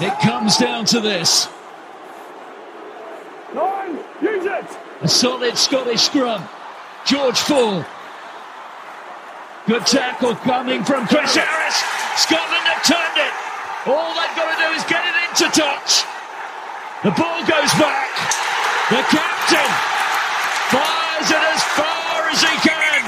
It 0.00 0.18
comes 0.20 0.56
down 0.56 0.84
to 0.86 1.00
this. 1.00 1.48
Nine, 3.54 3.98
use 4.20 4.44
it. 4.44 4.66
A 5.02 5.08
solid 5.08 5.56
Scottish 5.56 6.02
scrum. 6.02 6.42
George 7.06 7.38
Full. 7.38 7.84
Good 9.66 9.86
tackle 9.86 10.34
coming 10.42 10.82
from 10.82 11.06
Chris 11.06 11.36
Harris. 11.36 11.76
Scotland 12.18 12.66
have 12.66 12.82
turned 12.82 13.18
it. 13.22 13.32
All 13.86 14.12
they've 14.18 14.36
got 14.36 14.50
to 14.50 14.56
do 14.60 14.68
is 14.74 14.84
get 14.90 15.04
it 15.06 15.16
into 15.30 15.46
touch. 15.54 16.02
The 17.06 17.12
ball 17.14 17.40
goes 17.46 17.72
back. 17.78 18.10
The 18.90 19.00
captain 19.14 19.70
fires 20.74 21.30
it 21.30 21.44
as 21.54 21.62
far 21.78 22.28
as 22.34 22.40
he 22.42 22.54
can. 22.66 23.00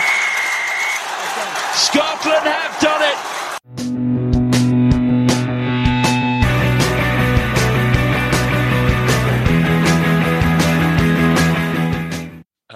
Scotland 1.75 2.47
have 2.47 2.79
done 2.81 3.03
it. 3.03 3.46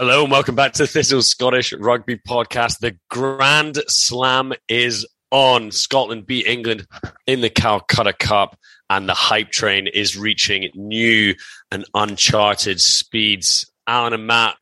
Hello 0.01 0.23
and 0.23 0.33
welcome 0.33 0.55
back 0.55 0.73
to 0.73 0.87
Thistle 0.87 1.21
Scottish 1.21 1.75
Rugby 1.75 2.17
Podcast. 2.17 2.79
The 2.79 2.97
Grand 3.11 3.77
Slam 3.87 4.55
is 4.67 5.07
on. 5.31 5.71
Scotland 5.73 6.25
beat 6.25 6.47
England 6.47 6.87
in 7.27 7.43
the 7.43 7.51
Calcutta 7.51 8.15
Cup, 8.15 8.57
and 8.89 9.07
the 9.07 9.13
hype 9.13 9.51
train 9.51 9.87
is 9.87 10.17
reaching 10.17 10.71
new 10.75 11.35
and 11.71 11.85
uncharted 11.93 12.81
speeds. 12.81 13.71
Alan 13.87 14.15
and 14.15 14.27
Matt, 14.27 14.57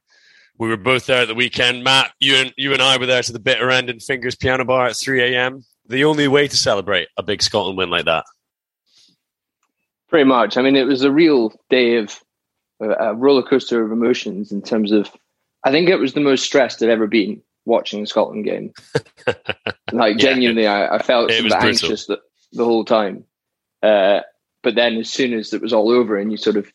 we 0.58 0.66
were 0.66 0.76
both 0.76 1.06
there 1.06 1.22
at 1.22 1.28
the 1.28 1.36
weekend. 1.36 1.84
Matt, 1.84 2.10
you 2.18 2.34
and 2.34 2.52
you 2.56 2.72
and 2.72 2.82
I 2.82 2.96
were 2.96 3.06
there 3.06 3.22
to 3.22 3.32
the 3.32 3.38
bitter 3.38 3.70
end 3.70 3.88
in 3.88 4.00
Fingers 4.00 4.34
Piano 4.34 4.64
Bar 4.64 4.86
at 4.86 4.96
3 4.96 5.22
a.m. 5.22 5.64
The 5.86 6.04
only 6.04 6.26
way 6.26 6.48
to 6.48 6.56
celebrate 6.56 7.06
a 7.16 7.22
big 7.22 7.42
Scotland 7.42 7.78
win 7.78 7.90
like 7.90 8.06
that. 8.06 8.24
Pretty 10.08 10.24
much. 10.24 10.56
I 10.56 10.62
mean, 10.62 10.74
it 10.74 10.88
was 10.88 11.02
a 11.02 11.12
real 11.12 11.52
day 11.70 11.98
of 11.98 12.20
uh, 12.80 12.88
a 12.88 13.14
roller 13.14 13.44
coaster 13.44 13.84
of 13.84 13.92
emotions 13.92 14.50
in 14.50 14.62
terms 14.62 14.90
of. 14.90 15.08
I 15.64 15.70
think 15.70 15.88
it 15.88 15.96
was 15.96 16.14
the 16.14 16.20
most 16.20 16.44
stressed 16.44 16.82
I'd 16.82 16.88
ever 16.88 17.06
been 17.06 17.42
watching 17.64 18.02
a 18.02 18.06
Scotland 18.06 18.44
game. 18.44 18.72
like 19.92 20.16
Yeah. 20.16 20.30
genuinely, 20.30 20.66
I, 20.66 20.96
I 20.96 21.02
felt 21.02 21.30
It 21.30 21.44
was 21.44 21.52
anxious 21.52 22.06
the, 22.06 22.20
the 22.52 22.64
whole 22.64 22.84
time. 22.84 23.24
Uh, 23.82 24.20
but 24.62 24.74
then, 24.74 24.96
as 24.96 25.08
soon 25.10 25.34
as 25.34 25.52
it 25.52 25.62
was 25.62 25.72
all 25.72 25.90
over 25.90 26.18
and 26.18 26.30
you 26.30 26.36
sort 26.36 26.56
of 26.56 26.72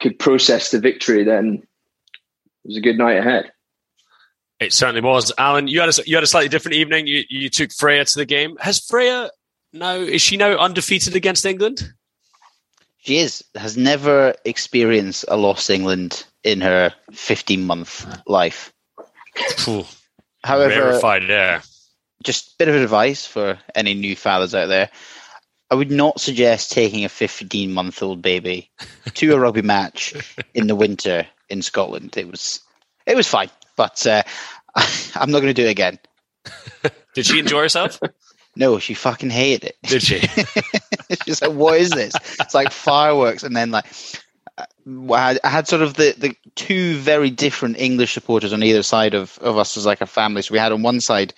could 0.00 0.18
process 0.18 0.70
the 0.70 0.80
victory, 0.80 1.24
then 1.24 1.62
it 2.64 2.68
was 2.68 2.76
a 2.76 2.82
good 2.82 2.98
night 2.98 3.16
ahead. 3.16 3.52
It 4.60 4.72
certainly 4.72 5.00
was. 5.00 5.32
Alan, 5.38 5.68
you 5.68 5.80
had 5.80 5.88
a, 5.88 6.02
you 6.06 6.16
had 6.16 6.22
a 6.22 6.26
slightly 6.26 6.48
different 6.48 6.76
evening. 6.76 7.06
You, 7.06 7.22
you 7.28 7.48
took 7.48 7.72
Freya 7.72 8.04
to 8.04 8.18
the 8.18 8.26
game. 8.26 8.56
Has 8.60 8.78
Freya 8.78 9.30
now, 9.72 9.94
is 9.94 10.22
she 10.22 10.36
now 10.36 10.56
undefeated 10.56 11.16
against 11.16 11.46
England? 11.46 11.92
She 12.98 13.18
is 13.18 13.42
has 13.56 13.76
never 13.76 14.34
experienced 14.44 15.24
a 15.26 15.36
lost 15.36 15.70
England 15.70 16.24
in 16.44 16.60
her 16.60 16.92
15 17.12 17.64
month 17.64 18.06
life. 18.26 18.72
However, 20.44 20.74
just 22.22 22.52
a 22.52 22.54
bit 22.58 22.68
of 22.68 22.76
advice 22.76 23.26
for 23.26 23.58
any 23.74 23.94
new 23.94 24.16
fathers 24.16 24.54
out 24.54 24.66
there. 24.66 24.90
I 25.70 25.74
would 25.74 25.90
not 25.90 26.20
suggest 26.20 26.70
taking 26.70 27.04
a 27.04 27.08
15 27.08 27.72
month 27.72 28.02
old 28.02 28.20
baby 28.20 28.70
to 29.14 29.34
a 29.34 29.38
rugby 29.38 29.62
match 29.62 30.14
in 30.54 30.66
the 30.66 30.74
winter 30.74 31.26
in 31.48 31.62
Scotland. 31.62 32.16
It 32.16 32.30
was 32.30 32.60
it 33.06 33.16
was 33.16 33.26
fine, 33.26 33.50
but 33.76 34.06
uh, 34.06 34.22
I'm 35.14 35.30
not 35.30 35.40
going 35.40 35.54
to 35.54 35.62
do 35.62 35.66
it 35.66 35.70
again. 35.70 35.98
Did 37.14 37.26
she 37.26 37.38
enjoy 37.38 37.62
herself? 37.62 38.00
No, 38.54 38.78
she 38.78 38.94
fucking 38.94 39.30
hated 39.30 39.70
it. 39.70 39.76
Did 39.84 40.02
she? 40.02 40.20
She's 41.24 41.40
like, 41.40 41.52
"What 41.52 41.78
is 41.78 41.90
this?" 41.90 42.14
It's 42.38 42.54
like 42.54 42.70
fireworks, 42.70 43.42
and 43.42 43.56
then 43.56 43.70
like 43.70 43.86
I 44.86 45.38
had, 45.44 45.68
sort 45.68 45.82
of 45.82 45.94
the, 45.94 46.14
the 46.18 46.36
two 46.54 46.96
very 46.96 47.30
different 47.30 47.78
English 47.78 48.14
supporters 48.14 48.52
on 48.52 48.62
either 48.62 48.82
side 48.82 49.14
of, 49.14 49.38
of 49.38 49.56
us 49.58 49.76
as 49.76 49.86
like 49.86 50.00
a 50.00 50.06
family. 50.06 50.42
So 50.42 50.52
we 50.52 50.58
had 50.58 50.72
on 50.72 50.82
one 50.82 51.00
side 51.00 51.34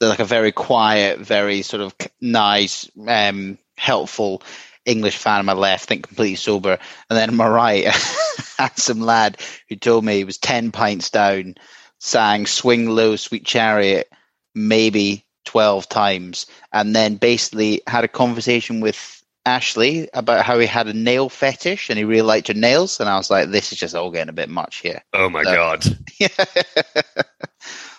like 0.00 0.20
a 0.20 0.24
very 0.24 0.52
quiet, 0.52 1.18
very 1.18 1.62
sort 1.62 1.82
of 1.82 1.94
nice, 2.20 2.88
um, 3.08 3.58
helpful 3.76 4.42
English 4.84 5.16
fan 5.16 5.40
on 5.40 5.46
my 5.46 5.52
left, 5.52 5.88
think 5.88 6.06
completely 6.06 6.36
sober, 6.36 6.78
and 7.10 7.18
then 7.18 7.30
on 7.30 7.36
my 7.36 7.48
right, 7.48 7.86
handsome 8.58 9.00
lad 9.00 9.40
who 9.68 9.76
told 9.76 10.04
me 10.04 10.16
he 10.16 10.24
was 10.24 10.38
ten 10.38 10.70
pints 10.70 11.10
down, 11.10 11.56
sang 11.98 12.46
"Swing 12.46 12.88
Low, 12.88 13.16
Sweet 13.16 13.44
Chariot" 13.44 14.08
maybe 14.54 15.26
12 15.44 15.88
times 15.88 16.46
and 16.72 16.96
then 16.96 17.16
basically 17.16 17.82
had 17.86 18.04
a 18.04 18.08
conversation 18.08 18.80
with 18.80 19.15
Ashley 19.46 20.08
about 20.12 20.44
how 20.44 20.58
he 20.58 20.66
had 20.66 20.88
a 20.88 20.92
nail 20.92 21.28
fetish 21.28 21.88
and 21.88 21.98
he 21.98 22.04
really 22.04 22.22
liked 22.22 22.48
her 22.48 22.54
nails. 22.54 23.00
And 23.00 23.08
I 23.08 23.16
was 23.16 23.30
like, 23.30 23.48
this 23.50 23.72
is 23.72 23.78
just 23.78 23.94
all 23.94 24.10
getting 24.10 24.28
a 24.28 24.34
bit 24.34 24.48
much 24.50 24.78
here. 24.78 25.02
Oh 25.14 25.30
my 25.30 25.44
So- 25.44 25.54
God. 25.54 25.84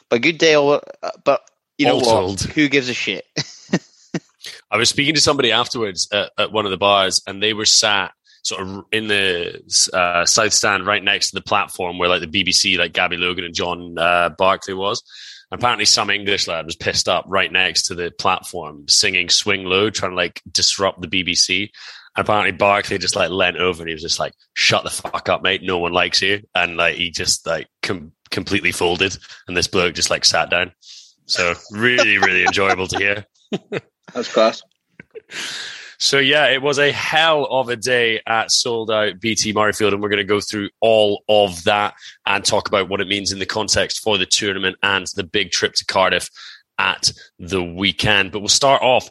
but 0.10 0.22
good 0.22 0.38
day, 0.38 0.54
all, 0.56 0.82
uh, 1.02 1.10
but 1.24 1.42
you 1.78 1.86
know 1.88 1.98
what? 1.98 2.42
Who 2.42 2.68
gives 2.70 2.90
a 2.90 2.94
shit? 2.94 3.26
I 4.72 4.78
was 4.78 4.90
speaking 4.90 5.16
to 5.16 5.22
somebody 5.22 5.52
afterwards 5.52 6.08
at, 6.12 6.32
at 6.38 6.52
one 6.52 6.66
of 6.66 6.72
the 6.72 6.78
bars, 6.78 7.22
and 7.26 7.42
they 7.42 7.54
were 7.54 7.66
sat 7.66 8.12
sort 8.44 8.62
of 8.62 8.86
in 8.92 9.08
the 9.08 9.62
uh, 9.94 10.26
south 10.26 10.54
stand 10.54 10.86
right 10.86 11.04
next 11.04 11.30
to 11.30 11.36
the 11.36 11.42
platform 11.42 11.98
where 11.98 12.10
like 12.10 12.22
the 12.22 12.28
BBC, 12.28 12.78
like 12.78 12.94
Gabby 12.94 13.18
Logan 13.18 13.46
and 13.46 13.54
John 13.54 13.98
uh, 13.98 14.30
Barclay 14.38 14.74
was. 14.74 15.04
Apparently, 15.52 15.86
some 15.86 16.10
English 16.10 16.48
lad 16.48 16.66
was 16.66 16.76
pissed 16.76 17.08
up 17.08 17.26
right 17.28 17.52
next 17.52 17.84
to 17.84 17.96
the 17.96 18.12
platform, 18.12 18.86
singing 18.88 19.30
"Swing 19.30 19.64
Low," 19.64 19.90
trying 19.90 20.12
to 20.12 20.18
like 20.18 20.42
disrupt 20.52 21.02
the 21.02 21.08
BBC. 21.08 21.70
And 22.16 22.26
apparently, 22.26 22.52
Barclay 22.52 22.98
just 22.98 23.16
like 23.16 23.30
leant 23.30 23.58
over 23.58 23.82
and 23.82 23.88
he 23.88 23.94
was 23.94 24.02
just 24.02 24.20
like, 24.20 24.34
"Shut 24.56 24.84
the 24.84 24.90
fuck 24.90 25.30
up, 25.30 25.44
mate! 25.44 25.64
No 25.64 25.78
one 25.78 25.94
likes 25.94 26.22
you." 26.22 26.42
And 26.54 26.76
like 26.76 26.96
he 26.96 27.12
just 27.12 27.46
like 27.48 27.68
com- 27.82 28.12
completely 28.30 28.74
folded, 28.74 29.18
and 29.48 29.56
this 29.56 29.68
bloke 29.68 29.96
just 29.96 30.10
like 30.10 30.26
sat 30.26 30.50
down. 30.50 30.74
So 31.28 31.54
really, 31.72 32.18
really 32.18 32.46
enjoyable 32.46 32.88
to 32.88 32.98
hear. 32.98 33.26
That's 34.14 34.32
class. 34.32 34.62
So 36.00 36.20
yeah, 36.20 36.48
it 36.48 36.62
was 36.62 36.78
a 36.78 36.92
hell 36.92 37.46
of 37.46 37.70
a 37.70 37.76
day 37.76 38.22
at 38.28 38.52
sold 38.52 38.92
out 38.92 39.20
BT 39.20 39.54
Murrayfield, 39.54 39.94
and 39.94 40.02
we're 40.02 40.10
going 40.10 40.18
to 40.18 40.24
go 40.24 40.40
through 40.40 40.70
all 40.80 41.24
of 41.28 41.64
that 41.64 41.96
and 42.26 42.46
talk 42.46 42.68
about 42.68 42.88
what 42.88 43.02
it 43.02 43.08
means 43.08 43.32
in 43.32 43.40
the 43.40 43.46
context 43.46 44.02
for 44.02 44.18
the 44.18 44.26
tournament 44.26 44.78
and 44.84 45.08
the 45.16 45.24
big 45.24 45.52
trip 45.52 45.74
to 45.74 45.86
Cardiff 45.86 46.30
at 46.78 47.12
the 47.40 47.64
weekend. 47.64 48.32
But 48.32 48.40
we'll 48.40 48.50
start 48.50 48.84
off 48.84 49.10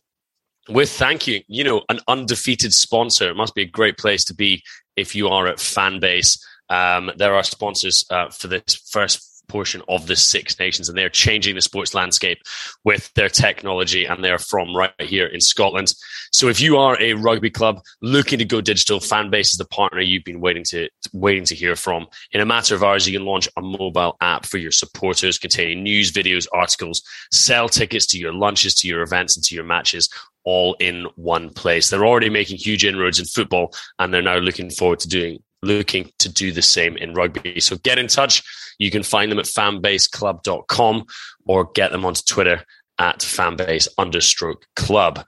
with 0.68 0.90
thank 0.90 1.26
you. 1.26 1.42
You 1.48 1.64
know, 1.64 1.82
an 1.88 2.00
undefeated 2.06 2.72
sponsor. 2.72 3.28
It 3.28 3.36
must 3.36 3.54
be 3.54 3.62
a 3.62 3.66
great 3.66 3.98
place 3.98 4.24
to 4.26 4.34
be 4.34 4.62
if 4.94 5.14
you 5.14 5.28
are 5.28 5.48
at 5.48 5.56
Fanbase. 5.56 6.40
Um, 6.68 7.10
there 7.16 7.34
are 7.34 7.42
sponsors 7.42 8.04
uh, 8.10 8.28
for 8.30 8.48
this 8.48 8.74
first 8.90 9.35
portion 9.48 9.82
of 9.88 10.06
the 10.06 10.16
Six 10.16 10.58
Nations, 10.58 10.88
and 10.88 10.96
they're 10.96 11.08
changing 11.08 11.54
the 11.54 11.60
sports 11.60 11.94
landscape 11.94 12.38
with 12.84 13.12
their 13.14 13.28
technology, 13.28 14.04
and 14.04 14.22
they're 14.22 14.38
from 14.38 14.74
right 14.74 14.92
here 15.00 15.26
in 15.26 15.40
Scotland. 15.40 15.92
So, 16.32 16.48
if 16.48 16.60
you 16.60 16.76
are 16.76 17.00
a 17.00 17.14
rugby 17.14 17.50
club 17.50 17.80
looking 18.02 18.38
to 18.38 18.44
go 18.44 18.60
digital, 18.60 19.00
Fanbase 19.00 19.52
is 19.52 19.58
the 19.58 19.66
partner 19.66 20.00
you've 20.00 20.24
been 20.24 20.40
waiting 20.40 20.64
to 20.64 20.88
waiting 21.12 21.44
to 21.44 21.54
hear 21.54 21.76
from. 21.76 22.06
In 22.32 22.40
a 22.40 22.46
matter 22.46 22.74
of 22.74 22.82
hours, 22.82 23.06
you 23.06 23.16
can 23.16 23.26
launch 23.26 23.48
a 23.56 23.62
mobile 23.62 24.16
app 24.20 24.46
for 24.46 24.58
your 24.58 24.72
supporters 24.72 25.38
containing 25.38 25.82
news, 25.82 26.12
videos, 26.12 26.46
articles, 26.52 27.02
sell 27.32 27.68
tickets 27.68 28.06
to 28.06 28.18
your 28.18 28.32
lunches, 28.32 28.74
to 28.76 28.88
your 28.88 29.02
events, 29.02 29.36
and 29.36 29.44
to 29.44 29.54
your 29.54 29.64
matches. 29.64 30.08
All 30.44 30.74
in 30.78 31.08
one 31.16 31.50
place. 31.50 31.90
They're 31.90 32.06
already 32.06 32.30
making 32.30 32.58
huge 32.58 32.84
inroads 32.84 33.18
in 33.18 33.24
football, 33.24 33.74
and 33.98 34.14
they're 34.14 34.22
now 34.22 34.38
looking 34.38 34.70
forward 34.70 35.00
to 35.00 35.08
doing 35.08 35.42
looking 35.62 36.10
to 36.18 36.28
do 36.28 36.52
the 36.52 36.62
same 36.62 36.96
in 36.96 37.14
rugby. 37.14 37.60
So 37.60 37.76
get 37.76 37.98
in 37.98 38.06
touch. 38.06 38.42
You 38.78 38.90
can 38.90 39.02
find 39.02 39.30
them 39.30 39.38
at 39.38 39.46
fanbaseclub.com 39.46 41.06
or 41.46 41.70
get 41.74 41.92
them 41.92 42.04
onto 42.04 42.22
Twitter 42.22 42.64
at 42.98 43.20
fanbase 43.20 43.88
understroke 43.98 44.62
club. 44.74 45.26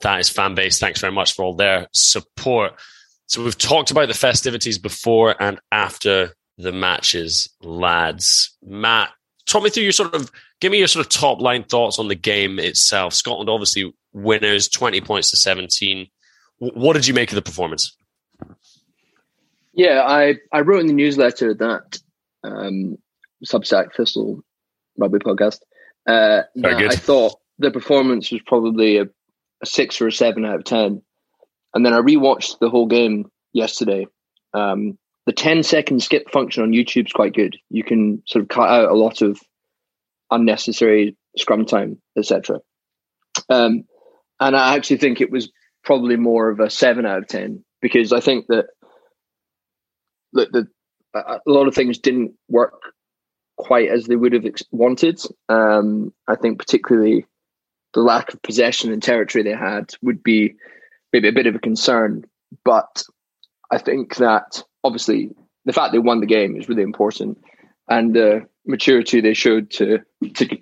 That 0.00 0.20
is 0.20 0.30
fanbase. 0.30 0.78
Thanks 0.78 1.00
very 1.00 1.12
much 1.12 1.34
for 1.34 1.44
all 1.44 1.54
their 1.54 1.88
support. 1.92 2.72
So 3.26 3.44
we've 3.44 3.58
talked 3.58 3.90
about 3.90 4.08
the 4.08 4.14
festivities 4.14 4.78
before 4.78 5.40
and 5.40 5.60
after 5.70 6.34
the 6.56 6.72
matches, 6.72 7.48
lads. 7.62 8.56
Matt, 8.62 9.10
talk 9.46 9.62
me 9.62 9.70
through 9.70 9.84
your 9.84 9.92
sort 9.92 10.14
of 10.14 10.30
give 10.60 10.72
me 10.72 10.78
your 10.78 10.88
sort 10.88 11.06
of 11.06 11.10
top 11.10 11.40
line 11.40 11.64
thoughts 11.64 11.98
on 11.98 12.08
the 12.08 12.14
game 12.14 12.58
itself. 12.58 13.14
Scotland 13.14 13.50
obviously 13.50 13.92
winners, 14.12 14.68
20 14.68 15.00
points 15.02 15.30
to 15.30 15.36
17. 15.36 16.08
What 16.58 16.94
did 16.94 17.06
you 17.06 17.14
make 17.14 17.30
of 17.30 17.36
the 17.36 17.42
performance? 17.42 17.96
Yeah, 19.78 20.02
I, 20.04 20.34
I 20.52 20.62
wrote 20.62 20.80
in 20.80 20.88
the 20.88 20.92
newsletter 20.92 21.54
that 21.54 22.00
um, 22.42 22.98
Substack 23.46 23.94
Thistle 23.94 24.42
Rugby 24.98 25.20
podcast. 25.20 25.60
Uh. 26.04 26.42
I 26.64 26.96
thought 26.96 27.36
the 27.60 27.70
performance 27.70 28.32
was 28.32 28.40
probably 28.44 28.98
a, 28.98 29.04
a, 29.04 29.66
six 29.66 30.00
or 30.00 30.08
a 30.08 30.12
seven 30.12 30.44
out 30.44 30.56
of 30.56 30.64
ten, 30.64 31.00
and 31.72 31.86
then 31.86 31.94
I 31.94 32.00
rewatched 32.00 32.58
the 32.58 32.70
whole 32.70 32.86
game 32.86 33.30
yesterday. 33.52 34.08
Um, 34.52 34.98
the 35.26 35.32
10 35.32 35.62
second 35.62 36.02
skip 36.02 36.28
function 36.30 36.64
on 36.64 36.72
YouTube 36.72 37.06
is 37.06 37.12
quite 37.12 37.34
good. 37.34 37.56
You 37.70 37.84
can 37.84 38.22
sort 38.26 38.42
of 38.42 38.48
cut 38.48 38.68
out 38.68 38.90
a 38.90 38.94
lot 38.94 39.22
of 39.22 39.40
unnecessary 40.30 41.16
scrum 41.36 41.66
time, 41.66 42.02
etc. 42.18 42.58
Um, 43.48 43.84
and 44.40 44.56
I 44.56 44.74
actually 44.74 44.96
think 44.96 45.20
it 45.20 45.30
was 45.30 45.52
probably 45.84 46.16
more 46.16 46.48
of 46.48 46.58
a 46.58 46.68
seven 46.68 47.06
out 47.06 47.18
of 47.18 47.28
ten 47.28 47.64
because 47.80 48.12
I 48.12 48.18
think 48.18 48.46
that 48.48 48.66
the, 50.32 50.46
the 50.46 50.68
a 51.14 51.40
lot 51.46 51.68
of 51.68 51.74
things 51.74 51.98
didn't 51.98 52.34
work 52.48 52.92
quite 53.56 53.88
as 53.88 54.06
they 54.06 54.16
would 54.16 54.32
have 54.32 54.44
wanted. 54.70 55.20
Um, 55.48 56.12
I 56.26 56.36
think 56.36 56.58
particularly 56.58 57.26
the 57.94 58.00
lack 58.00 58.32
of 58.32 58.42
possession 58.42 58.92
and 58.92 59.02
territory 59.02 59.42
they 59.42 59.56
had 59.56 59.94
would 60.02 60.22
be 60.22 60.54
maybe 61.12 61.28
a 61.28 61.32
bit 61.32 61.46
of 61.46 61.54
a 61.54 61.60
concern. 61.60 62.24
But 62.64 63.04
I 63.70 63.78
think 63.78 64.16
that 64.16 64.62
obviously 64.84 65.30
the 65.64 65.72
fact 65.72 65.92
they 65.92 65.98
won 65.98 66.20
the 66.20 66.26
game 66.26 66.56
is 66.56 66.68
really 66.68 66.82
important, 66.82 67.38
and 67.88 68.14
the 68.14 68.46
maturity 68.66 69.20
they 69.20 69.34
showed 69.34 69.70
to 69.72 69.98
to 70.34 70.58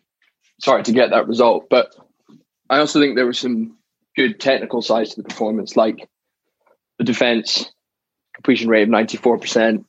sorry 0.60 0.82
to 0.84 0.92
get 0.92 1.10
that 1.10 1.28
result. 1.28 1.66
But 1.68 1.94
I 2.70 2.78
also 2.78 3.00
think 3.00 3.14
there 3.14 3.26
was 3.26 3.38
some 3.38 3.76
good 4.16 4.40
technical 4.40 4.82
sides 4.82 5.14
to 5.14 5.22
the 5.22 5.28
performance, 5.28 5.76
like 5.76 6.08
the 6.98 7.04
defense 7.04 7.70
completion 8.36 8.68
rate 8.68 8.84
of 8.84 8.88
ninety 8.88 9.16
four 9.16 9.38
percent 9.38 9.86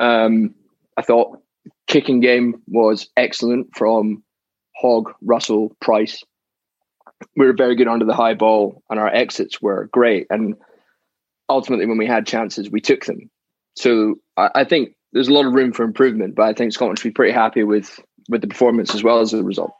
um, 0.00 0.54
I 0.96 1.02
thought 1.02 1.38
kicking 1.86 2.20
game 2.20 2.62
was 2.66 3.08
excellent 3.16 3.76
from 3.76 4.22
Hogg, 4.76 5.12
Russell, 5.20 5.76
Price. 5.80 6.22
We 7.36 7.46
were 7.46 7.52
very 7.52 7.76
good 7.76 7.88
under 7.88 8.04
the 8.04 8.14
high 8.14 8.34
ball, 8.34 8.82
and 8.90 8.98
our 8.98 9.08
exits 9.08 9.62
were 9.62 9.88
great. 9.92 10.26
And 10.28 10.56
ultimately, 11.48 11.86
when 11.86 11.98
we 11.98 12.06
had 12.06 12.26
chances, 12.26 12.70
we 12.70 12.80
took 12.80 13.04
them. 13.04 13.30
So 13.76 14.16
I, 14.36 14.50
I 14.56 14.64
think 14.64 14.96
there's 15.12 15.28
a 15.28 15.32
lot 15.32 15.46
of 15.46 15.52
room 15.52 15.72
for 15.72 15.84
improvement, 15.84 16.34
but 16.34 16.44
I 16.44 16.52
think 16.52 16.72
Scotland 16.72 16.98
should 16.98 17.08
be 17.08 17.14
pretty 17.14 17.32
happy 17.32 17.62
with 17.62 18.00
with 18.28 18.40
the 18.40 18.48
performance 18.48 18.94
as 18.94 19.02
well 19.02 19.20
as 19.20 19.30
the 19.30 19.44
result. 19.44 19.72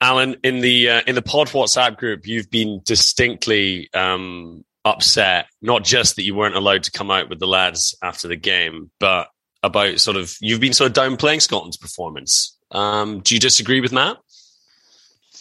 Alan, 0.00 0.36
in 0.44 0.60
the 0.60 0.90
uh, 0.90 1.02
in 1.06 1.14
the 1.14 1.22
Pod 1.22 1.48
WhatsApp 1.48 1.96
group, 1.96 2.26
you've 2.26 2.50
been 2.50 2.80
distinctly 2.84 3.88
um, 3.92 4.64
upset, 4.86 5.46
not 5.60 5.84
just 5.84 6.16
that 6.16 6.22
you 6.22 6.34
weren't 6.34 6.56
allowed 6.56 6.84
to 6.84 6.92
come 6.92 7.10
out 7.10 7.28
with 7.28 7.40
the 7.40 7.46
lads 7.46 7.96
after 8.02 8.28
the 8.28 8.36
game, 8.36 8.90
but 9.00 9.28
about 9.62 9.98
sort 9.98 10.16
of 10.16 10.34
you've 10.40 10.60
been 10.60 10.72
sort 10.72 10.96
of 10.96 10.96
downplaying 10.96 11.42
Scotland's 11.42 11.76
performance. 11.76 12.56
Um, 12.70 13.20
do 13.20 13.34
you 13.34 13.40
disagree 13.40 13.80
with 13.80 13.92
Matt? 13.92 14.16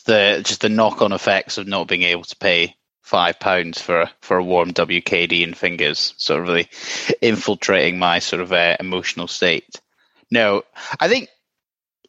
The 0.05 0.41
just 0.43 0.61
the 0.61 0.69
knock 0.69 1.01
on 1.01 1.13
effects 1.13 1.57
of 1.57 1.67
not 1.67 1.87
being 1.87 2.03
able 2.03 2.23
to 2.23 2.35
pay 2.37 2.75
five 3.03 3.39
pounds 3.39 3.79
for 3.79 4.09
for 4.21 4.37
a 4.37 4.43
warm 4.43 4.71
WKD 4.71 5.43
and 5.43 5.55
fingers, 5.55 6.15
sort 6.17 6.41
of 6.41 6.47
really 6.47 6.67
infiltrating 7.21 7.99
my 7.99 8.19
sort 8.19 8.41
of 8.41 8.51
uh, 8.51 8.75
emotional 8.79 9.27
state. 9.27 9.79
No, 10.31 10.63
I 10.99 11.07
think 11.07 11.29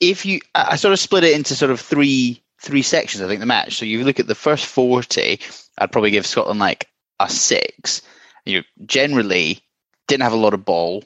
if 0.00 0.24
you, 0.24 0.40
I 0.54 0.76
sort 0.76 0.92
of 0.92 0.98
split 0.98 1.24
it 1.24 1.34
into 1.34 1.54
sort 1.54 1.70
of 1.70 1.80
three 1.80 2.42
three 2.60 2.82
sections. 2.82 3.22
I 3.22 3.28
think 3.28 3.40
the 3.40 3.46
match. 3.46 3.76
So 3.76 3.84
you 3.84 4.04
look 4.04 4.20
at 4.20 4.26
the 4.26 4.34
first 4.34 4.64
forty, 4.64 5.40
I'd 5.78 5.92
probably 5.92 6.10
give 6.10 6.26
Scotland 6.26 6.60
like 6.60 6.88
a 7.20 7.28
six. 7.28 8.02
You 8.44 8.62
generally 8.84 9.60
didn't 10.08 10.22
have 10.22 10.32
a 10.32 10.36
lot 10.36 10.54
of 10.54 10.64
ball, 10.64 11.04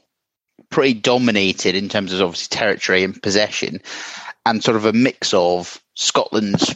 pretty 0.70 0.94
dominated 0.94 1.74
in 1.74 1.88
terms 1.88 2.12
of 2.12 2.20
obviously 2.20 2.56
territory 2.56 3.04
and 3.04 3.20
possession, 3.22 3.80
and 4.46 4.62
sort 4.62 4.76
of 4.76 4.84
a 4.84 4.92
mix 4.92 5.32
of 5.34 5.80
Scotland's 5.94 6.74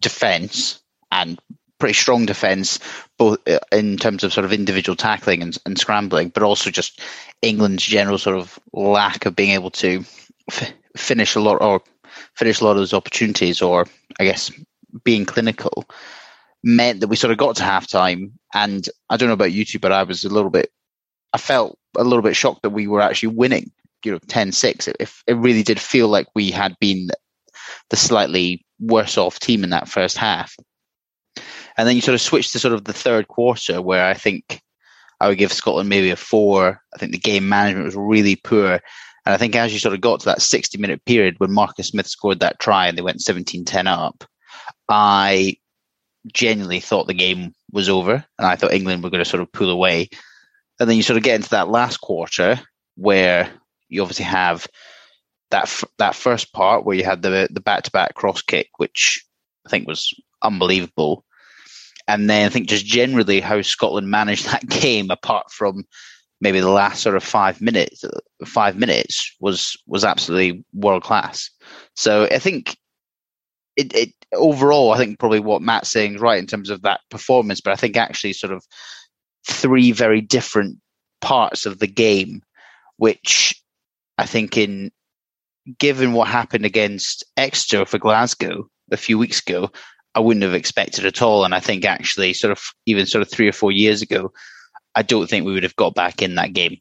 defence 0.00 0.80
and 1.10 1.38
pretty 1.78 1.94
strong 1.94 2.26
defence, 2.26 2.78
both 3.18 3.38
uh, 3.48 3.58
in 3.72 3.96
terms 3.96 4.22
of 4.22 4.32
sort 4.32 4.44
of 4.44 4.52
individual 4.52 4.94
tackling 4.94 5.42
and, 5.42 5.58
and, 5.66 5.78
scrambling, 5.78 6.28
but 6.28 6.42
also 6.42 6.70
just 6.70 7.00
England's 7.42 7.82
general 7.82 8.18
sort 8.18 8.38
of 8.38 8.58
lack 8.72 9.26
of 9.26 9.34
being 9.34 9.50
able 9.50 9.70
to 9.70 10.04
f- 10.48 10.72
finish 10.96 11.34
a 11.34 11.40
lot 11.40 11.60
or 11.60 11.82
finish 12.34 12.60
a 12.60 12.64
lot 12.64 12.72
of 12.72 12.76
those 12.76 12.94
opportunities, 12.94 13.60
or 13.60 13.86
I 14.20 14.24
guess 14.24 14.50
being 15.02 15.26
clinical 15.26 15.84
meant 16.64 17.00
that 17.00 17.08
we 17.08 17.16
sort 17.16 17.32
of 17.32 17.38
got 17.38 17.56
to 17.56 17.62
halftime. 17.62 18.32
And 18.54 18.88
I 19.10 19.16
don't 19.16 19.28
know 19.28 19.34
about 19.34 19.52
you 19.52 19.64
two, 19.64 19.78
but 19.78 19.92
I 19.92 20.02
was 20.02 20.24
a 20.24 20.28
little 20.28 20.50
bit, 20.50 20.70
I 21.32 21.38
felt 21.38 21.78
a 21.96 22.04
little 22.04 22.22
bit 22.22 22.36
shocked 22.36 22.62
that 22.62 22.70
we 22.70 22.86
were 22.86 23.00
actually 23.00 23.34
winning, 23.34 23.70
you 24.04 24.12
know, 24.12 24.18
10 24.28 24.52
6. 24.52 24.88
It, 24.88 25.12
it 25.26 25.36
really 25.36 25.62
did 25.62 25.80
feel 25.80 26.08
like 26.08 26.26
we 26.34 26.50
had 26.50 26.76
been 26.80 27.08
the 27.90 27.96
slightly 27.96 28.64
worse 28.80 29.16
off 29.18 29.38
team 29.38 29.64
in 29.64 29.70
that 29.70 29.88
first 29.88 30.16
half. 30.16 30.54
And 31.76 31.88
then 31.88 31.96
you 31.96 32.02
sort 32.02 32.14
of 32.14 32.20
switch 32.20 32.52
to 32.52 32.58
sort 32.58 32.74
of 32.74 32.84
the 32.84 32.92
third 32.92 33.28
quarter 33.28 33.80
where 33.80 34.04
I 34.04 34.14
think 34.14 34.60
I 35.20 35.28
would 35.28 35.38
give 35.38 35.52
Scotland 35.52 35.88
maybe 35.88 36.10
a 36.10 36.16
four. 36.16 36.80
I 36.94 36.98
think 36.98 37.12
the 37.12 37.18
game 37.18 37.48
management 37.48 37.86
was 37.86 37.96
really 37.96 38.36
poor. 38.36 38.80
And 39.24 39.32
I 39.32 39.36
think 39.36 39.54
as 39.54 39.72
you 39.72 39.78
sort 39.78 39.94
of 39.94 40.00
got 40.00 40.20
to 40.20 40.26
that 40.26 40.42
60 40.42 40.78
minute 40.78 41.04
period 41.06 41.36
when 41.38 41.52
Marcus 41.52 41.88
Smith 41.88 42.08
scored 42.08 42.40
that 42.40 42.58
try 42.58 42.88
and 42.88 42.98
they 42.98 43.02
went 43.02 43.22
17 43.22 43.64
10 43.64 43.86
up, 43.86 44.24
I 44.88 45.56
genuinely 46.26 46.80
thought 46.80 47.06
the 47.06 47.14
game 47.14 47.54
was 47.72 47.88
over, 47.88 48.12
and 48.12 48.46
I 48.46 48.56
thought 48.56 48.72
England 48.72 49.02
were 49.02 49.10
going 49.10 49.24
to 49.24 49.28
sort 49.28 49.42
of 49.42 49.52
pull 49.52 49.70
away. 49.70 50.08
And 50.78 50.88
then 50.88 50.96
you 50.96 51.02
sort 51.02 51.16
of 51.16 51.22
get 51.22 51.36
into 51.36 51.50
that 51.50 51.68
last 51.68 51.98
quarter 51.98 52.60
where 52.96 53.50
you 53.88 54.02
obviously 54.02 54.24
have 54.24 54.66
that 55.50 55.64
f- 55.64 55.84
that 55.98 56.14
first 56.14 56.52
part 56.52 56.84
where 56.84 56.96
you 56.96 57.04
had 57.04 57.22
the 57.22 57.48
the 57.50 57.60
back 57.60 57.84
to 57.84 57.90
back 57.90 58.14
cross 58.14 58.42
kick, 58.42 58.68
which 58.78 59.24
I 59.66 59.70
think 59.70 59.86
was 59.86 60.12
unbelievable. 60.42 61.24
And 62.08 62.28
then 62.28 62.46
I 62.46 62.48
think 62.48 62.68
just 62.68 62.84
generally 62.84 63.40
how 63.40 63.62
Scotland 63.62 64.10
managed 64.10 64.46
that 64.50 64.68
game, 64.68 65.10
apart 65.10 65.50
from 65.50 65.84
maybe 66.40 66.60
the 66.60 66.70
last 66.70 67.02
sort 67.02 67.16
of 67.16 67.22
five 67.22 67.60
minutes, 67.60 68.04
five 68.44 68.76
minutes 68.76 69.34
was 69.40 69.76
was 69.86 70.04
absolutely 70.04 70.64
world 70.72 71.02
class. 71.02 71.50
So 71.94 72.24
I 72.24 72.38
think 72.38 72.76
it, 73.76 73.94
it 73.94 74.21
overall, 74.32 74.92
I 74.92 74.98
think 74.98 75.18
probably 75.18 75.40
what 75.40 75.62
Matt's 75.62 75.90
saying 75.90 76.16
is 76.16 76.20
right 76.20 76.38
in 76.38 76.46
terms 76.46 76.70
of 76.70 76.82
that 76.82 77.00
performance, 77.10 77.60
but 77.60 77.72
I 77.72 77.76
think 77.76 77.96
actually 77.96 78.32
sort 78.32 78.52
of 78.52 78.64
three 79.46 79.92
very 79.92 80.20
different 80.20 80.78
parts 81.20 81.66
of 81.66 81.78
the 81.78 81.86
game, 81.86 82.42
which 82.96 83.60
I 84.18 84.26
think 84.26 84.56
in 84.56 84.90
given 85.78 86.12
what 86.12 86.28
happened 86.28 86.64
against 86.64 87.24
Exeter 87.36 87.84
for 87.86 87.98
Glasgow 87.98 88.68
a 88.90 88.96
few 88.96 89.18
weeks 89.18 89.40
ago, 89.40 89.70
I 90.14 90.20
wouldn't 90.20 90.42
have 90.42 90.54
expected 90.54 91.06
at 91.06 91.22
all. 91.22 91.44
And 91.44 91.54
I 91.54 91.60
think 91.60 91.84
actually, 91.84 92.32
sort 92.34 92.52
of 92.52 92.60
even 92.86 93.06
sort 93.06 93.22
of 93.22 93.30
three 93.30 93.48
or 93.48 93.52
four 93.52 93.72
years 93.72 94.02
ago, 94.02 94.32
I 94.94 95.02
don't 95.02 95.28
think 95.28 95.46
we 95.46 95.52
would 95.52 95.62
have 95.62 95.76
got 95.76 95.94
back 95.94 96.22
in 96.22 96.34
that 96.34 96.52
game. 96.52 96.78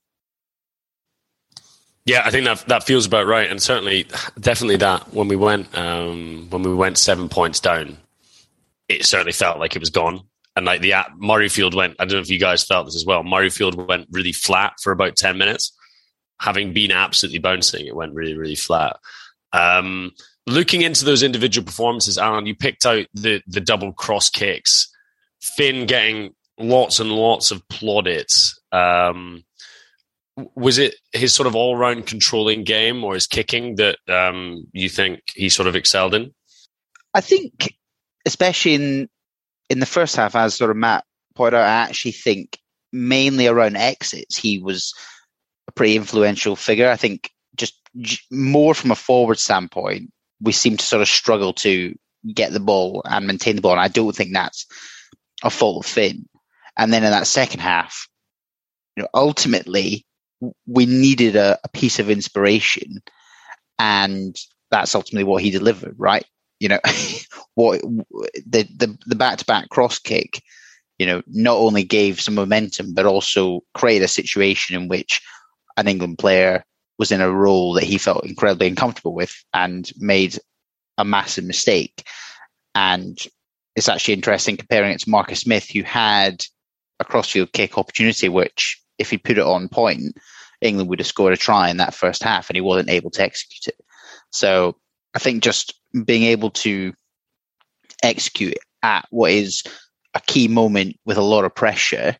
Yeah, 2.05 2.23
I 2.25 2.31
think 2.31 2.45
that 2.45 2.65
that 2.67 2.83
feels 2.83 3.05
about 3.05 3.27
right, 3.27 3.49
and 3.49 3.61
certainly, 3.61 4.07
definitely 4.39 4.77
that 4.77 5.13
when 5.13 5.27
we 5.27 5.35
went 5.35 5.77
um, 5.77 6.47
when 6.49 6.63
we 6.63 6.73
went 6.73 6.97
seven 6.97 7.29
points 7.29 7.59
down, 7.59 7.97
it 8.89 9.05
certainly 9.05 9.33
felt 9.33 9.59
like 9.59 9.75
it 9.75 9.79
was 9.79 9.91
gone. 9.91 10.21
And 10.55 10.65
like 10.65 10.81
the 10.81 10.91
Murrayfield 11.21 11.75
went, 11.75 11.95
I 11.99 12.05
don't 12.05 12.17
know 12.17 12.21
if 12.21 12.29
you 12.29 12.39
guys 12.39 12.65
felt 12.65 12.85
this 12.85 12.95
as 12.95 13.05
well. 13.05 13.23
Murrayfield 13.23 13.87
went 13.87 14.07
really 14.11 14.33
flat 14.33 14.73
for 14.81 14.91
about 14.91 15.15
ten 15.15 15.37
minutes, 15.37 15.77
having 16.39 16.73
been 16.73 16.91
absolutely 16.91 17.39
bouncing. 17.39 17.85
It 17.85 17.95
went 17.95 18.15
really, 18.15 18.35
really 18.35 18.55
flat. 18.55 18.97
Um, 19.53 20.11
looking 20.47 20.81
into 20.81 21.05
those 21.05 21.23
individual 21.23 21.65
performances, 21.65 22.17
Alan, 22.17 22.47
you 22.47 22.55
picked 22.55 22.85
out 22.85 23.05
the 23.13 23.43
the 23.45 23.61
double 23.61 23.93
cross 23.93 24.29
kicks. 24.29 24.91
Finn 25.39 25.85
getting 25.85 26.33
lots 26.59 26.99
and 26.99 27.11
lots 27.11 27.51
of 27.51 27.67
plaudits. 27.67 28.59
Um, 28.71 29.43
was 30.55 30.77
it 30.77 30.95
his 31.11 31.33
sort 31.33 31.47
of 31.47 31.55
all 31.55 31.75
round 31.75 32.07
controlling 32.07 32.63
game 32.63 33.03
or 33.03 33.13
his 33.13 33.27
kicking 33.27 33.75
that 33.75 33.97
um, 34.07 34.65
you 34.71 34.89
think 34.89 35.21
he 35.35 35.49
sort 35.49 35.67
of 35.67 35.75
excelled 35.75 36.15
in? 36.15 36.33
I 37.13 37.21
think, 37.21 37.75
especially 38.25 38.75
in 38.75 39.09
in 39.69 39.79
the 39.79 39.85
first 39.85 40.15
half, 40.15 40.35
as 40.35 40.55
sort 40.55 40.71
of 40.71 40.77
Matt 40.77 41.03
pointed 41.35 41.57
out, 41.57 41.67
I 41.67 41.89
actually 41.89 42.11
think 42.11 42.57
mainly 42.91 43.47
around 43.47 43.77
exits, 43.77 44.37
he 44.37 44.59
was 44.59 44.93
a 45.67 45.71
pretty 45.71 45.95
influential 45.95 46.55
figure. 46.55 46.89
I 46.89 46.97
think 46.97 47.29
just 47.55 47.79
more 48.31 48.73
from 48.73 48.91
a 48.91 48.95
forward 48.95 49.39
standpoint, 49.39 50.11
we 50.41 50.51
seem 50.51 50.77
to 50.77 50.85
sort 50.85 51.01
of 51.01 51.07
struggle 51.07 51.53
to 51.53 51.95
get 52.33 52.51
the 52.51 52.59
ball 52.59 53.01
and 53.05 53.27
maintain 53.27 53.55
the 53.55 53.61
ball. 53.61 53.71
And 53.71 53.81
I 53.81 53.87
don't 53.87 54.15
think 54.15 54.33
that's 54.33 54.65
a 55.43 55.49
fault 55.49 55.85
of 55.85 55.91
Finn. 55.91 56.27
And 56.77 56.91
then 56.93 57.03
in 57.03 57.11
that 57.11 57.27
second 57.27 57.59
half, 57.59 58.07
you 58.95 59.03
know, 59.03 59.09
ultimately 59.13 60.05
we 60.65 60.85
needed 60.85 61.35
a, 61.35 61.59
a 61.63 61.69
piece 61.69 61.99
of 61.99 62.09
inspiration, 62.09 63.01
and 63.79 64.35
that's 64.69 64.95
ultimately 64.95 65.23
what 65.23 65.43
he 65.43 65.51
delivered. 65.51 65.95
Right? 65.97 66.25
You 66.59 66.69
know, 66.69 66.79
what 67.55 67.81
the 67.81 68.67
the 68.77 68.97
the 69.05 69.15
back 69.15 69.37
to 69.39 69.45
back 69.45 69.69
cross 69.69 69.99
kick. 69.99 70.41
You 70.99 71.07
know, 71.07 71.21
not 71.27 71.57
only 71.57 71.83
gave 71.83 72.21
some 72.21 72.35
momentum, 72.35 72.93
but 72.93 73.07
also 73.07 73.61
created 73.73 74.05
a 74.05 74.07
situation 74.07 74.79
in 74.79 74.87
which 74.87 75.19
an 75.75 75.87
England 75.87 76.19
player 76.19 76.63
was 76.99 77.11
in 77.11 77.21
a 77.21 77.31
role 77.31 77.73
that 77.73 77.83
he 77.83 77.97
felt 77.97 78.25
incredibly 78.25 78.67
uncomfortable 78.67 79.15
with 79.15 79.33
and 79.53 79.91
made 79.97 80.37
a 80.99 81.03
massive 81.03 81.43
mistake. 81.43 82.03
And 82.75 83.17
it's 83.75 83.89
actually 83.89 84.13
interesting 84.13 84.57
comparing 84.57 84.91
it 84.91 84.99
to 85.01 85.09
Marcus 85.09 85.41
Smith, 85.41 85.69
who 85.69 85.83
had 85.83 86.43
a 86.99 87.05
crossfield 87.05 87.51
kick 87.53 87.77
opportunity, 87.77 88.29
which 88.29 88.80
if 89.01 89.09
he 89.09 89.17
put 89.17 89.37
it 89.37 89.43
on 89.43 89.67
point, 89.67 90.17
England 90.61 90.89
would 90.89 90.99
have 90.99 91.07
scored 91.07 91.33
a 91.33 91.37
try 91.37 91.69
in 91.69 91.77
that 91.77 91.93
first 91.93 92.23
half, 92.23 92.49
and 92.49 92.55
he 92.55 92.61
wasn't 92.61 92.89
able 92.89 93.11
to 93.11 93.23
execute 93.23 93.67
it. 93.67 93.85
So 94.29 94.77
I 95.13 95.19
think 95.19 95.43
just 95.43 95.73
being 96.05 96.23
able 96.23 96.51
to 96.51 96.93
execute 98.03 98.55
at 98.81 99.05
what 99.09 99.31
is 99.31 99.63
a 100.13 100.21
key 100.21 100.47
moment 100.47 100.97
with 101.05 101.17
a 101.17 101.21
lot 101.21 101.45
of 101.45 101.55
pressure 101.55 102.15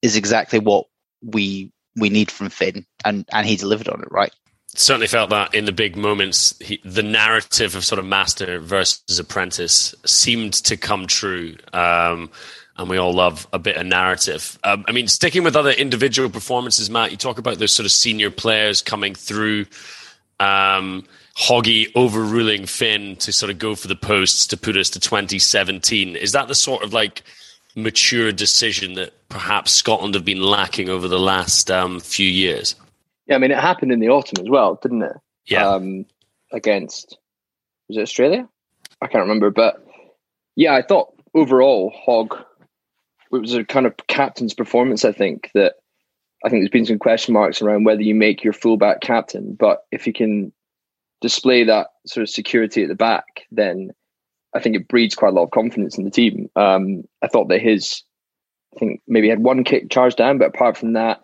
is 0.00 0.16
exactly 0.16 0.58
what 0.58 0.86
we 1.22 1.72
we 1.96 2.08
need 2.08 2.30
from 2.30 2.48
Finn, 2.48 2.86
and 3.04 3.26
and 3.32 3.46
he 3.46 3.56
delivered 3.56 3.88
on 3.88 4.00
it 4.00 4.10
right. 4.10 4.32
Certainly 4.74 5.08
felt 5.08 5.28
that 5.30 5.54
in 5.54 5.66
the 5.66 5.72
big 5.72 5.96
moments, 5.96 6.58
he, 6.58 6.80
the 6.82 7.02
narrative 7.02 7.76
of 7.76 7.84
sort 7.84 7.98
of 7.98 8.06
master 8.06 8.58
versus 8.58 9.18
apprentice 9.18 9.94
seemed 10.06 10.54
to 10.54 10.78
come 10.78 11.06
true. 11.06 11.56
Um, 11.74 12.30
and 12.76 12.88
we 12.88 12.96
all 12.96 13.12
love 13.12 13.46
a 13.52 13.58
bit 13.58 13.76
of 13.76 13.86
narrative. 13.86 14.58
Um, 14.64 14.84
I 14.88 14.92
mean, 14.92 15.08
sticking 15.08 15.44
with 15.44 15.56
other 15.56 15.70
individual 15.70 16.30
performances, 16.30 16.88
Matt, 16.90 17.10
you 17.10 17.16
talk 17.16 17.38
about 17.38 17.58
those 17.58 17.72
sort 17.72 17.84
of 17.84 17.92
senior 17.92 18.30
players 18.30 18.80
coming 18.80 19.14
through. 19.14 19.66
Um, 20.40 21.04
Hoggy 21.36 21.90
overruling 21.94 22.66
Finn 22.66 23.16
to 23.16 23.32
sort 23.32 23.50
of 23.50 23.58
go 23.58 23.74
for 23.74 23.88
the 23.88 23.96
posts 23.96 24.46
to 24.48 24.56
put 24.56 24.76
us 24.76 24.90
to 24.90 25.00
2017. 25.00 26.16
Is 26.16 26.32
that 26.32 26.48
the 26.48 26.54
sort 26.54 26.82
of 26.82 26.92
like 26.92 27.22
mature 27.74 28.32
decision 28.32 28.94
that 28.94 29.12
perhaps 29.28 29.72
Scotland 29.72 30.14
have 30.14 30.24
been 30.24 30.42
lacking 30.42 30.88
over 30.90 31.08
the 31.08 31.18
last 31.18 31.70
um, 31.70 32.00
few 32.00 32.26
years? 32.26 32.74
Yeah, 33.26 33.36
I 33.36 33.38
mean, 33.38 33.50
it 33.50 33.58
happened 33.58 33.92
in 33.92 34.00
the 34.00 34.10
autumn 34.10 34.44
as 34.44 34.50
well, 34.50 34.78
didn't 34.82 35.02
it? 35.02 35.16
Yeah. 35.46 35.68
Um, 35.68 36.04
against, 36.52 37.16
was 37.88 37.96
it 37.96 38.02
Australia? 38.02 38.48
I 39.00 39.06
can't 39.06 39.22
remember. 39.22 39.50
But 39.50 39.86
yeah, 40.54 40.74
I 40.74 40.82
thought 40.82 41.14
overall, 41.34 41.92
Hogg 42.04 42.36
it 43.32 43.40
was 43.40 43.54
a 43.54 43.64
kind 43.64 43.86
of 43.86 43.94
captain's 44.08 44.54
performance. 44.54 45.04
I 45.04 45.12
think 45.12 45.50
that 45.54 45.74
I 46.44 46.48
think 46.48 46.62
there's 46.62 46.70
been 46.70 46.86
some 46.86 46.98
question 46.98 47.34
marks 47.34 47.62
around 47.62 47.84
whether 47.84 48.02
you 48.02 48.14
make 48.14 48.42
your 48.42 48.52
fullback 48.52 49.00
captain, 49.00 49.56
but 49.58 49.84
if 49.90 50.06
you 50.06 50.12
can 50.12 50.52
display 51.20 51.64
that 51.64 51.88
sort 52.06 52.22
of 52.22 52.30
security 52.30 52.82
at 52.82 52.88
the 52.88 52.94
back, 52.94 53.24
then 53.50 53.92
I 54.54 54.60
think 54.60 54.76
it 54.76 54.88
breeds 54.88 55.14
quite 55.14 55.30
a 55.30 55.34
lot 55.34 55.44
of 55.44 55.50
confidence 55.50 55.96
in 55.96 56.04
the 56.04 56.10
team. 56.10 56.50
Um, 56.56 57.04
I 57.22 57.28
thought 57.28 57.48
that 57.48 57.62
his, 57.62 58.02
I 58.74 58.80
think 58.80 59.00
maybe 59.06 59.28
had 59.28 59.42
one 59.42 59.64
kick 59.64 59.88
charged 59.88 60.16
down, 60.16 60.38
but 60.38 60.48
apart 60.48 60.76
from 60.76 60.94
that, 60.94 61.20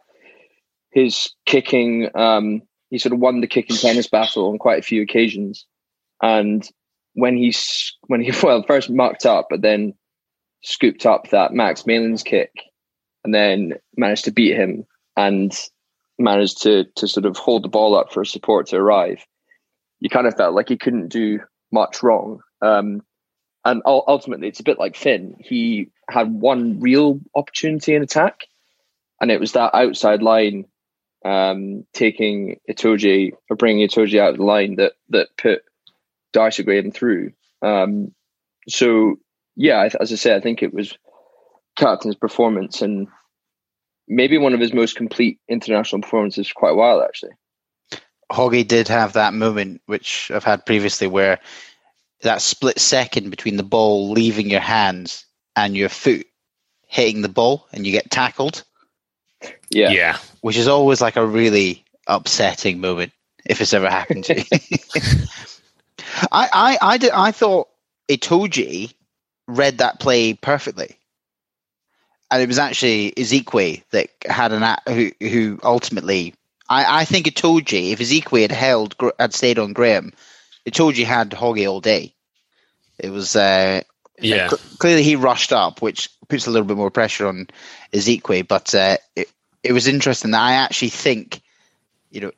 his 0.90 1.30
kicking, 1.44 2.08
um, 2.14 2.62
he 2.90 2.98
sort 2.98 3.12
of 3.12 3.18
won 3.18 3.40
the 3.40 3.46
kicking 3.46 3.76
tennis 3.76 4.08
battle 4.08 4.48
on 4.48 4.58
quite 4.58 4.78
a 4.78 4.86
few 4.86 5.02
occasions. 5.02 5.66
And 6.22 6.66
when 7.14 7.36
he's 7.36 7.96
when 8.06 8.20
he 8.20 8.32
well 8.42 8.64
first 8.66 8.88
mucked 8.88 9.26
up, 9.26 9.48
but 9.50 9.62
then 9.62 9.94
scooped 10.62 11.06
up 11.06 11.30
that 11.30 11.52
Max 11.52 11.86
Malins' 11.86 12.22
kick 12.22 12.52
and 13.24 13.34
then 13.34 13.74
managed 13.96 14.24
to 14.24 14.32
beat 14.32 14.56
him 14.56 14.86
and 15.16 15.52
managed 16.18 16.62
to 16.62 16.84
to 16.96 17.06
sort 17.06 17.26
of 17.26 17.36
hold 17.36 17.62
the 17.62 17.68
ball 17.68 17.96
up 17.96 18.12
for 18.12 18.24
support 18.24 18.66
to 18.68 18.76
arrive. 18.76 19.24
You 20.00 20.10
kind 20.10 20.26
of 20.26 20.36
felt 20.36 20.54
like 20.54 20.68
he 20.68 20.76
couldn't 20.76 21.08
do 21.08 21.40
much 21.72 22.02
wrong. 22.02 22.40
Um, 22.62 23.02
and 23.64 23.82
ultimately, 23.84 24.48
it's 24.48 24.60
a 24.60 24.64
bit 24.64 24.78
like 24.78 24.96
Finn. 24.96 25.36
He 25.40 25.90
had 26.08 26.32
one 26.32 26.80
real 26.80 27.20
opportunity 27.34 27.94
in 27.94 28.02
attack, 28.02 28.46
and 29.20 29.30
it 29.30 29.40
was 29.40 29.52
that 29.52 29.74
outside 29.74 30.22
line 30.22 30.66
um, 31.24 31.84
taking 31.92 32.60
Itoje 32.70 33.32
or 33.50 33.56
bringing 33.56 33.86
Itoje 33.86 34.18
out 34.18 34.30
of 34.30 34.36
the 34.38 34.44
line 34.44 34.76
that 34.76 34.92
that 35.10 35.36
put 35.36 35.62
Darcy 36.32 36.62
Graham 36.62 36.92
through. 36.92 37.32
Um, 37.60 38.14
so 38.68 39.18
yeah, 39.58 39.88
as 40.00 40.12
I 40.12 40.14
say, 40.14 40.34
I 40.34 40.40
think 40.40 40.62
it 40.62 40.72
was 40.72 40.96
captain's 41.76 42.14
performance 42.14 42.80
and 42.80 43.08
maybe 44.06 44.38
one 44.38 44.54
of 44.54 44.60
his 44.60 44.72
most 44.72 44.94
complete 44.94 45.40
international 45.48 46.00
performances 46.00 46.46
for 46.46 46.54
quite 46.54 46.70
a 46.70 46.76
while, 46.76 47.02
actually. 47.02 47.32
Hoggy 48.30 48.66
did 48.66 48.86
have 48.86 49.14
that 49.14 49.34
moment, 49.34 49.82
which 49.86 50.30
I've 50.32 50.44
had 50.44 50.64
previously, 50.64 51.08
where 51.08 51.40
that 52.22 52.40
split 52.40 52.78
second 52.78 53.30
between 53.30 53.56
the 53.56 53.64
ball 53.64 54.10
leaving 54.10 54.48
your 54.48 54.60
hands 54.60 55.26
and 55.56 55.76
your 55.76 55.88
foot 55.88 56.26
hitting 56.86 57.22
the 57.22 57.28
ball 57.28 57.66
and 57.72 57.84
you 57.84 57.90
get 57.90 58.12
tackled. 58.12 58.62
Yeah. 59.70 59.90
Yeah. 59.90 60.18
Which 60.40 60.56
is 60.56 60.68
always 60.68 61.00
like 61.00 61.16
a 61.16 61.26
really 61.26 61.84
upsetting 62.06 62.80
moment 62.80 63.12
if 63.44 63.60
it's 63.60 63.74
ever 63.74 63.90
happened 63.90 64.24
to 64.24 64.38
you. 64.38 64.44
I, 66.30 66.48
I, 66.52 66.78
I, 66.80 66.98
did, 66.98 67.10
I 67.10 67.32
thought 67.32 67.68
Itoje 68.08 68.94
read 69.48 69.78
that 69.78 69.98
play 69.98 70.34
perfectly. 70.34 70.96
And 72.30 72.42
it 72.42 72.46
was 72.46 72.58
actually 72.58 73.12
Isiekwe 73.12 73.82
that 73.90 74.10
had 74.24 74.52
an 74.52 74.76
who 74.86 75.10
who 75.18 75.58
ultimately 75.62 76.34
I, 76.68 77.00
I 77.00 77.04
think 77.06 77.26
Itoje 77.26 77.90
if 77.92 77.98
Isiekwe 77.98 78.42
had 78.42 78.52
held 78.52 78.94
had 79.18 79.32
stayed 79.32 79.58
on 79.58 79.72
Graham, 79.72 80.12
Itoje 80.68 81.04
had 81.04 81.30
Hoggy 81.30 81.68
all 81.68 81.80
day. 81.80 82.14
It 82.98 83.10
was 83.10 83.34
uh, 83.34 83.80
yeah 84.20 84.48
clearly 84.78 85.02
he 85.02 85.16
rushed 85.16 85.52
up, 85.52 85.80
which 85.80 86.10
puts 86.28 86.46
a 86.46 86.50
little 86.50 86.66
bit 86.66 86.76
more 86.76 86.90
pressure 86.90 87.26
on 87.26 87.48
Isiekwe. 87.94 88.46
But 88.46 88.74
uh, 88.74 88.98
it 89.16 89.28
it 89.62 89.72
was 89.72 89.88
interesting 89.88 90.32
that 90.32 90.42
I 90.42 90.52
actually 90.52 90.90
think 90.90 91.40
you 92.10 92.20
know 92.20 92.32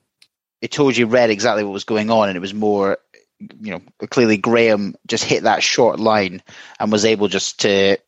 Itoje 0.63 1.11
read 1.11 1.31
exactly 1.31 1.65
what 1.65 1.73
was 1.73 1.85
going 1.85 2.11
on, 2.11 2.29
and 2.29 2.37
it 2.37 2.41
was 2.41 2.55
more 2.55 2.99
you 3.61 3.73
know, 3.73 3.83
clearly 4.09 4.37
Graham 4.37 4.95
just 5.07 5.25
hit 5.25 5.45
that 5.45 5.63
short 5.63 5.99
line 5.99 6.43
and 6.79 6.93
was 6.93 7.05
able 7.05 7.29
just 7.29 7.61
to 7.61 7.99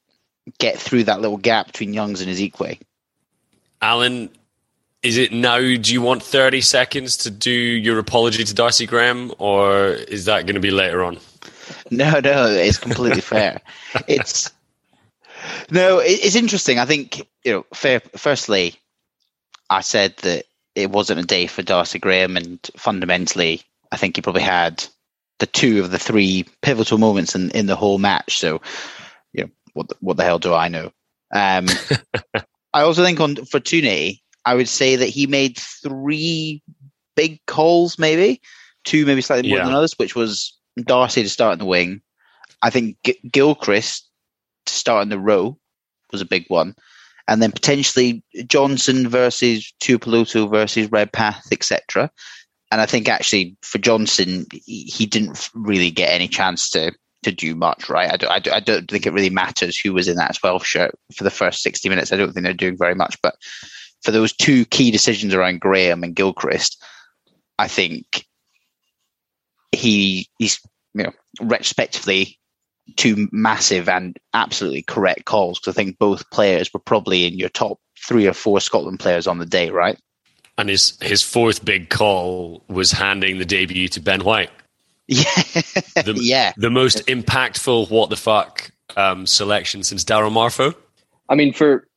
get 0.58 0.78
through 0.78 1.04
that 1.04 1.20
little 1.20 1.36
gap 1.36 1.66
between 1.66 1.94
Youngs 1.94 2.20
and 2.20 2.30
Isiekwe. 2.30 2.80
Alan, 3.80 4.30
is 5.02 5.16
it 5.16 5.32
now? 5.32 5.58
Do 5.58 5.92
you 5.92 6.02
want 6.02 6.22
30 6.22 6.60
seconds 6.60 7.16
to 7.18 7.30
do 7.30 7.50
your 7.50 7.98
apology 7.98 8.44
to 8.44 8.54
Darcy 8.54 8.86
Graham, 8.86 9.32
or 9.38 9.86
is 9.88 10.26
that 10.26 10.46
going 10.46 10.54
to 10.54 10.60
be 10.60 10.70
later 10.70 11.02
on? 11.02 11.18
No, 11.90 12.20
no, 12.20 12.46
it's 12.46 12.78
completely 12.78 13.20
fair. 13.20 13.60
It's 14.08 14.50
no, 15.70 15.98
it's 15.98 16.36
interesting. 16.36 16.78
I 16.78 16.84
think 16.84 17.26
you 17.44 17.52
know. 17.52 17.66
Fair, 17.74 18.00
firstly, 18.16 18.76
I 19.68 19.80
said 19.80 20.16
that 20.18 20.44
it 20.74 20.90
wasn't 20.90 21.20
a 21.20 21.26
day 21.26 21.46
for 21.46 21.62
Darcy 21.62 21.98
Graham, 21.98 22.36
and 22.36 22.60
fundamentally, 22.76 23.62
I 23.90 23.96
think 23.96 24.16
he 24.16 24.22
probably 24.22 24.42
had 24.42 24.84
the 25.42 25.46
two 25.46 25.80
of 25.80 25.90
the 25.90 25.98
three 25.98 26.46
pivotal 26.62 26.98
moments 26.98 27.34
in, 27.34 27.50
in 27.50 27.66
the 27.66 27.74
whole 27.74 27.98
match. 27.98 28.38
So, 28.38 28.60
you 29.32 29.42
know, 29.42 29.50
what 29.72 29.88
the, 29.88 29.96
what 29.98 30.16
the 30.16 30.22
hell 30.22 30.38
do 30.38 30.54
I 30.54 30.68
know? 30.68 30.92
Um, 31.34 31.66
I 32.72 32.82
also 32.82 33.02
think 33.02 33.18
on 33.18 33.34
Fortuny, 33.34 34.20
I 34.46 34.54
would 34.54 34.68
say 34.68 34.94
that 34.94 35.08
he 35.08 35.26
made 35.26 35.58
three 35.58 36.62
big 37.16 37.40
calls, 37.48 37.98
maybe 37.98 38.40
two, 38.84 39.04
maybe 39.04 39.20
slightly 39.20 39.50
more 39.50 39.58
Yeah. 39.58 39.64
than 39.64 39.74
others, 39.74 39.94
which 39.98 40.14
was 40.14 40.56
Darcy 40.80 41.24
to 41.24 41.28
start 41.28 41.54
in 41.54 41.58
the 41.58 41.64
wing. 41.64 42.02
I 42.62 42.70
think 42.70 42.96
G- 43.04 43.18
Gilchrist 43.28 44.08
to 44.66 44.72
start 44.72 45.02
in 45.02 45.08
the 45.08 45.18
row 45.18 45.58
was 46.12 46.20
a 46.20 46.24
big 46.24 46.44
one, 46.46 46.76
and 47.26 47.42
then 47.42 47.50
potentially 47.50 48.22
Johnson 48.46 49.08
versus 49.08 49.74
Tuipulotu 49.82 50.48
versus 50.48 50.88
Redpath, 50.92 51.50
etc. 51.50 52.12
And 52.72 52.80
I 52.80 52.86
think 52.86 53.06
actually 53.06 53.54
for 53.60 53.76
Johnson, 53.76 54.46
he, 54.50 55.04
didn't 55.04 55.50
really 55.54 55.90
get 55.90 56.10
any 56.10 56.26
chance 56.26 56.70
to 56.70 56.90
to 57.22 57.30
do 57.30 57.54
much, 57.54 57.90
right? 57.90 58.10
I 58.10 58.16
don't, 58.16 58.30
I 58.30 58.38
don't, 58.38 58.54
I 58.54 58.60
don't 58.60 58.90
think 58.90 59.06
it 59.06 59.12
really 59.12 59.30
matters 59.30 59.78
who 59.78 59.92
was 59.92 60.08
in 60.08 60.16
that 60.16 60.36
12 60.36 60.64
shirt 60.64 60.94
for 61.14 61.22
the 61.22 61.30
first 61.30 61.62
60 61.62 61.88
minutes. 61.90 62.12
I 62.12 62.16
don't 62.16 62.32
think 62.32 62.44
they're 62.44 62.54
doing 62.54 62.78
very 62.78 62.94
much, 62.94 63.16
but 63.22 63.36
for 64.02 64.10
those 64.10 64.32
two 64.32 64.64
key 64.64 64.90
decisions 64.90 65.34
around 65.34 65.60
Graham 65.60 66.02
and 66.02 66.16
Gilchrist, 66.16 66.82
I 67.58 67.68
think 67.68 68.24
he 69.70 70.26
he's 70.38 70.58
you 70.94 71.04
know 71.04 71.12
respectively 71.42 72.38
two 72.96 73.28
massive 73.32 73.86
and 73.86 74.18
absolutely 74.32 74.82
correct 74.82 75.26
calls 75.26 75.58
because 75.58 75.74
I 75.74 75.76
think 75.76 75.98
both 75.98 76.28
players 76.30 76.72
were 76.72 76.80
probably 76.80 77.26
in 77.26 77.38
your 77.38 77.50
top 77.50 77.78
three 78.02 78.26
or 78.26 78.32
four 78.32 78.60
Scotland 78.60 78.98
players 78.98 79.26
on 79.26 79.38
the 79.38 79.46
day, 79.46 79.68
right? 79.68 79.98
And 80.58 80.68
his 80.68 80.98
his 81.00 81.22
fourth 81.22 81.64
big 81.64 81.88
call 81.88 82.62
was 82.68 82.92
handing 82.92 83.38
the 83.38 83.44
debut 83.44 83.88
to 83.88 84.00
Ben 84.00 84.22
White. 84.22 84.50
Yeah, 85.08 85.24
the, 85.24 86.14
yeah. 86.20 86.52
the 86.56 86.70
most 86.70 87.06
impactful 87.06 87.90
what 87.90 88.10
the 88.10 88.16
fuck 88.16 88.70
um, 88.96 89.26
selection 89.26 89.82
since 89.82 90.04
Darryl 90.04 90.30
Marfo. 90.30 90.74
I 91.28 91.34
mean, 91.34 91.52
for 91.52 91.88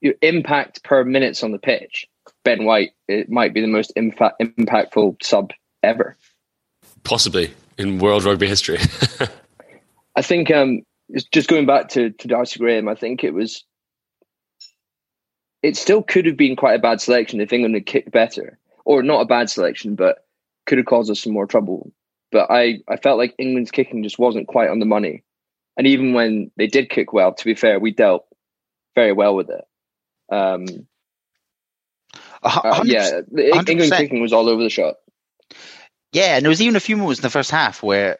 your 0.00 0.14
impact 0.22 0.82
per 0.82 1.04
minutes 1.04 1.42
on 1.42 1.52
the 1.52 1.58
pitch, 1.58 2.06
Ben 2.44 2.64
White 2.64 2.92
it 3.06 3.30
might 3.30 3.52
be 3.52 3.60
the 3.60 3.66
most 3.66 3.92
impactful 3.96 5.22
sub 5.22 5.52
ever. 5.82 6.16
Possibly 7.04 7.52
in 7.78 7.98
world 7.98 8.24
rugby 8.24 8.46
history. 8.46 8.78
I 10.16 10.22
think 10.22 10.50
um, 10.50 10.82
just 11.32 11.48
going 11.48 11.66
back 11.66 11.88
to, 11.90 12.10
to 12.10 12.28
Darcy 12.28 12.58
Graham, 12.58 12.88
I 12.88 12.94
think 12.94 13.24
it 13.24 13.32
was. 13.32 13.64
It 15.62 15.76
still 15.76 16.02
could 16.02 16.26
have 16.26 16.36
been 16.36 16.56
quite 16.56 16.74
a 16.74 16.82
bad 16.82 17.00
selection 17.00 17.40
if 17.40 17.52
England 17.52 17.74
had 17.74 17.86
kicked 17.86 18.10
better, 18.10 18.58
or 18.84 19.02
not 19.02 19.20
a 19.20 19.26
bad 19.26 19.50
selection, 19.50 19.94
but 19.94 20.24
could 20.66 20.78
have 20.78 20.86
caused 20.86 21.10
us 21.10 21.20
some 21.20 21.32
more 21.32 21.46
trouble. 21.46 21.92
But 22.32 22.50
I, 22.50 22.78
I 22.88 22.96
felt 22.96 23.18
like 23.18 23.34
England's 23.38 23.70
kicking 23.70 24.02
just 24.02 24.18
wasn't 24.18 24.46
quite 24.46 24.70
on 24.70 24.78
the 24.78 24.86
money, 24.86 25.24
and 25.76 25.86
even 25.86 26.14
when 26.14 26.50
they 26.56 26.66
did 26.66 26.90
kick 26.90 27.12
well, 27.12 27.34
to 27.34 27.44
be 27.44 27.54
fair, 27.54 27.78
we 27.78 27.90
dealt 27.92 28.26
very 28.94 29.12
well 29.12 29.34
with 29.34 29.50
it. 29.50 29.64
Um, 30.32 30.86
uh, 32.42 32.82
yeah, 32.84 33.20
the 33.30 33.54
England 33.68 33.92
kicking 33.92 34.22
was 34.22 34.32
all 34.32 34.48
over 34.48 34.62
the 34.62 34.70
shop. 34.70 34.98
Yeah, 36.12 36.36
and 36.36 36.44
there 36.44 36.50
was 36.50 36.62
even 36.62 36.76
a 36.76 36.80
few 36.80 36.96
moments 36.96 37.20
in 37.20 37.22
the 37.22 37.30
first 37.30 37.50
half 37.50 37.82
where 37.82 38.18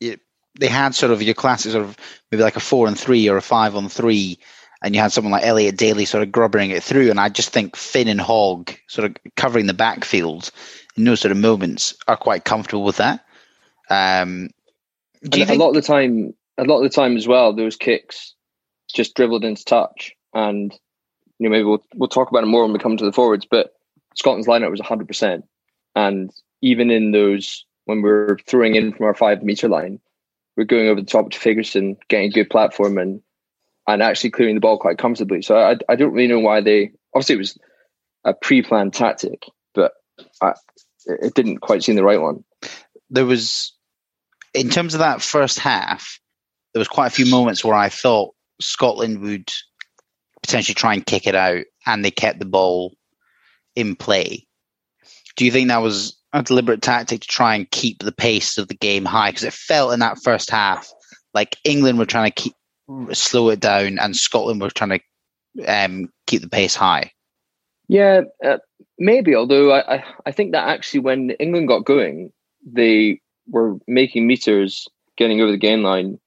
it, 0.00 0.20
they 0.58 0.68
had 0.68 0.94
sort 0.94 1.12
of 1.12 1.22
your 1.22 1.34
classic 1.34 1.72
sort 1.72 1.84
of 1.84 1.96
maybe 2.30 2.42
like 2.42 2.56
a 2.56 2.60
four 2.60 2.86
and 2.86 2.98
three 2.98 3.28
or 3.28 3.36
a 3.36 3.42
five 3.42 3.76
on 3.76 3.88
three, 3.88 4.38
and 4.82 4.94
you 4.94 5.00
had 5.00 5.12
someone 5.12 5.32
like 5.32 5.44
Elliot 5.44 5.76
Daly 5.76 6.04
sort 6.04 6.22
of 6.22 6.32
grubbering 6.32 6.70
it 6.70 6.82
through. 6.82 7.10
And 7.10 7.20
I 7.20 7.28
just 7.28 7.50
think 7.50 7.76
Finn 7.76 8.08
and 8.08 8.20
Hogg 8.20 8.72
sort 8.88 9.10
of 9.10 9.16
covering 9.36 9.66
the 9.66 9.74
backfield 9.74 10.50
in 10.96 11.04
those 11.04 11.20
sort 11.20 11.32
of 11.32 11.38
moments 11.38 11.94
are 12.08 12.16
quite 12.16 12.44
comfortable 12.44 12.84
with 12.84 12.96
that. 12.96 13.24
Um, 13.90 14.50
do 15.28 15.38
you 15.38 15.46
think, 15.46 15.60
a 15.60 15.62
lot 15.62 15.70
of 15.70 15.74
the 15.74 15.82
time, 15.82 16.34
a 16.56 16.64
lot 16.64 16.78
of 16.78 16.82
the 16.84 16.94
time 16.94 17.16
as 17.16 17.28
well, 17.28 17.52
those 17.52 17.76
kicks 17.76 18.34
just 18.92 19.14
dribbled 19.14 19.44
into 19.44 19.64
touch, 19.64 20.12
and 20.32 20.72
you 21.38 21.48
know 21.48 21.50
maybe 21.50 21.64
we'll 21.64 21.84
we'll 21.94 22.08
talk 22.08 22.30
about 22.30 22.42
it 22.44 22.46
more 22.46 22.62
when 22.62 22.72
we 22.72 22.78
come 22.78 22.96
to 22.96 23.04
the 23.04 23.12
forwards. 23.12 23.46
But 23.50 23.74
Scotland's 24.14 24.48
lineup 24.48 24.70
was 24.70 24.80
hundred 24.80 25.08
percent, 25.08 25.44
and 25.94 26.30
even 26.62 26.90
in 26.90 27.10
those 27.10 27.66
when 27.84 28.02
we're 28.02 28.38
throwing 28.46 28.76
in 28.76 28.92
from 28.92 29.06
our 29.06 29.14
five 29.14 29.42
meter 29.42 29.68
line, 29.68 30.00
we're 30.56 30.64
going 30.64 30.88
over 30.88 31.00
the 31.00 31.06
top 31.06 31.30
to 31.30 31.38
Fagerson, 31.38 31.96
getting 32.08 32.30
a 32.30 32.32
good 32.32 32.48
platform, 32.48 32.96
and 32.96 33.20
and 33.94 34.02
actually 34.02 34.30
clearing 34.30 34.54
the 34.54 34.60
ball 34.60 34.78
quite 34.78 34.98
comfortably. 34.98 35.42
So 35.42 35.56
I 35.56 35.76
I 35.88 35.96
don't 35.96 36.12
really 36.12 36.28
know 36.28 36.40
why 36.40 36.60
they 36.60 36.92
obviously 37.14 37.36
it 37.36 37.38
was 37.38 37.58
a 38.24 38.34
pre-planned 38.34 38.92
tactic, 38.92 39.44
but 39.74 39.92
I, 40.42 40.54
it 41.06 41.34
didn't 41.34 41.58
quite 41.58 41.82
seem 41.82 41.96
the 41.96 42.04
right 42.04 42.20
one. 42.20 42.44
there 43.08 43.26
was 43.26 43.74
in 44.54 44.68
terms 44.68 44.94
of 44.94 45.00
that 45.00 45.22
first 45.22 45.58
half, 45.58 46.18
there 46.72 46.80
was 46.80 46.88
quite 46.88 47.06
a 47.06 47.14
few 47.14 47.26
moments 47.26 47.64
where 47.64 47.74
I 47.74 47.88
thought 47.88 48.34
Scotland 48.60 49.20
would 49.20 49.50
potentially 50.42 50.74
try 50.74 50.94
and 50.94 51.06
kick 51.06 51.26
it 51.26 51.34
out, 51.34 51.64
and 51.86 52.04
they 52.04 52.10
kept 52.10 52.38
the 52.38 52.46
ball 52.46 52.94
in 53.76 53.96
play. 53.96 54.46
Do 55.36 55.44
you 55.44 55.52
think 55.52 55.68
that 55.68 55.82
was 55.82 56.18
a 56.32 56.42
deliberate 56.42 56.82
tactic 56.82 57.20
to 57.20 57.28
try 57.28 57.54
and 57.54 57.70
keep 57.70 58.02
the 58.02 58.12
pace 58.12 58.58
of 58.58 58.68
the 58.68 58.74
game 58.74 59.04
high? 59.04 59.30
Because 59.30 59.44
it 59.44 59.52
felt 59.52 59.92
in 59.92 60.00
that 60.00 60.18
first 60.22 60.50
half 60.50 60.90
like 61.34 61.56
England 61.64 61.98
were 61.98 62.06
trying 62.06 62.30
to 62.30 62.42
keep 62.42 62.54
slow 63.12 63.50
it 63.50 63.60
down, 63.60 63.98
and 63.98 64.16
Scotland 64.16 64.60
were 64.60 64.70
trying 64.70 65.00
to 65.56 65.64
um, 65.66 66.08
keep 66.26 66.42
the 66.42 66.48
pace 66.48 66.74
high. 66.74 67.12
Yeah, 67.88 68.22
uh, 68.44 68.58
maybe. 68.98 69.34
Although 69.34 69.72
I, 69.72 69.96
I, 69.96 70.04
I 70.26 70.32
think 70.32 70.52
that 70.52 70.68
actually 70.68 71.00
when 71.00 71.30
England 71.30 71.68
got 71.68 71.84
going, 71.84 72.32
they 72.64 73.20
were 73.48 73.76
making 73.88 74.26
meters, 74.26 74.86
getting 75.16 75.40
over 75.40 75.50
the 75.50 75.58
gain 75.58 75.82
line 75.82 76.18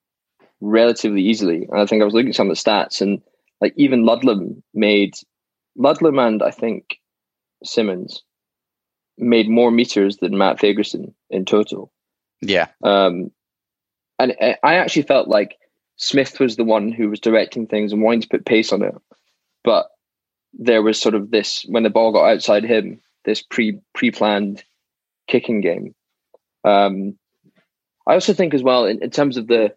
relatively 0.61 1.21
easily. 1.21 1.67
And 1.71 1.79
I 1.79 1.85
think 1.85 2.01
I 2.01 2.05
was 2.05 2.13
looking 2.13 2.29
at 2.29 2.35
some 2.35 2.49
of 2.49 2.55
the 2.57 2.61
stats, 2.61 3.01
and 3.01 3.21
like 3.61 3.73
even 3.77 4.05
Ludlam 4.05 4.61
made 4.73 5.13
Ludlam 5.77 6.19
and 6.19 6.43
I 6.43 6.51
think 6.51 6.97
Simmonds 7.63 8.23
made 9.17 9.47
more 9.49 9.71
meters 9.71 10.17
than 10.17 10.37
Matt 10.37 10.57
Fagerson 10.59 11.13
in 11.29 11.45
total. 11.45 11.91
Yeah, 12.41 12.67
Um, 12.83 13.31
and 14.19 14.35
I- 14.41 14.57
I 14.63 14.75
actually 14.75 15.03
felt 15.03 15.27
like 15.29 15.55
Smith 16.03 16.37
was 16.37 16.57
the 16.57 16.65
one 16.65 16.91
who 16.91 17.09
was 17.09 17.21
directing 17.21 17.65
things 17.65 17.93
and 17.93 18.01
wanting 18.01 18.21
to 18.21 18.27
put 18.27 18.45
pace 18.45 18.73
on 18.73 18.81
it, 18.81 18.93
but 19.63 19.87
there 20.53 20.83
was 20.83 20.99
sort 20.99 21.15
of 21.15 21.31
this 21.31 21.65
when 21.69 21.83
the 21.83 21.89
ball 21.89 22.11
got 22.11 22.29
outside 22.29 22.65
him, 22.65 22.99
this 23.23 23.41
pre 23.41 23.79
pre 23.95 24.11
planned 24.11 24.65
kicking 25.29 25.61
game. 25.61 25.95
Um, 26.65 27.17
I 28.05 28.15
also 28.15 28.33
think 28.33 28.53
as 28.53 28.61
well 28.61 28.85
in, 28.85 29.01
in 29.01 29.11
terms 29.11 29.37
of 29.37 29.47
the, 29.47 29.73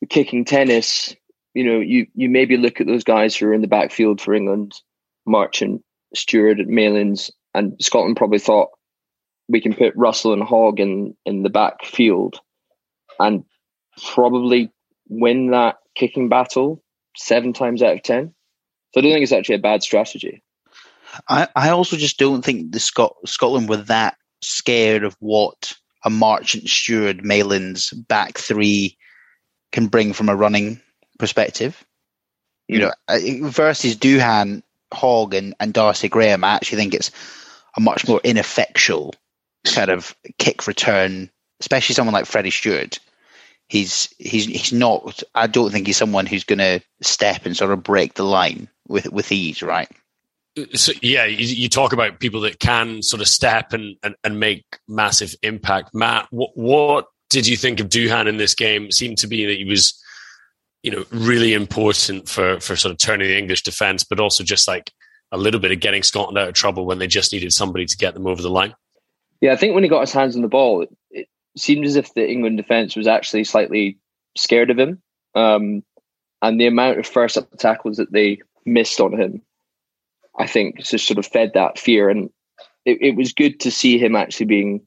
the 0.00 0.06
kicking 0.06 0.44
tennis, 0.44 1.12
you 1.54 1.64
know, 1.64 1.80
you 1.80 2.06
you 2.14 2.30
maybe 2.30 2.56
look 2.56 2.80
at 2.80 2.86
those 2.86 3.02
guys 3.02 3.34
who 3.34 3.48
are 3.48 3.54
in 3.54 3.62
the 3.62 3.66
backfield 3.66 4.20
for 4.20 4.34
England, 4.34 4.80
Marchant, 5.26 5.84
Stewart, 6.14 6.60
and 6.60 6.68
Malins, 6.68 7.32
and 7.52 7.74
Scotland 7.80 8.16
probably 8.16 8.38
thought 8.38 8.70
we 9.48 9.60
can 9.60 9.74
put 9.74 9.96
Russell 9.96 10.34
and 10.34 10.42
Hogg 10.44 10.78
in 10.78 11.16
in 11.26 11.42
the 11.42 11.50
backfield 11.50 12.40
and 13.18 13.44
probably 14.14 14.70
win 15.20 15.50
that 15.50 15.76
kicking 15.94 16.28
battle 16.28 16.82
seven 17.16 17.52
times 17.52 17.82
out 17.82 17.94
of 17.94 18.02
ten. 18.02 18.34
So 18.92 19.00
I 19.00 19.02
don't 19.02 19.12
think 19.12 19.22
it's 19.22 19.32
actually 19.32 19.56
a 19.56 19.60
bad 19.60 19.82
strategy. 19.82 20.42
I, 21.28 21.48
I 21.54 21.70
also 21.70 21.96
just 21.96 22.18
don't 22.18 22.42
think 22.42 22.72
the 22.72 22.80
Scot- 22.80 23.16
Scotland 23.26 23.68
were 23.68 23.76
that 23.78 24.16
scared 24.40 25.04
of 25.04 25.16
what 25.20 25.74
a 26.04 26.10
Marchant, 26.10 26.68
Stewart, 26.68 27.22
Malins 27.22 27.90
back 27.90 28.38
three 28.38 28.96
can 29.70 29.86
bring 29.86 30.12
from 30.12 30.28
a 30.28 30.36
running 30.36 30.80
perspective. 31.18 31.84
You 32.68 32.80
mm. 32.80 33.42
know, 33.42 33.48
versus 33.48 33.96
Duhan, 33.96 34.62
Hogg, 34.92 35.34
and, 35.34 35.54
and 35.60 35.72
Darcy 35.72 36.08
Graham, 36.08 36.44
I 36.44 36.54
actually 36.54 36.78
think 36.78 36.94
it's 36.94 37.10
a 37.76 37.80
much 37.80 38.06
more 38.08 38.20
ineffectual 38.24 39.14
kind 39.64 39.90
of 39.90 40.16
kick 40.38 40.66
return, 40.66 41.30
especially 41.60 41.94
someone 41.94 42.14
like 42.14 42.26
Freddie 42.26 42.50
Stewart. 42.50 42.98
He's 43.72 44.14
he's 44.18 44.44
he's 44.44 44.70
not. 44.70 45.22
I 45.34 45.46
don't 45.46 45.70
think 45.72 45.86
he's 45.86 45.96
someone 45.96 46.26
who's 46.26 46.44
going 46.44 46.58
to 46.58 46.80
step 47.00 47.46
and 47.46 47.56
sort 47.56 47.70
of 47.70 47.82
break 47.82 48.12
the 48.12 48.22
line 48.22 48.68
with 48.86 49.10
with 49.10 49.32
ease, 49.32 49.62
right? 49.62 49.88
so 50.74 50.92
yeah, 51.00 51.24
you, 51.24 51.46
you 51.46 51.70
talk 51.70 51.94
about 51.94 52.20
people 52.20 52.42
that 52.42 52.60
can 52.60 53.00
sort 53.02 53.22
of 53.22 53.28
step 53.28 53.72
and, 53.72 53.96
and, 54.02 54.14
and 54.24 54.38
make 54.38 54.62
massive 54.86 55.34
impact. 55.42 55.94
Matt, 55.94 56.26
what, 56.28 56.50
what 56.54 57.06
did 57.30 57.46
you 57.46 57.56
think 57.56 57.80
of 57.80 57.88
Duhan 57.88 58.28
in 58.28 58.36
this 58.36 58.54
game? 58.54 58.84
It 58.84 58.92
seemed 58.92 59.16
to 59.18 59.26
be 59.26 59.46
that 59.46 59.56
he 59.56 59.64
was, 59.64 59.98
you 60.82 60.90
know, 60.90 61.06
really 61.10 61.54
important 61.54 62.28
for, 62.28 62.60
for 62.60 62.76
sort 62.76 62.92
of 62.92 62.98
turning 62.98 63.28
the 63.28 63.38
English 63.38 63.62
defense, 63.62 64.04
but 64.04 64.20
also 64.20 64.44
just 64.44 64.68
like 64.68 64.92
a 65.30 65.38
little 65.38 65.60
bit 65.60 65.72
of 65.72 65.80
getting 65.80 66.02
Scotland 66.02 66.36
out 66.36 66.48
of 66.48 66.54
trouble 66.54 66.84
when 66.84 66.98
they 66.98 67.06
just 67.06 67.32
needed 67.32 67.54
somebody 67.54 67.86
to 67.86 67.96
get 67.96 68.12
them 68.12 68.26
over 68.26 68.42
the 68.42 68.50
line. 68.50 68.74
Yeah, 69.40 69.54
I 69.54 69.56
think 69.56 69.72
when 69.74 69.82
he 69.82 69.88
got 69.88 70.02
his 70.02 70.12
hands 70.12 70.36
on 70.36 70.42
the 70.42 70.48
ball, 70.48 70.82
it, 70.82 70.90
it 71.10 71.28
seemed 71.56 71.84
as 71.84 71.96
if 71.96 72.14
the 72.14 72.28
England 72.28 72.56
defence 72.56 72.96
was 72.96 73.06
actually 73.06 73.44
slightly 73.44 73.98
scared 74.36 74.70
of 74.70 74.78
him. 74.78 75.02
Um, 75.34 75.82
and 76.40 76.60
the 76.60 76.66
amount 76.66 76.98
of 76.98 77.06
first 77.06 77.38
up 77.38 77.50
tackles 77.58 77.96
that 77.98 78.12
they 78.12 78.40
missed 78.64 79.00
on 79.00 79.18
him, 79.18 79.42
I 80.38 80.46
think, 80.46 80.82
just 80.82 81.06
sort 81.06 81.18
of 81.18 81.26
fed 81.26 81.52
that 81.54 81.78
fear. 81.78 82.08
And 82.08 82.30
it, 82.84 82.98
it 83.00 83.16
was 83.16 83.32
good 83.32 83.60
to 83.60 83.70
see 83.70 83.98
him 83.98 84.16
actually 84.16 84.46
being 84.46 84.82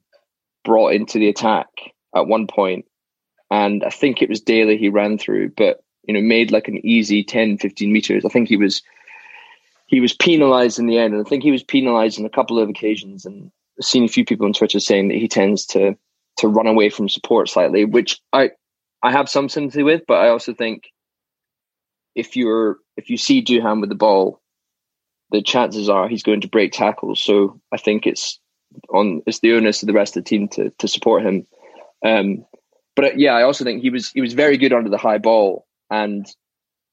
brought 0.64 0.94
into 0.94 1.20
the 1.20 1.30
attack 1.30 1.68
at 2.16 2.28
one 2.28 2.48
point. 2.48 2.86
and 3.52 3.84
I 3.84 3.90
think 3.90 4.22
it 4.22 4.30
was 4.30 4.42
Daly 4.42 4.78
he 4.78 4.90
ran 4.90 5.18
through, 5.18 5.52
but 5.56 5.84
you 6.04 6.14
know 6.14 6.22
made 6.22 6.52
like 6.52 6.68
an 6.68 6.86
easy 6.86 7.24
10, 7.24 7.58
15 7.58 7.92
meters. 7.92 8.26
I 8.26 8.30
think 8.30 8.50
he 8.50 8.58
was 8.58 8.82
he 9.88 10.00
was 10.00 10.14
penalised 10.14 10.80
in 10.80 10.88
the 10.88 10.98
end, 10.98 11.14
and 11.14 11.26
I 11.26 11.30
think 11.30 11.44
he 11.44 11.52
was 11.52 11.64
penalised 11.64 12.20
on 12.20 12.26
a 12.26 12.30
couple 12.30 12.60
of 12.60 12.70
occasions. 12.70 13.26
And 13.26 13.52
I've 13.80 13.86
seen 13.86 14.04
a 14.04 14.10
few 14.10 14.26
people 14.26 14.46
on 14.46 14.54
Twitter 14.54 14.80
saying 14.80 15.10
that 15.10 15.18
he 15.18 15.28
tends 15.28 15.66
to 15.68 15.96
to 16.38 16.48
run 16.48 16.68
away 16.68 16.90
from 16.90 17.10
support 17.10 17.50
slightly, 17.50 17.86
which 17.86 18.20
I 18.34 18.52
I 19.04 19.12
have 19.12 19.30
some 19.30 19.50
sympathy 19.50 19.84
with, 19.84 20.04
but 20.08 20.16
I 20.16 20.30
also 20.30 20.54
think 20.54 20.84
if 22.16 22.36
you're 22.36 22.78
if 22.98 23.10
you 23.10 23.18
see 23.18 23.44
Duhan 23.44 23.82
with 23.82 23.90
the 23.90 23.96
ball, 23.96 24.42
the 25.32 25.42
chances 25.42 25.90
are 25.90 26.08
he's 26.08 26.24
going 26.24 26.42
to 26.42 26.48
break 26.48 26.72
tackles. 26.72 27.22
So 27.22 27.60
I 27.72 27.78
think 27.78 28.08
it's 28.08 28.40
on 28.90 29.22
it's 29.26 29.40
the 29.40 29.54
onus 29.54 29.84
of 29.84 29.88
the 29.88 29.94
rest 29.94 30.18
of 30.18 30.24
the 30.24 30.30
team 30.30 30.48
to 30.50 30.72
to 30.72 30.88
support 30.88 31.24
him. 31.24 31.46
Um, 32.04 32.46
but 32.96 33.06
uh, 33.06 33.12
yeah, 33.16 33.34
I 33.34 33.44
also 33.44 33.64
think 33.64 33.82
he 33.82 33.90
was 33.90 34.12
he 34.12 34.22
was 34.22 34.34
very 34.34 34.58
good 34.58 34.74
under 34.74 34.90
the 34.90 34.98
high 34.98 35.18
ball, 35.18 35.66
and 35.90 36.26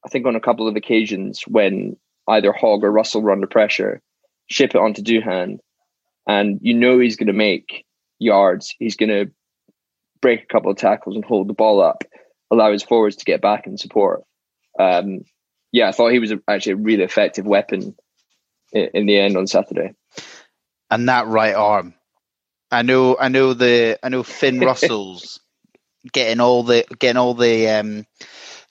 I 0.05 0.09
think 0.09 0.27
on 0.27 0.37
a 0.37 0.41
couple 0.41 0.69
of 0.69 0.77
occasions 0.77 1.43
when 1.47 1.97
either 2.29 2.53
Hogg 2.53 2.85
or 2.85 2.93
Russell 2.93 3.23
were 3.23 3.33
under 3.33 3.47
pressure, 3.47 4.01
ship 4.49 4.75
it 4.75 4.81
onto 4.81 5.03
Duhan, 5.03 5.59
and 6.27 6.59
you 6.63 6.75
know 6.75 6.99
he's 6.99 7.17
going 7.17 7.29
to 7.29 7.33
make 7.33 7.85
yards. 8.23 8.75
He's 8.79 8.97
going 8.97 9.11
to 9.11 9.31
break 10.21 10.43
a 10.43 10.47
couple 10.47 10.71
of 10.71 10.79
tackles 10.79 11.17
and 11.17 11.25
hold 11.25 11.49
the 11.49 11.55
ball 11.55 11.83
up, 11.83 12.05
allow 12.51 12.73
his 12.73 12.83
forwards 12.83 13.17
to 13.17 13.25
get 13.25 13.41
back 13.41 13.67
and 13.67 13.79
support. 13.79 14.23
Um, 14.79 15.25
yeah, 15.73 15.89
I 15.89 15.93
thought 15.93 16.13
he 16.13 16.19
was 16.19 16.33
actually 16.49 16.73
a 16.73 16.77
really 16.77 17.05
effective 17.05 17.47
weapon 17.47 17.95
in, 18.73 18.89
in 18.95 19.07
the 19.07 19.19
end 19.19 19.37
on 19.37 19.47
Saturday. 19.47 19.95
And 20.91 21.09
that 21.09 21.27
right 21.27 21.55
arm, 21.55 21.95
I 22.71 22.83
know, 22.83 23.17
I 23.19 23.29
know 23.29 23.55
the, 23.55 23.99
I 24.03 24.09
know 24.09 24.23
Finn 24.23 24.61
Russell's 24.61 25.41
getting 26.13 26.41
all 26.41 26.63
the, 26.63 26.85
getting 26.99 27.17
all 27.17 27.35
the, 27.35 27.69
um, 27.69 28.07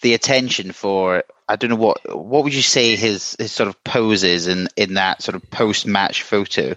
the 0.02 0.14
attention 0.14 0.72
for. 0.72 1.24
I 1.48 1.56
don't 1.56 1.70
know 1.70 1.76
what, 1.76 2.00
what 2.18 2.44
would 2.44 2.54
you 2.54 2.62
say 2.62 2.96
his 2.96 3.36
his 3.38 3.52
sort 3.52 3.68
of 3.70 3.84
poses 3.84 4.48
in 4.48 4.68
in 4.76 4.96
that 4.96 5.22
sort 5.22 5.36
of 5.36 5.50
post 5.50 5.86
match 5.86 6.24
photo, 6.24 6.76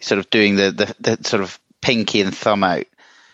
sort 0.00 0.18
of 0.18 0.30
doing 0.30 0.56
the, 0.56 0.70
the 0.72 1.16
the 1.16 1.28
sort 1.28 1.42
of 1.42 1.58
pinky 1.80 2.20
and 2.20 2.36
thumb 2.36 2.62
out. 2.64 2.84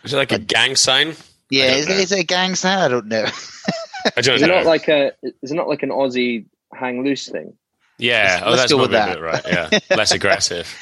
Is 0.05 0.13
it 0.13 0.17
like 0.17 0.33
a 0.33 0.39
gang 0.39 0.77
sign? 0.77 1.15
Yeah, 1.51 1.73
is, 1.75 1.89
it, 1.89 1.99
is 1.99 2.13
it 2.13 2.21
a 2.21 2.25
gang 2.25 2.55
sign? 2.55 2.79
I 2.79 2.89
don't 2.89 3.07
know. 3.07 3.25
I 4.17 4.21
don't 4.21 4.37
is 4.37 4.43
know. 4.43 4.49
it 4.49 4.57
not 4.57 4.67
like 4.67 4.89
a 4.89 5.13
is 5.43 5.51
it 5.53 5.55
not 5.55 5.69
like 5.69 5.83
an 5.83 5.91
Aussie 5.91 6.47
hang 6.75 7.03
loose 7.05 7.29
thing? 7.29 7.55
yeah, 7.99 8.23
Let's- 8.23 8.43
oh, 8.43 8.51
let's 8.51 8.63
that's 8.63 8.73
go 8.73 8.79
with 8.79 8.91
that. 8.93 9.09
a 9.11 9.15
bit 9.15 9.23
right. 9.23 9.43
Yeah, 9.91 9.97
less 9.97 10.13
aggressive. 10.13 10.73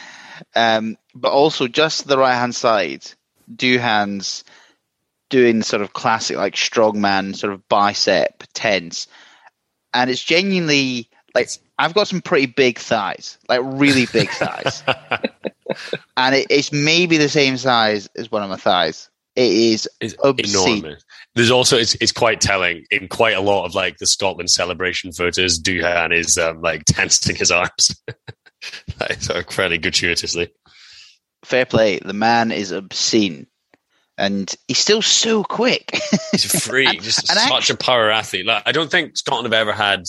Um, 0.56 0.98
but 1.14 1.30
also 1.32 1.68
just 1.68 2.06
the 2.06 2.18
right 2.18 2.34
hand 2.34 2.54
side, 2.54 3.04
Duhan's 3.54 4.42
doing 5.30 5.62
sort 5.62 5.80
of 5.82 5.92
classic 5.92 6.36
like 6.36 6.54
strongman 6.54 7.34
sort 7.36 7.52
of 7.52 7.66
bicep 7.68 8.42
tense, 8.52 9.06
and 9.94 10.10
it's 10.10 10.22
genuinely 10.22 11.08
like 11.34 11.48
I've 11.78 11.94
got 11.94 12.08
some 12.08 12.20
pretty 12.20 12.46
big 12.46 12.78
thighs, 12.78 13.38
like 13.48 13.60
really 13.62 14.06
big 14.12 14.28
thighs, 14.30 14.82
and 16.16 16.34
it, 16.34 16.46
it's 16.50 16.72
maybe 16.72 17.16
the 17.16 17.28
same 17.28 17.56
size 17.56 18.08
as 18.16 18.30
one 18.30 18.42
of 18.42 18.50
my 18.50 18.56
thighs. 18.56 19.08
It 19.36 19.52
is 19.52 19.88
It's 20.00 20.14
obscene. 20.22 20.78
enormous. 20.78 21.04
There's 21.34 21.50
also 21.50 21.76
it's 21.76 21.96
it's 21.96 22.12
quite 22.12 22.40
telling 22.40 22.84
in 22.92 23.08
quite 23.08 23.36
a 23.36 23.40
lot 23.40 23.64
of 23.64 23.74
like 23.74 23.98
the 23.98 24.06
Scotland 24.06 24.50
celebration 24.50 25.10
photos. 25.12 25.60
Duhan 25.60 26.14
is 26.16 26.38
um, 26.38 26.60
like 26.62 26.84
tensing 26.86 27.34
his 27.34 27.50
arms, 27.50 28.00
like, 29.00 29.50
fairly 29.50 29.78
gratuitously. 29.78 30.50
Fair 31.44 31.66
play. 31.66 31.98
The 31.98 32.12
man 32.12 32.52
is 32.52 32.70
obscene, 32.70 33.48
and 34.16 34.54
he's 34.68 34.78
still 34.78 35.02
so 35.02 35.42
quick. 35.42 35.90
He's 36.30 36.54
a 36.54 36.60
freak, 36.60 37.02
just 37.02 37.28
and 37.28 37.38
such 37.40 37.70
a 37.70 37.76
power 37.76 38.10
athlete. 38.12 38.46
Like, 38.46 38.62
I 38.66 38.70
don't 38.70 38.90
think 38.90 39.16
Scotland 39.16 39.52
have 39.52 39.60
ever 39.60 39.72
had 39.72 40.06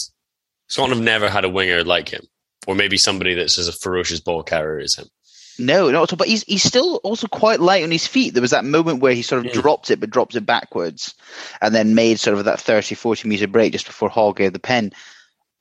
Scotland 0.67 0.93
have 0.95 1.03
never 1.03 1.29
had 1.29 1.45
a 1.45 1.49
winger 1.49 1.83
like 1.83 2.09
him, 2.09 2.25
or 2.67 2.75
maybe 2.75 2.97
somebody 2.97 3.33
that's 3.33 3.57
as 3.57 3.67
a 3.67 3.73
ferocious 3.73 4.19
ball 4.19 4.43
carrier 4.43 4.79
as 4.79 4.93
him. 4.95 5.07
No, 5.57 5.89
not 5.89 6.03
at 6.03 6.13
all. 6.13 6.17
But 6.17 6.27
he's 6.27 6.43
he's 6.43 6.63
still 6.63 6.97
also 7.03 7.27
quite 7.27 7.59
light 7.59 7.83
on 7.83 7.91
his 7.91 8.07
feet. 8.07 8.33
There 8.33 8.41
was 8.41 8.51
that 8.51 8.65
moment 8.65 9.01
where 9.01 9.13
he 9.13 9.21
sort 9.21 9.45
of 9.45 9.51
dropped 9.53 9.91
it, 9.91 9.99
but 9.99 10.09
dropped 10.09 10.35
it 10.35 10.45
backwards, 10.45 11.15
and 11.61 11.73
then 11.73 11.95
made 11.95 12.19
sort 12.19 12.37
of 12.37 12.45
that 12.45 12.59
30, 12.59 12.95
40 12.95 13.27
meter 13.27 13.47
break 13.47 13.71
just 13.71 13.85
before 13.85 14.09
Hall 14.09 14.33
gave 14.33 14.53
the 14.53 14.59
pen. 14.59 14.91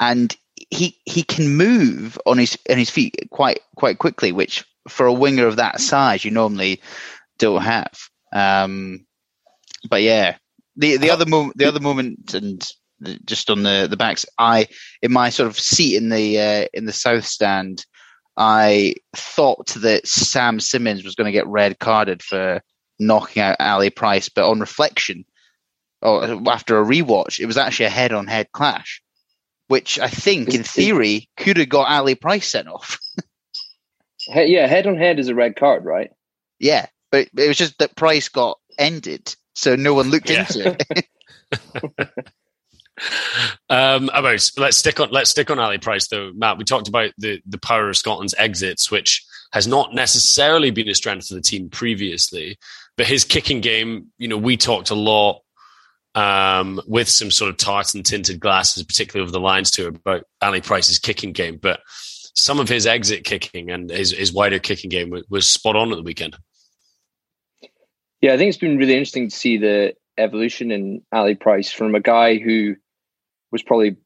And 0.00 0.34
he 0.70 0.98
he 1.04 1.22
can 1.22 1.56
move 1.56 2.18
on 2.26 2.38
his 2.38 2.58
on 2.68 2.78
his 2.78 2.90
feet 2.90 3.28
quite 3.30 3.60
quite 3.76 3.98
quickly, 3.98 4.32
which 4.32 4.64
for 4.88 5.06
a 5.06 5.12
winger 5.12 5.46
of 5.46 5.56
that 5.56 5.80
size 5.80 6.24
you 6.24 6.30
normally 6.30 6.80
don't 7.38 7.62
have. 7.62 7.92
Um, 8.32 9.06
but 9.88 10.02
yeah, 10.02 10.36
the 10.76 10.96
the 10.96 11.10
other 11.10 11.26
moment 11.26 11.56
the 11.56 11.66
other 11.66 11.80
moment 11.80 12.34
and 12.34 12.64
just 13.24 13.50
on 13.50 13.62
the 13.62 13.86
the 13.88 13.96
backs, 13.96 14.26
I 14.38 14.68
in 15.02 15.12
my 15.12 15.30
sort 15.30 15.48
of 15.48 15.58
seat 15.58 15.96
in 15.96 16.08
the 16.08 16.40
uh, 16.40 16.66
in 16.72 16.86
the 16.86 16.92
south 16.92 17.26
stand. 17.26 17.84
I 18.36 18.94
thought 19.14 19.68
that 19.74 20.06
Sam 20.06 20.58
Simmonds 20.60 21.04
was 21.04 21.14
going 21.14 21.26
to 21.26 21.32
get 21.32 21.46
red 21.46 21.78
carded 21.78 22.22
for 22.22 22.60
knocking 22.98 23.42
out 23.42 23.56
Ali 23.60 23.90
Price, 23.90 24.28
but 24.28 24.48
on 24.48 24.60
reflection, 24.60 25.24
or 26.02 26.24
after 26.50 26.78
a 26.78 26.84
rewatch, 26.84 27.38
it 27.40 27.46
was 27.46 27.56
actually 27.56 27.86
a 27.86 27.90
head-on-head 27.90 28.50
clash, 28.52 29.02
which 29.68 29.98
I 29.98 30.08
think, 30.08 30.54
in 30.54 30.62
theory, 30.64 31.28
could 31.36 31.56
have 31.58 31.68
got 31.68 31.88
Ali 31.90 32.14
Price 32.14 32.48
sent 32.48 32.68
off. 32.68 32.98
He- 34.26 34.54
yeah, 34.54 34.66
head 34.66 34.86
on 34.86 34.96
head 34.96 35.18
is 35.18 35.28
a 35.28 35.34
red 35.34 35.54
card, 35.54 35.84
right? 35.84 36.10
yeah, 36.58 36.86
but 37.12 37.28
it 37.36 37.48
was 37.48 37.58
just 37.58 37.76
that 37.78 37.94
Price 37.94 38.30
got 38.30 38.58
ended, 38.78 39.34
so 39.54 39.76
no 39.76 39.92
one 39.92 40.10
looked 40.10 40.30
Yeah. 40.30 40.40
into 40.40 40.76
it. 40.92 41.06
Um, 43.68 44.08
about 44.12 44.48
let's 44.56 44.76
stick 44.76 45.00
on 45.00 45.10
let's 45.10 45.30
stick 45.30 45.50
on 45.50 45.58
Ali 45.58 45.78
Price 45.78 46.08
though, 46.08 46.32
Matt. 46.34 46.58
We 46.58 46.64
talked 46.64 46.88
about 46.88 47.10
the 47.18 47.40
the 47.46 47.58
power 47.58 47.88
of 47.88 47.96
Scotland's 47.96 48.34
exits, 48.38 48.90
which 48.90 49.24
has 49.52 49.66
not 49.66 49.94
necessarily 49.94 50.70
been 50.70 50.88
a 50.88 50.94
strength 50.94 51.30
of 51.30 51.36
the 51.36 51.42
team 51.42 51.70
previously, 51.70 52.56
but 52.96 53.06
his 53.06 53.24
kicking 53.24 53.60
game. 53.60 54.08
You 54.18 54.28
know, 54.28 54.36
we 54.36 54.56
talked 54.56 54.90
a 54.90 54.94
lot 54.94 55.40
um, 56.14 56.80
with 56.86 57.08
some 57.08 57.30
sort 57.30 57.50
of 57.50 57.56
tartan 57.56 58.02
tinted 58.02 58.40
glasses, 58.40 58.84
particularly 58.84 59.24
over 59.24 59.32
the 59.32 59.40
lines 59.40 59.70
to 59.72 59.88
about 59.88 60.24
Ali 60.40 60.60
Price's 60.60 60.98
kicking 60.98 61.32
game, 61.32 61.58
but 61.60 61.80
some 62.34 62.60
of 62.60 62.68
his 62.68 62.86
exit 62.86 63.24
kicking 63.24 63.70
and 63.70 63.90
his, 63.90 64.12
his 64.12 64.32
wider 64.32 64.58
kicking 64.58 64.90
game 64.90 65.10
was, 65.10 65.24
was 65.28 65.48
spot 65.50 65.76
on 65.76 65.92
at 65.92 65.96
the 65.96 66.02
weekend. 66.02 66.36
Yeah, 68.20 68.34
I 68.34 68.38
think 68.38 68.48
it's 68.48 68.58
been 68.58 68.78
really 68.78 68.94
interesting 68.94 69.28
to 69.28 69.36
see 69.36 69.58
the 69.58 69.94
evolution 70.16 70.70
in 70.70 71.02
Ali 71.12 71.34
Price 71.34 71.70
from 71.70 71.94
a 71.94 72.00
guy 72.00 72.38
who 72.38 72.76
was 73.54 73.62
probably 73.62 73.96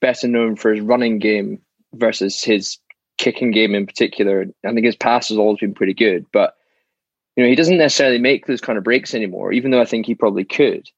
better 0.00 0.26
known 0.26 0.56
for 0.56 0.74
his 0.74 0.82
running 0.82 1.20
game 1.20 1.62
versus 1.94 2.42
his 2.42 2.78
kicking 3.16 3.52
game 3.52 3.74
in 3.76 3.86
particular. 3.86 4.44
I 4.66 4.72
think 4.72 4.84
his 4.84 4.96
pass 4.96 5.28
has 5.28 5.38
always 5.38 5.60
been 5.60 5.72
pretty 5.72 5.94
good, 5.94 6.26
but 6.32 6.54
you 7.36 7.44
know 7.44 7.48
he 7.48 7.54
doesn't 7.54 7.78
necessarily 7.78 8.18
make 8.18 8.46
those 8.46 8.60
kind 8.60 8.76
of 8.76 8.82
breaks 8.82 9.14
anymore. 9.14 9.52
Even 9.52 9.70
though 9.70 9.80
I 9.80 9.84
think 9.84 10.04
he 10.04 10.16
probably 10.16 10.44
could, 10.44 10.88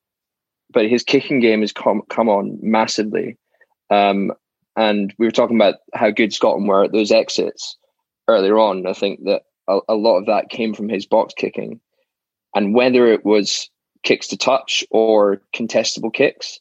but 0.72 0.88
his 0.88 1.02
kicking 1.02 1.40
game 1.40 1.60
has 1.60 1.72
come 1.72 2.02
come 2.08 2.30
on 2.30 2.58
massively. 2.62 3.36
Um, 3.90 4.32
and 4.76 5.12
we 5.18 5.26
were 5.26 5.32
talking 5.32 5.56
about 5.56 5.74
how 5.92 6.10
good 6.10 6.32
Scotland 6.32 6.66
were 6.66 6.84
at 6.84 6.92
those 6.92 7.12
exits 7.12 7.76
earlier 8.28 8.58
on. 8.58 8.86
I 8.86 8.94
think 8.94 9.24
that 9.24 9.42
a, 9.68 9.80
a 9.90 9.94
lot 9.94 10.16
of 10.16 10.26
that 10.26 10.48
came 10.48 10.72
from 10.72 10.88
his 10.88 11.04
box 11.04 11.34
kicking, 11.36 11.80
and 12.54 12.74
whether 12.74 13.06
it 13.08 13.26
was 13.26 13.68
kicks 14.02 14.28
to 14.28 14.38
touch 14.38 14.84
or 14.90 15.42
contestable 15.54 16.12
kicks, 16.12 16.60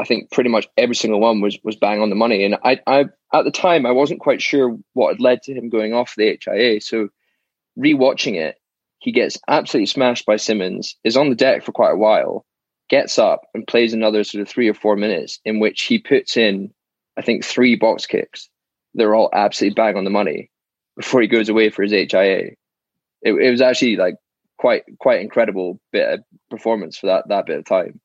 I 0.00 0.04
think 0.04 0.30
pretty 0.30 0.50
much 0.50 0.68
every 0.76 0.94
single 0.94 1.20
one 1.20 1.40
was 1.40 1.58
was 1.62 1.76
bang 1.76 2.00
on 2.00 2.10
the 2.10 2.16
money. 2.16 2.44
And 2.44 2.56
I, 2.62 2.80
I 2.86 3.06
at 3.32 3.44
the 3.44 3.50
time 3.50 3.86
I 3.86 3.92
wasn't 3.92 4.20
quite 4.20 4.42
sure 4.42 4.76
what 4.92 5.14
had 5.14 5.20
led 5.20 5.42
to 5.42 5.54
him 5.54 5.68
going 5.68 5.94
off 5.94 6.14
the 6.16 6.38
HIA. 6.44 6.80
So 6.80 7.08
rewatching 7.78 8.34
it, 8.36 8.56
he 8.98 9.12
gets 9.12 9.38
absolutely 9.48 9.86
smashed 9.86 10.26
by 10.26 10.36
Simmonds, 10.36 10.96
is 11.04 11.16
on 11.16 11.30
the 11.30 11.36
deck 11.36 11.64
for 11.64 11.72
quite 11.72 11.92
a 11.92 11.98
while, 11.98 12.44
gets 12.88 13.18
up 13.18 13.42
and 13.54 13.66
plays 13.66 13.92
another 13.92 14.24
sort 14.24 14.42
of 14.42 14.48
three 14.48 14.68
or 14.68 14.74
four 14.74 14.96
minutes 14.96 15.40
in 15.44 15.60
which 15.60 15.82
he 15.82 15.98
puts 15.98 16.36
in, 16.36 16.72
I 17.16 17.22
think, 17.22 17.44
three 17.44 17.76
box 17.76 18.06
kicks. 18.06 18.48
They're 18.94 19.14
all 19.14 19.30
absolutely 19.32 19.74
bang 19.74 19.96
on 19.96 20.04
the 20.04 20.10
money 20.10 20.50
before 20.96 21.20
he 21.20 21.28
goes 21.28 21.48
away 21.48 21.70
for 21.70 21.82
his 21.82 21.92
HIA. 21.92 22.52
It, 23.22 23.32
it 23.32 23.50
was 23.50 23.60
actually 23.60 23.96
like 23.96 24.16
quite 24.58 24.84
quite 24.98 25.20
incredible 25.20 25.80
bit 25.92 26.08
of 26.08 26.20
performance 26.50 26.96
for 26.96 27.06
that 27.06 27.28
that 27.28 27.46
bit 27.46 27.58
of 27.58 27.64
time. 27.64 28.00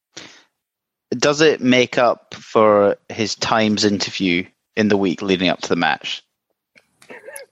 Does 1.12 1.41
it 1.41 1.62
make 1.62 1.97
up 1.97 2.34
for 2.36 2.97
his 3.10 3.36
Times 3.36 3.84
interview 3.84 4.45
in 4.76 4.88
the 4.88 4.97
week 4.97 5.21
leading 5.21 5.50
up 5.50 5.62
to 5.62 5.69
the 5.69 5.76
match? 5.76 6.24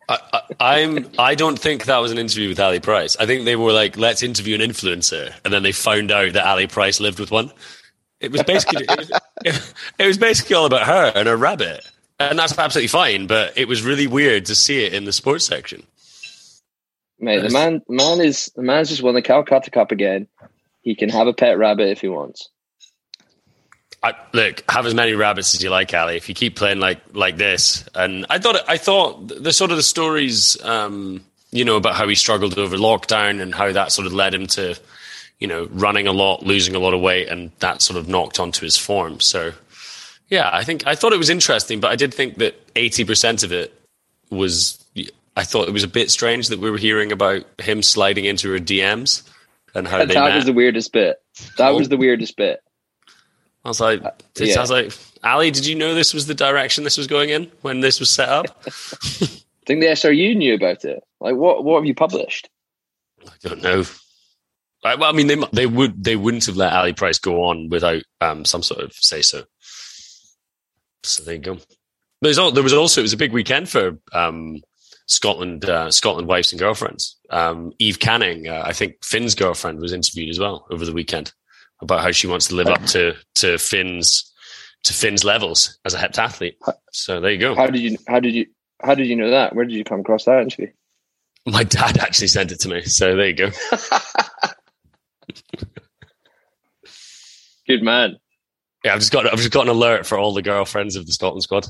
I, 0.08 0.18
I, 0.34 0.42
I'm. 0.60 1.10
I 1.20 1.36
don't 1.36 1.60
think 1.60 1.86
that 1.86 1.98
was 1.98 2.12
an 2.12 2.18
interview 2.18 2.50
with 2.50 2.60
Ali 2.60 2.80
Price. 2.80 3.16
I 3.18 3.26
think 3.26 3.46
they 3.46 3.56
were 3.56 3.72
like, 3.72 3.96
"Let's 3.96 4.24
interview 4.24 4.56
an 4.56 4.62
influencer," 4.62 5.34
and 5.46 5.54
then 5.54 5.62
they 5.62 5.72
found 5.72 6.12
out 6.12 6.34
that 6.34 6.48
Ali 6.48 6.68
Price 6.68 7.00
lived 7.00 7.20
with 7.20 7.32
one. 7.32 7.52
It 8.20 8.32
was 8.32 8.44
basically, 8.44 8.86
it, 8.90 8.98
was, 8.98 9.12
it, 9.46 9.74
it 10.00 10.08
was 10.08 10.18
basically 10.18 10.56
all 10.56 10.66
about 10.66 10.88
her 10.88 11.12
and 11.16 11.28
her 11.28 11.38
rabbit, 11.38 11.90
and 12.20 12.40
that's 12.40 12.58
absolutely 12.58 12.88
fine. 12.88 13.28
But 13.28 13.58
it 13.58 13.68
was 13.68 13.84
really 13.84 14.08
weird 14.08 14.46
to 14.48 14.56
see 14.56 14.84
it 14.84 14.94
in 14.94 15.06
the 15.06 15.14
sports 15.14 15.46
section. 15.46 15.84
Mate, 17.20 17.44
the 17.44 17.50
man, 17.50 17.82
the 17.88 17.96
man 17.96 18.20
is 18.22 18.52
the 18.56 18.64
man's 18.64 18.90
just 18.90 19.04
won 19.04 19.14
the 19.14 19.22
Calcutta 19.22 19.70
Cup 19.70 19.92
again. 19.92 20.28
He 20.82 20.96
can 20.96 21.10
have 21.10 21.28
a 21.28 21.34
pet 21.34 21.58
rabbit 21.58 21.90
if 21.90 22.02
he 22.02 22.08
wants. 22.08 22.50
I, 24.02 24.14
look, 24.32 24.64
have 24.70 24.86
as 24.86 24.94
many 24.94 25.14
rabbits 25.14 25.54
as 25.56 25.62
you 25.64 25.70
like, 25.70 25.94
Ali. 25.94 26.16
If 26.16 26.30
you 26.30 26.36
keep 26.36 26.56
playing 26.56 26.80
like 26.80 27.00
like 27.14 27.38
this, 27.38 27.84
and 27.94 28.26
I 28.30 28.40
thought 28.40 28.58
I 28.68 28.78
thought 28.78 29.28
the 29.28 29.52
sort 29.52 29.72
of 29.72 29.78
the 29.78 29.84
stories, 29.84 30.62
um, 30.64 31.24
you 31.52 31.66
know, 31.66 31.76
about 31.76 31.96
how 31.96 32.08
he 32.08 32.16
struggled 32.16 32.58
over 32.58 32.78
lockdown 32.78 33.42
and 33.42 33.54
how 33.54 33.72
that 33.72 33.92
sort 33.92 34.08
of 34.08 34.14
led 34.14 34.34
him 34.34 34.48
to, 34.48 34.76
you 35.40 35.48
know, 35.48 35.68
running 35.72 36.08
a 36.08 36.14
lot, 36.14 36.44
losing 36.44 36.76
a 36.76 36.80
lot 36.80 36.94
of 36.94 37.02
weight, 37.02 37.28
and 37.28 37.52
that 37.60 37.82
sort 37.82 37.98
of 38.00 38.08
knocked 38.08 38.40
onto 38.40 38.64
his 38.64 38.78
form. 38.78 39.20
So, 39.20 39.52
yeah, 40.30 40.50
I 40.54 40.64
think 40.64 40.88
I 40.88 40.96
thought 40.96 41.12
it 41.12 41.18
was 41.18 41.30
interesting, 41.30 41.82
but 41.82 41.92
I 41.92 41.96
did 41.98 42.14
think 42.14 42.38
that 42.38 42.56
eighty 42.78 43.04
percent 43.04 43.44
of 43.44 43.52
it 43.52 43.74
was. 44.30 44.78
I 45.38 45.44
thought 45.44 45.68
it 45.70 45.72
was 45.72 45.84
a 45.84 45.88
bit 45.90 46.12
strange 46.12 46.50
that 46.50 46.60
we 46.60 46.70
were 46.70 46.78
hearing 46.78 47.12
about 47.14 47.46
him 47.62 47.82
sliding 47.82 48.26
into 48.26 48.52
her 48.52 48.60
DMs 48.60 49.24
and 49.74 49.88
how 49.88 50.04
that 50.06 50.36
was 50.36 50.46
the 50.46 50.52
weirdest 50.54 50.92
bit. 50.92 51.22
That 51.58 51.70
Oh. 51.70 51.78
was 51.78 51.88
the 51.88 51.96
weirdest 51.98 52.36
bit. 52.36 52.62
I 53.66 53.68
was 53.68 53.80
like, 53.80 54.02
it 54.02 54.24
yeah. 54.36 54.54
sounds 54.54 54.72
like 54.72 54.94
Ali. 55.24 55.52
Did 55.52 55.66
you 55.66 55.76
know 55.76 55.94
this 55.94 56.14
was 56.14 56.28
the 56.28 56.34
direction 56.34 56.84
this 56.84 56.98
was 56.98 57.08
going 57.08 57.30
in 57.30 57.52
when 57.62 57.82
this 57.82 58.00
was 58.00 58.10
set 58.10 58.30
up? 58.30 58.46
I 58.66 58.70
think 59.66 59.82
the 59.82 59.88
SRU 59.88 60.36
knew 60.36 60.56
about 60.56 60.86
it. 60.86 61.04
Like, 61.20 61.36
what 61.36 61.64
what 61.64 61.78
have 61.78 61.86
you 61.86 61.94
published? 61.94 62.50
I 63.26 63.48
don't 63.48 63.62
know. 63.62 63.84
I, 64.84 64.96
well, 64.96 65.10
I 65.10 65.14
mean, 65.14 65.28
they 65.28 65.36
they 65.52 65.66
would 65.66 66.04
they 66.04 66.16
wouldn't 66.16 66.46
have 66.46 66.56
let 66.56 66.74
Ali 66.74 66.94
Price 66.94 67.20
go 67.20 67.44
on 67.44 67.70
without 67.70 68.04
um, 68.22 68.46
some 68.46 68.64
sort 68.64 68.82
of 68.82 68.94
say 68.94 69.22
so. 69.22 69.44
So 71.04 71.24
there 71.24 71.36
you 71.36 71.42
go. 71.42 71.58
There's 72.22 72.40
al- 72.40 72.52
there 72.52 72.64
was 72.64 72.74
also 72.74 73.02
it 73.02 73.04
was 73.04 73.14
a 73.14 73.18
big 73.18 73.34
weekend 73.34 73.68
for 73.68 73.98
um, 74.14 74.62
Scotland 75.08 75.66
uh, 75.66 75.92
Scotland 75.92 76.30
wives 76.30 76.54
and 76.54 76.60
girlfriends. 76.60 77.18
Um, 77.30 77.74
Eve 77.80 78.00
Canning, 78.00 78.48
uh, 78.48 78.64
I 78.66 78.72
think 78.72 79.04
Finn's 79.04 79.36
girlfriend, 79.36 79.82
was 79.82 79.92
interviewed 79.92 80.30
as 80.30 80.40
well 80.40 80.66
over 80.72 80.86
the 80.86 80.94
weekend 80.94 81.34
about 81.82 82.02
how 82.02 82.12
she 82.12 82.28
wants 82.28 82.48
to 82.48 82.56
live 82.56 82.68
up 82.68 82.84
to 82.88 83.16
to 83.36 83.58
Finn's 83.58 84.32
to 84.84 84.94
Finn's 84.94 85.24
levels 85.24 85.80
as 85.86 85.94
a 85.94 85.98
heptathlete. 85.98 86.56
So 86.92 87.20
there 87.20 87.32
you 87.32 87.38
go. 87.38 87.56
How 87.56 87.68
did 87.68 87.82
you 87.82 87.98
how 88.08 88.20
did 88.20 88.34
you 88.34 88.46
how 88.82 88.96
did 88.96 89.08
you 89.08 89.16
know 89.16 89.30
that? 89.32 89.56
Where 89.56 89.66
did 89.66 89.76
you 89.76 89.84
come 89.84 90.02
across 90.02 90.26
that 90.26 90.42
interview? 90.42 90.72
My 91.46 91.64
dad 91.64 91.98
actually 91.98 92.28
sent 92.28 92.52
it 92.52 92.60
to 92.62 92.70
me. 92.70 92.84
So 92.84 93.16
there 93.16 93.28
you 93.28 93.34
go. 93.34 93.50
Good 97.68 97.84
man. 97.84 98.18
Yeah, 98.84 98.94
I've 98.94 99.00
just 99.00 99.12
got 99.12 99.26
I've 99.28 99.38
just 99.38 99.52
got 99.52 99.64
an 99.64 99.70
alert 99.70 100.06
for 100.06 100.18
all 100.18 100.34
the 100.34 100.42
girlfriends 100.42 100.96
of 100.96 101.06
the 101.06 101.12
Scotland 101.12 101.44
squad 101.44 101.68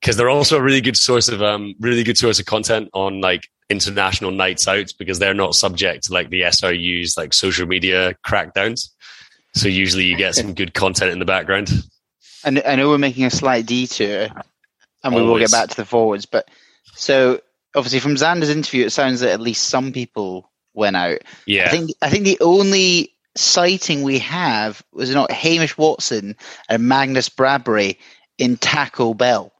because 0.00 0.16
they're 0.16 0.30
also 0.30 0.56
a 0.56 0.62
really 0.62 0.80
good 0.80 0.96
source 0.96 1.28
of 1.28 1.42
um 1.42 1.74
really 1.78 2.02
good 2.02 2.16
source 2.18 2.40
of 2.40 2.46
content 2.46 2.88
on 2.94 3.20
like 3.20 3.46
international 3.70 4.32
nights 4.32 4.68
out 4.68 4.92
because 4.98 5.18
they're 5.18 5.32
not 5.32 5.54
subject 5.54 6.04
to 6.04 6.12
like 6.12 6.28
the 6.30 6.42
SRU's 6.42 7.16
like 7.16 7.32
social 7.32 7.66
media 7.66 8.14
crackdowns. 8.26 8.90
So 9.54 9.68
usually 9.68 10.04
you 10.04 10.16
get 10.16 10.34
some 10.34 10.54
good 10.54 10.74
content 10.74 11.12
in 11.12 11.18
the 11.18 11.24
background. 11.24 11.70
And 12.44 12.62
I 12.66 12.76
know 12.76 12.88
we're 12.88 12.98
making 12.98 13.24
a 13.24 13.30
slight 13.30 13.66
detour, 13.66 14.28
and 15.02 15.14
we 15.14 15.22
will 15.22 15.38
get 15.38 15.50
back 15.50 15.68
to 15.70 15.76
the 15.76 15.84
forwards. 15.84 16.26
But 16.26 16.48
so 16.94 17.40
obviously 17.74 18.00
from 18.00 18.16
Xander's 18.16 18.50
interview, 18.50 18.86
it 18.86 18.90
sounds 18.90 19.20
that 19.20 19.30
at 19.30 19.40
least 19.40 19.68
some 19.68 19.92
people 19.92 20.50
went 20.74 20.96
out. 20.96 21.18
Yeah. 21.46 21.66
I 21.66 21.68
think 21.68 21.90
I 22.02 22.10
think 22.10 22.24
the 22.24 22.38
only 22.40 23.14
sighting 23.36 24.02
we 24.02 24.18
have 24.18 24.82
was 24.92 25.12
not 25.14 25.30
Hamish 25.30 25.76
Watson 25.78 26.36
and 26.68 26.88
Magnus 26.88 27.28
Bradbury 27.28 27.98
in 28.38 28.56
Taco 28.56 29.14
Bell. 29.14 29.52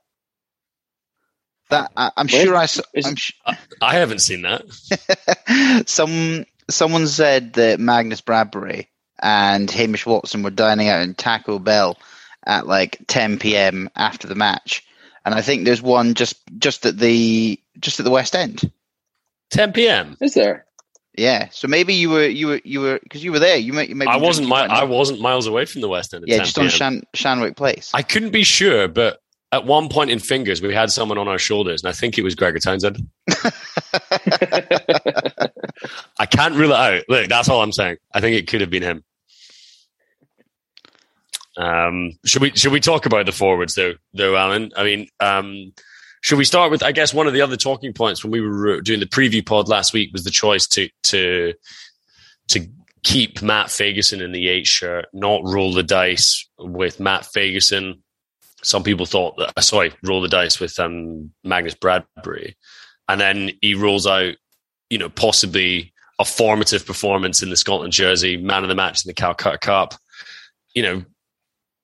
That 1.70 1.90
I, 1.96 2.10
I'm 2.16 2.26
Where- 2.28 2.44
sure 2.44 2.56
I 2.56 2.66
I'm 3.04 3.16
sh- 3.16 3.32
I 3.80 3.94
haven't 3.94 4.18
seen 4.20 4.42
that. 4.42 4.64
some 5.86 6.44
someone 6.68 7.06
said 7.06 7.54
that 7.54 7.80
Magnus 7.80 8.20
Bradbury 8.20 8.88
and 9.22 9.70
Hamish 9.70 10.06
Watson 10.06 10.42
were 10.42 10.50
dining 10.50 10.88
out 10.88 11.02
in 11.02 11.14
Taco 11.14 11.58
Bell 11.58 11.96
at 12.46 12.66
like 12.66 12.98
10 13.06 13.38
p.m. 13.38 13.90
after 13.96 14.26
the 14.28 14.34
match, 14.34 14.84
and 15.24 15.34
I 15.34 15.42
think 15.42 15.64
there's 15.64 15.82
one 15.82 16.14
just 16.14 16.36
just 16.58 16.86
at 16.86 16.98
the 16.98 17.60
just 17.78 18.00
at 18.00 18.04
the 18.04 18.10
West 18.10 18.34
End. 18.34 18.70
10 19.50 19.72
p.m. 19.72 20.16
Is 20.20 20.34
there? 20.34 20.64
Yeah, 21.18 21.48
so 21.50 21.66
maybe 21.68 21.94
you 21.94 22.08
were 22.08 22.26
you 22.26 22.46
were 22.46 22.60
you 22.64 22.80
were 22.80 23.00
because 23.02 23.22
you 23.22 23.32
were 23.32 23.40
there. 23.40 23.56
You 23.56 23.72
might 23.72 23.88
you 23.88 23.94
might. 23.96 24.08
I 24.08 24.16
wasn't 24.16 24.48
drinking 24.48 24.68
mi- 24.68 24.80
I 24.80 24.84
wasn't 24.84 25.20
miles 25.20 25.46
away 25.46 25.64
from 25.66 25.80
the 25.82 25.88
West 25.88 26.14
End. 26.14 26.22
At 26.24 26.28
Yeah, 26.28 26.36
10 26.38 26.44
just 26.46 26.58
on 26.58 26.68
Shan, 26.68 27.02
Shandwick 27.14 27.56
Place. 27.56 27.90
I 27.92 28.02
couldn't 28.02 28.30
be 28.30 28.44
sure, 28.44 28.86
but 28.88 29.20
at 29.52 29.66
one 29.66 29.88
point 29.88 30.10
in 30.10 30.18
fingers, 30.18 30.62
we 30.62 30.74
had 30.74 30.90
someone 30.90 31.18
on 31.18 31.28
our 31.28 31.38
shoulders, 31.38 31.82
and 31.82 31.88
I 31.88 31.92
think 31.92 32.18
it 32.18 32.22
was 32.22 32.34
Gregor 32.34 32.60
Townsend. 32.60 33.08
I 36.18 36.26
can't 36.26 36.54
rule 36.54 36.70
it 36.70 36.76
out. 36.76 37.02
Look, 37.08 37.28
that's 37.28 37.48
all 37.48 37.62
I'm 37.62 37.72
saying. 37.72 37.96
I 38.12 38.20
think 38.20 38.36
it 38.36 38.46
could 38.46 38.60
have 38.60 38.70
been 38.70 38.82
him. 38.82 39.04
Um, 41.56 42.12
should 42.24 42.42
we 42.42 42.50
should 42.52 42.72
we 42.72 42.80
talk 42.80 43.06
about 43.06 43.26
the 43.26 43.32
forwards 43.32 43.74
though, 43.74 43.94
though, 44.14 44.36
Alan? 44.36 44.72
I 44.76 44.84
mean, 44.84 45.08
um, 45.18 45.72
should 46.20 46.38
we 46.38 46.44
start 46.44 46.70
with? 46.70 46.82
I 46.82 46.92
guess 46.92 47.12
one 47.12 47.26
of 47.26 47.32
the 47.32 47.40
other 47.40 47.56
talking 47.56 47.92
points 47.92 48.22
when 48.22 48.30
we 48.30 48.40
were 48.40 48.80
doing 48.80 49.00
the 49.00 49.06
preview 49.06 49.44
pod 49.44 49.68
last 49.68 49.92
week 49.92 50.10
was 50.12 50.22
the 50.24 50.30
choice 50.30 50.66
to 50.68 50.88
to 51.04 51.54
to 52.48 52.66
keep 53.02 53.42
Matt 53.42 53.66
Fagerson 53.66 54.22
in 54.22 54.32
the 54.32 54.48
eight 54.48 54.66
shirt, 54.66 55.06
not 55.12 55.42
roll 55.44 55.72
the 55.72 55.82
dice 55.82 56.46
with 56.58 57.00
Matt 57.00 57.22
Fagerson. 57.22 58.00
Some 58.62 58.82
people 58.82 59.06
thought 59.06 59.36
that, 59.38 59.52
uh, 59.56 59.60
sorry, 59.60 59.92
roll 60.02 60.20
the 60.20 60.28
dice 60.28 60.60
with 60.60 60.78
um, 60.78 61.30
Magnus 61.44 61.74
Bradbury. 61.74 62.56
And 63.08 63.20
then 63.20 63.50
he 63.60 63.74
rolls 63.74 64.06
out, 64.06 64.34
you 64.90 64.98
know, 64.98 65.08
possibly 65.08 65.92
a 66.18 66.24
formative 66.24 66.84
performance 66.86 67.42
in 67.42 67.50
the 67.50 67.56
Scotland 67.56 67.92
jersey, 67.92 68.36
man 68.36 68.62
of 68.62 68.68
the 68.68 68.74
match 68.74 69.04
in 69.04 69.08
the 69.08 69.14
Calcutta 69.14 69.58
Cup. 69.58 69.94
You 70.74 70.82
know, 70.82 71.04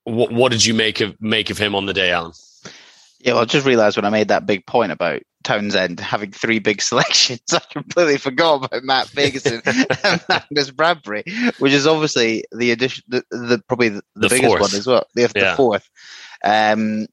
what, 0.03 0.31
what 0.31 0.51
did 0.51 0.63
you 0.65 0.73
make 0.73 1.01
of 1.01 1.19
make 1.19 1.49
of 1.49 1.57
him 1.57 1.75
on 1.75 1.85
the 1.85 1.93
day, 1.93 2.11
Alan? 2.11 2.31
Yeah, 3.19 3.33
well, 3.33 3.41
I 3.41 3.45
just 3.45 3.65
realised 3.65 3.97
when 3.97 4.05
I 4.05 4.09
made 4.11 4.27
that 4.27 4.45
big 4.45 4.65
point 4.67 4.91
about 4.91 5.21
Townsend 5.43 5.99
having 5.99 6.31
three 6.31 6.59
big 6.59 6.81
selections, 6.83 7.41
I 7.51 7.59
completely 7.71 8.17
forgot 8.17 8.63
about 8.65 8.83
Matt 8.83 9.07
Fagerson 9.07 9.61
and 10.05 10.23
Magnus 10.29 10.69
Bradbury, 10.71 11.23
which 11.59 11.73
is 11.73 11.87
obviously 11.87 12.43
the 12.51 12.71
addition, 12.71 13.03
the, 13.07 13.23
the 13.31 13.61
probably 13.67 13.89
the, 13.89 14.01
the, 14.15 14.27
The 14.27 14.35
biggest 14.35 14.45
fourth. 14.49 14.61
one 14.61 14.75
as 14.75 14.87
well, 14.87 15.07
the, 15.15 15.27
the 15.27 15.39
Yeah. 15.39 15.55
fourth. 15.55 15.89
Um, 16.47 17.07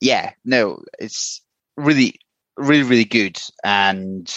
yeah, 0.00 0.32
no, 0.44 0.82
it's 0.98 1.40
really, 1.76 2.16
really, 2.56 2.82
really 2.82 3.04
good, 3.04 3.38
and 3.64 4.28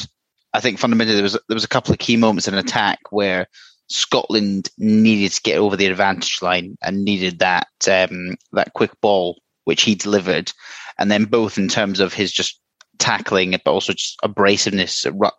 I 0.53 0.59
think 0.59 0.77
fundamentally 0.77 1.15
there 1.15 1.23
was 1.23 1.33
there 1.33 1.55
was 1.55 1.63
a 1.63 1.69
couple 1.69 1.91
of 1.91 1.99
key 1.99 2.17
moments 2.17 2.47
in 2.47 2.53
an 2.53 2.59
attack 2.59 2.99
where 3.09 3.47
Scotland 3.89 4.69
needed 4.77 5.31
to 5.31 5.41
get 5.41 5.57
over 5.57 5.75
the 5.75 5.87
advantage 5.87 6.39
line 6.41 6.77
and 6.83 7.03
needed 7.03 7.39
that 7.39 7.67
um, 7.89 8.35
that 8.51 8.73
quick 8.73 8.91
ball 9.01 9.41
which 9.65 9.83
he 9.83 9.95
delivered, 9.95 10.51
and 10.99 11.09
then 11.09 11.25
both 11.25 11.57
in 11.57 11.67
terms 11.67 11.99
of 11.99 12.13
his 12.13 12.31
just 12.31 12.59
tackling, 12.99 13.51
but 13.51 13.71
also 13.71 13.93
just 13.93 14.19
abrasiveness 14.23 15.05
at 15.05 15.13
ruck, 15.15 15.35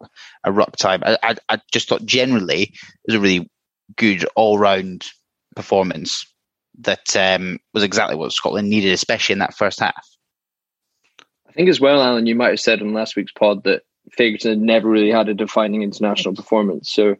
ruck 0.47 0.77
time. 0.77 1.03
I, 1.07 1.19
I, 1.23 1.37
I 1.49 1.61
just 1.73 1.89
thought 1.89 2.05
generally 2.05 2.63
it 2.63 2.73
was 3.07 3.15
a 3.15 3.21
really 3.21 3.49
good 3.97 4.27
all 4.35 4.59
round 4.59 5.07
performance 5.55 6.27
that 6.85 7.17
um, 7.17 7.59
was 7.75 7.83
exactly 7.83 8.17
what 8.17 8.33
Scotland 8.33 8.69
needed, 8.69 8.93
especially 8.93 9.35
in 9.35 9.39
that 9.41 9.55
first 9.55 9.81
half. 9.81 10.07
I 11.49 11.53
think 11.53 11.69
as 11.69 11.81
well, 11.81 12.03
Alan, 12.03 12.27
you 12.27 12.35
might 12.35 12.51
have 12.51 12.61
said 12.61 12.81
on 12.81 12.95
last 12.95 13.15
week's 13.17 13.33
pod 13.33 13.65
that 13.65 13.83
Fagerson 14.19 14.51
had 14.51 14.61
never 14.61 14.89
really 14.89 15.11
had 15.11 15.29
a 15.29 15.35
defining 15.35 15.83
international 15.83 16.35
performance. 16.35 16.91
So 16.91 17.17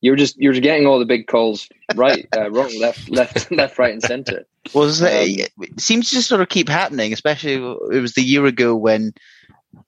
you're 0.00 0.16
just 0.16 0.36
you're 0.36 0.52
getting 0.54 0.86
all 0.86 0.98
the 0.98 1.06
big 1.06 1.26
calls 1.26 1.68
right, 1.94 2.28
uh, 2.36 2.50
wrong, 2.50 2.70
left, 2.78 3.10
left, 3.10 3.50
left, 3.50 3.78
right, 3.78 3.92
and 3.92 4.02
centre. 4.02 4.44
Well, 4.74 4.88
Um, 4.88 4.94
it, 5.00 5.52
seems 5.80 6.10
to 6.10 6.16
just 6.16 6.28
sort 6.28 6.40
of 6.40 6.48
keep 6.48 6.68
happening, 6.68 7.12
especially 7.12 7.54
it 7.54 8.00
was 8.00 8.12
the 8.12 8.22
year 8.22 8.44
ago 8.46 8.74
when 8.74 9.14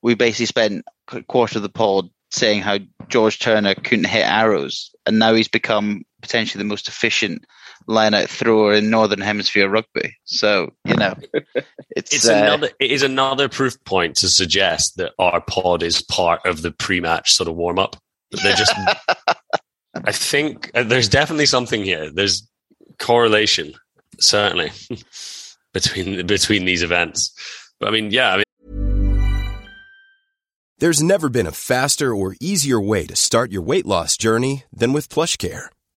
we 0.03 0.15
basically 0.15 0.47
spent 0.47 0.85
a 1.13 1.23
quarter 1.23 1.59
of 1.59 1.63
the 1.63 1.69
pod 1.69 2.09
saying 2.31 2.61
how 2.61 2.79
George 3.09 3.39
Turner 3.39 3.75
couldn't 3.75 4.07
hit 4.07 4.25
arrows, 4.25 4.91
and 5.07 5.19
now 5.19 5.35
he's 5.35 5.49
become 5.49 6.05
potentially 6.23 6.63
the 6.63 6.69
most 6.69 6.89
efficient 6.89 7.45
line-out 7.87 8.29
thrower 8.29 8.75
in 8.75 8.91
Northern 8.91 9.21
Hemisphere 9.21 9.69
rugby. 9.69 10.15
So 10.25 10.73
you 10.85 10.97
know, 10.97 11.15
it's, 11.97 12.15
It's 12.15 12.29
uh, 12.29 12.35
another. 12.35 12.71
It 12.81 12.91
is 12.91 13.03
another 13.03 13.49
proof 13.49 13.83
point 13.85 14.17
to 14.17 14.29
suggest 14.29 14.97
that 14.97 15.13
our 15.19 15.41
pod 15.41 15.83
is 15.83 16.03
part 16.03 16.45
of 16.45 16.63
the 16.63 16.71
pre-match 16.73 17.33
sort 17.33 17.49
of 17.49 17.57
warm 17.57 17.79
up. 17.79 17.97
They're 18.31 18.55
just. 18.55 18.75
I 19.95 20.13
think 20.13 20.71
uh, 20.75 20.83
there's 20.83 21.09
definitely 21.09 21.47
something 21.47 21.83
here. 21.83 22.11
There's 22.11 22.47
correlation, 22.99 23.75
certainly, 24.21 24.71
between 25.73 26.27
between 26.27 26.65
these 26.65 26.83
events. 26.83 27.33
But 27.81 27.89
I 27.89 27.93
mean, 27.93 28.11
yeah, 28.11 28.35
I 28.35 28.37
mean, 28.37 28.45
There's 30.79 31.03
never 31.03 31.29
been 31.29 31.47
a 31.47 31.53
faster 31.53 32.15
or 32.15 32.37
easier 32.41 32.81
way 32.81 33.07
to 33.07 33.17
start 33.17 33.51
your 33.51 33.63
weight 33.63 33.87
loss 33.87 34.17
journey 34.17 34.65
than 34.73 34.93
with 34.93 35.09
PlushCare. 35.09 35.69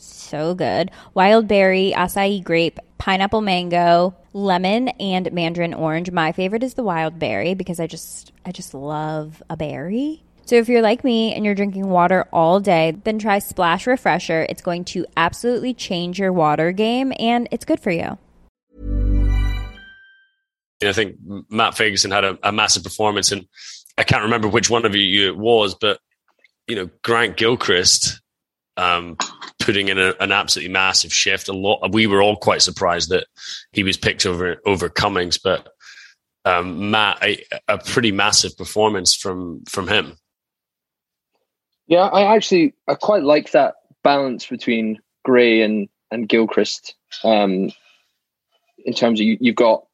so 0.00 0.54
good 0.54 0.90
wild 1.14 1.48
berry, 1.48 1.92
acai 1.96 2.42
grape, 2.42 2.78
pineapple 2.98 3.40
mango, 3.40 4.14
lemon, 4.32 4.88
and 4.88 5.32
mandarin 5.32 5.74
orange. 5.74 6.10
My 6.10 6.32
favorite 6.32 6.62
is 6.62 6.74
the 6.74 6.82
wild 6.82 7.18
berry 7.18 7.54
because 7.54 7.80
I 7.80 7.86
just 7.86 8.32
I 8.44 8.52
just 8.52 8.74
love 8.74 9.42
a 9.50 9.56
berry. 9.56 10.22
So 10.46 10.56
if 10.56 10.68
you're 10.68 10.82
like 10.82 11.04
me 11.04 11.32
and 11.32 11.44
you're 11.44 11.54
drinking 11.54 11.88
water 11.88 12.26
all 12.32 12.58
day, 12.58 12.96
then 13.04 13.18
try 13.18 13.38
Splash 13.38 13.86
Refresher. 13.86 14.46
It's 14.48 14.62
going 14.62 14.84
to 14.86 15.06
absolutely 15.16 15.74
change 15.74 16.18
your 16.18 16.32
water 16.32 16.72
game 16.72 17.12
and 17.20 17.46
it's 17.52 17.64
good 17.64 17.78
for 17.78 17.92
you. 17.92 18.18
I 20.82 20.92
think 20.92 21.16
Matt 21.50 21.74
Fagerson 21.74 22.10
had 22.10 22.24
a, 22.24 22.38
a, 22.42 22.52
massive 22.52 22.82
performance, 22.82 23.32
and 23.32 23.46
I 23.98 24.02
can't 24.02 24.22
remember 24.24 24.48
which 24.48 24.70
one 24.70 24.86
of 24.86 24.96
you 24.96 25.28
it 25.28 25.36
was, 25.36 25.74
but 25.74 26.00
you 26.66 26.76
know 26.76 26.88
Grant 27.02 27.36
Gilchrist 27.36 28.20
um, 28.76 29.16
putting 29.60 29.88
in 29.88 29.98
a, 29.98 30.14
an 30.20 30.32
absolutely 30.32 30.72
massive 30.72 31.12
shift. 31.12 31.48
A 31.48 31.52
lot. 31.52 31.92
We 31.92 32.06
were 32.06 32.22
all 32.22 32.36
quite 32.36 32.62
surprised 32.62 33.10
that 33.10 33.26
he 33.72 33.82
was 33.82 33.96
picked 33.96 34.26
over 34.26 34.56
over 34.66 34.88
Cummings, 34.88 35.38
but 35.38 35.68
um, 36.44 36.90
Matt, 36.90 37.22
a, 37.22 37.44
a 37.68 37.78
pretty 37.78 38.12
massive 38.12 38.56
performance 38.56 39.14
from 39.14 39.62
from 39.68 39.88
him. 39.88 40.16
Yeah, 41.86 42.06
I 42.06 42.34
actually 42.34 42.74
I 42.88 42.94
quite 42.94 43.22
like 43.22 43.52
that 43.52 43.74
balance 44.02 44.46
between 44.46 44.98
Gray 45.24 45.62
and 45.62 45.88
and 46.10 46.28
Gilchrist. 46.28 46.94
Um, 47.24 47.70
in 48.84 48.94
terms 48.94 49.20
of 49.20 49.26
you, 49.26 49.36
you've 49.40 49.56
got 49.56 49.84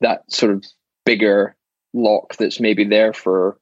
that 0.00 0.30
sort 0.30 0.52
of 0.52 0.64
bigger 1.04 1.56
lock 1.94 2.36
that's 2.36 2.60
maybe 2.60 2.84
there 2.84 3.12
for 3.12 3.58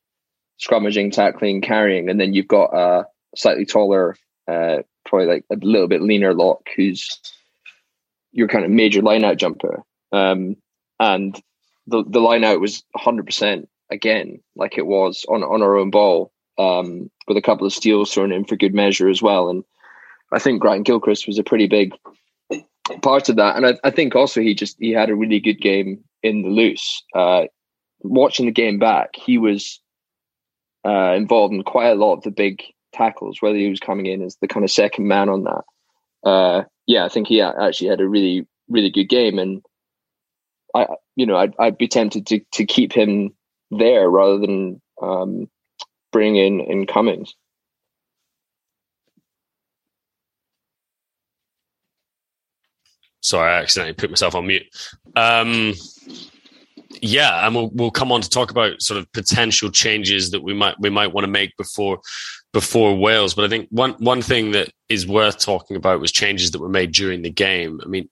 scrummaging, 0.60 1.12
tackling, 1.12 1.60
carrying, 1.60 2.08
and 2.08 2.20
then 2.20 2.34
you've 2.34 2.48
got 2.48 2.74
a 2.74 3.06
slightly 3.36 3.66
taller, 3.66 4.16
uh, 4.48 4.78
probably 5.04 5.26
like 5.26 5.44
a 5.50 5.56
little 5.56 5.88
bit 5.88 6.02
leaner 6.02 6.34
lock 6.34 6.68
who's 6.76 7.20
your 8.32 8.48
kind 8.48 8.64
of 8.64 8.70
major 8.70 9.00
line 9.00 9.24
out 9.24 9.36
jumper. 9.36 9.82
Um, 10.12 10.56
and 11.00 11.40
the 11.86 12.04
the 12.06 12.20
line 12.20 12.44
out 12.44 12.60
was 12.60 12.82
100% 12.96 13.66
again, 13.90 14.40
like 14.56 14.78
it 14.78 14.86
was 14.86 15.24
on 15.28 15.42
on 15.42 15.62
our 15.62 15.76
own 15.76 15.90
ball, 15.90 16.32
um, 16.58 17.10
with 17.28 17.36
a 17.36 17.42
couple 17.42 17.66
of 17.66 17.72
steals 17.72 18.12
thrown 18.12 18.32
in 18.32 18.44
for 18.44 18.56
good 18.56 18.74
measure 18.74 19.08
as 19.08 19.22
well. 19.22 19.48
And 19.48 19.64
I 20.32 20.38
think 20.38 20.60
Grant 20.60 20.86
Gilchrist 20.86 21.26
was 21.26 21.38
a 21.38 21.44
pretty 21.44 21.66
big 21.66 21.94
part 23.02 23.28
of 23.28 23.36
that. 23.36 23.56
And 23.56 23.66
I, 23.66 23.74
I 23.84 23.90
think 23.90 24.14
also 24.14 24.40
he 24.40 24.54
just 24.54 24.76
he 24.78 24.90
had 24.90 25.10
a 25.10 25.16
really 25.16 25.40
good 25.40 25.60
game 25.60 26.02
in 26.22 26.42
the 26.42 26.48
loose. 26.48 27.02
Uh, 27.14 27.44
watching 28.00 28.46
the 28.46 28.52
game 28.52 28.78
back, 28.78 29.10
he 29.14 29.38
was 29.38 29.80
uh, 30.84 31.14
involved 31.14 31.54
in 31.54 31.62
quite 31.62 31.88
a 31.88 31.94
lot 31.94 32.14
of 32.14 32.22
the 32.22 32.30
big 32.30 32.62
tackles, 32.94 33.42
whether 33.42 33.56
he 33.56 33.68
was 33.68 33.80
coming 33.80 34.06
in 34.06 34.22
as 34.22 34.36
the 34.40 34.48
kind 34.48 34.64
of 34.64 34.70
second 34.70 35.06
man 35.06 35.28
on 35.28 35.44
that. 35.44 35.64
Uh, 36.28 36.64
yeah, 36.86 37.04
I 37.04 37.08
think 37.08 37.28
he 37.28 37.40
actually 37.40 37.88
had 37.88 38.00
a 38.00 38.08
really, 38.08 38.46
really 38.68 38.90
good 38.90 39.08
game, 39.08 39.38
and 39.38 39.62
I, 40.74 40.86
you 41.16 41.26
know, 41.26 41.36
I'd, 41.36 41.54
I'd 41.58 41.78
be 41.78 41.88
tempted 41.88 42.26
to 42.28 42.40
to 42.52 42.64
keep 42.64 42.92
him 42.92 43.34
there 43.70 44.08
rather 44.08 44.38
than 44.38 44.80
um, 45.02 45.50
bring 46.12 46.36
in 46.36 46.60
in 46.60 46.86
Cummings. 46.86 47.34
Sorry, 53.20 53.50
I 53.50 53.62
accidentally 53.62 53.94
put 53.94 54.10
myself 54.10 54.34
on 54.34 54.46
mute. 54.46 54.66
Um, 55.16 55.72
yeah, 57.00 57.46
and 57.46 57.54
we'll 57.54 57.70
we'll 57.72 57.90
come 57.90 58.12
on 58.12 58.20
to 58.20 58.28
talk 58.28 58.50
about 58.50 58.82
sort 58.82 58.98
of 58.98 59.10
potential 59.12 59.70
changes 59.70 60.30
that 60.30 60.42
we 60.42 60.52
might 60.52 60.78
we 60.78 60.90
might 60.90 61.12
want 61.12 61.24
to 61.24 61.30
make 61.30 61.56
before 61.56 62.00
before 62.54 62.96
Wales. 62.96 63.34
But 63.34 63.44
I 63.44 63.48
think 63.48 63.68
one 63.68 63.92
one 63.94 64.22
thing 64.22 64.52
that 64.52 64.70
is 64.88 65.06
worth 65.06 65.38
talking 65.38 65.76
about 65.76 66.00
was 66.00 66.10
changes 66.10 66.52
that 66.52 66.60
were 66.60 66.70
made 66.70 66.92
during 66.92 67.20
the 67.20 67.30
game. 67.30 67.80
I 67.84 67.86
mean, 67.86 68.08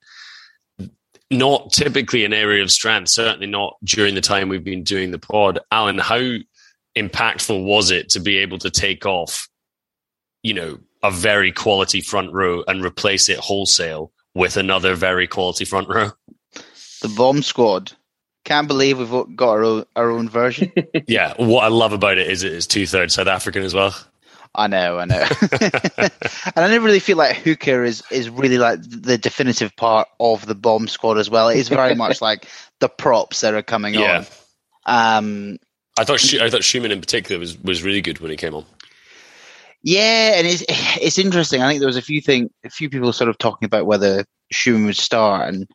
not 1.30 1.72
typically 1.72 2.26
an 2.26 2.34
area 2.34 2.62
of 2.62 2.70
strength, 2.70 3.08
certainly 3.08 3.46
not 3.46 3.76
during 3.82 4.14
the 4.14 4.20
time 4.20 4.50
we've 4.50 4.62
been 4.62 4.82
doing 4.82 5.12
the 5.12 5.18
pod. 5.18 5.60
Alan, 5.70 5.98
how 5.98 6.36
impactful 6.98 7.64
was 7.64 7.90
it 7.90 8.10
to 8.10 8.20
be 8.20 8.36
able 8.38 8.58
to 8.58 8.70
take 8.70 9.06
off, 9.06 9.48
you 10.42 10.52
know, 10.52 10.78
a 11.02 11.10
very 11.10 11.50
quality 11.50 12.02
front 12.02 12.32
row 12.32 12.62
and 12.68 12.84
replace 12.84 13.28
it 13.28 13.38
wholesale 13.38 14.12
with 14.34 14.56
another 14.56 14.94
very 14.94 15.26
quality 15.26 15.64
front 15.64 15.88
row. 15.88 16.10
The 17.00 17.12
bomb 17.16 17.42
squad. 17.42 17.92
Can't 18.44 18.66
believe 18.66 18.98
we've 18.98 19.36
got 19.36 19.50
our 19.50 19.64
own, 19.64 19.84
our 19.94 20.10
own 20.10 20.28
version. 20.28 20.72
yeah, 21.06 21.34
what 21.36 21.64
I 21.64 21.68
love 21.68 21.92
about 21.92 22.18
it 22.18 22.28
is 22.28 22.42
it 22.42 22.52
is 22.52 22.66
two 22.66 22.86
thirds 22.86 23.14
South 23.14 23.28
African 23.28 23.62
as 23.62 23.72
well. 23.72 23.94
I 24.54 24.66
know, 24.66 24.98
I 24.98 25.06
know, 25.06 25.26
and 25.60 26.10
I 26.56 26.68
never 26.68 26.84
really 26.84 27.00
feel 27.00 27.16
like 27.16 27.36
Hooker 27.36 27.84
is 27.84 28.02
is 28.10 28.28
really 28.28 28.58
like 28.58 28.80
the 28.82 29.16
definitive 29.16 29.74
part 29.76 30.08
of 30.20 30.44
the 30.44 30.54
bomb 30.54 30.88
squad 30.88 31.16
as 31.16 31.30
well. 31.30 31.48
It 31.48 31.58
is 31.58 31.68
very 31.68 31.94
much 31.94 32.20
like 32.22 32.46
the 32.80 32.90
props 32.90 33.40
that 33.40 33.54
are 33.54 33.62
coming 33.62 33.94
yeah. 33.94 34.24
on. 34.86 35.16
Um, 35.16 35.58
I 35.98 36.04
thought 36.04 36.22
I 36.34 36.50
thought 36.50 36.62
Schoeman 36.62 36.90
in 36.90 37.00
particular 37.00 37.38
was 37.38 37.58
was 37.58 37.82
really 37.82 38.02
good 38.02 38.18
when 38.20 38.30
he 38.30 38.36
came 38.36 38.54
on. 38.54 38.66
Yeah, 39.82 40.34
and 40.36 40.46
it's 40.46 40.64
it's 40.68 41.18
interesting. 41.18 41.62
I 41.62 41.68
think 41.68 41.80
there 41.80 41.86
was 41.86 41.96
a 41.96 42.02
few 42.02 42.20
thing, 42.20 42.50
a 42.64 42.70
few 42.70 42.90
people 42.90 43.12
sort 43.12 43.30
of 43.30 43.38
talking 43.38 43.66
about 43.66 43.86
whether 43.86 44.24
Schoeman 44.52 44.84
would 44.84 44.96
start, 44.96 45.48
and 45.48 45.66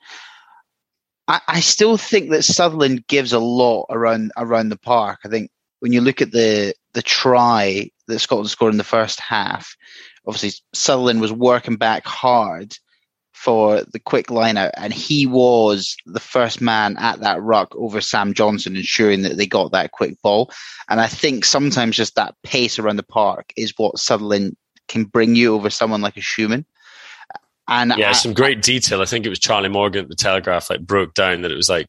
I, 1.28 1.42
I 1.48 1.60
still 1.60 1.98
think 1.98 2.30
that 2.30 2.44
Sutherland 2.44 3.06
gives 3.08 3.34
a 3.34 3.40
lot 3.40 3.88
around 3.90 4.32
around 4.38 4.70
the 4.70 4.78
park. 4.78 5.22
I 5.26 5.30
think 5.30 5.52
when 5.80 5.94
you 5.94 6.02
look 6.02 6.22
at 6.22 6.32
the 6.32 6.74
the 6.94 7.02
try 7.02 7.90
that 8.08 8.20
Scotland 8.20 8.50
scored 8.50 8.74
in 8.74 8.78
the 8.78 8.84
first 8.84 9.20
half, 9.20 9.76
obviously 10.26 10.60
Sutherland 10.74 11.22
was 11.22 11.32
working 11.32 11.78
back 11.78 12.06
hard 12.06 12.76
for 13.34 13.84
the 13.94 14.00
quick 14.00 14.32
line 14.32 14.58
out, 14.58 14.72
and 14.76 14.92
he 14.92 15.28
was 15.28 15.96
the 16.08 16.20
first 16.20 16.60
man 16.60 16.98
at 16.98 17.20
that 17.20 17.42
ruck 17.42 17.76
over 17.76 18.02
Sam 18.02 18.34
Johnson, 18.34 18.76
ensuring 18.76 19.22
that 19.22 19.38
they 19.38 19.46
got 19.46 19.72
that 19.72 19.92
quick 19.92 20.20
ball. 20.24 20.52
And 20.90 21.00
I 21.00 21.08
think 21.08 21.46
sometimes 21.46 21.96
just 21.96 22.16
that 22.16 22.36
pace 22.44 22.80
around 22.80 22.96
the 22.96 23.04
park 23.04 23.54
is 23.56 23.74
what 23.78 24.00
Sutherland 24.00 24.58
can 24.88 25.04
bring 25.04 25.36
you 25.36 25.54
over 25.54 25.70
someone 25.70 26.02
like 26.02 26.18
a 26.18 26.22
Schoeman. 26.22 26.66
And 27.68 27.94
yeah, 27.98 28.10
I, 28.10 28.14
some 28.14 28.34
great 28.34 28.62
detail. 28.62 29.02
I 29.02 29.06
think 29.06 29.26
it 29.26 29.30
was 29.30 29.40
Charlie 29.40 29.70
Morgan 29.70 30.06
at 30.06 30.10
the 30.10 30.16
Telegraph 30.16 30.70
like 30.70 30.82
broke 30.82 31.14
down 31.14 31.42
that 31.42 31.52
it 31.52 31.56
was 31.56 31.70
like 31.70 31.88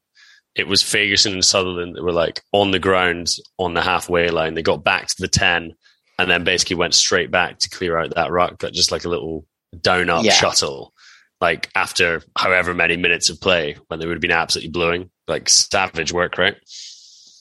it 0.55 0.67
was 0.67 0.83
Fagerson 0.83 1.33
and 1.33 1.45
Sutherland 1.45 1.95
that 1.95 2.03
were 2.03 2.13
like 2.13 2.43
on 2.53 2.73
the 2.73 2.81
ground 2.81 3.29
on 3.59 3.75
the 3.75 3.83
halfway 3.83 4.29
line. 4.29 4.55
They 4.55 4.63
got 4.63 4.85
back 4.85 5.07
to 5.07 5.15
the 5.19 5.29
ten 5.29 5.75
and 6.19 6.31
then 6.31 6.45
basically 6.45 6.77
went 6.77 6.95
straight 6.95 7.31
back 7.31 7.59
to 7.59 7.71
clear 7.71 7.97
out 7.97 8.15
that 8.15 8.31
ruck, 8.31 8.59
got 8.59 8.73
just 8.73 8.93
like 8.93 9.05
a 9.05 9.09
little 9.09 9.47
down 9.81 10.11
up 10.11 10.25
yeah. 10.25 10.33
shuttle 10.33 10.93
like 11.41 11.71
after 11.75 12.23
however 12.37 12.75
many 12.75 12.97
minutes 12.97 13.31
of 13.31 13.41
play 13.41 13.77
when 13.87 14.01
they 14.01 14.07
would 14.07 14.15
have 14.15 14.23
been 14.23 14.31
absolutely 14.31 14.71
blowing. 14.71 15.11
Like 15.29 15.49
savage 15.49 16.13
work, 16.13 16.39
right? 16.39 16.57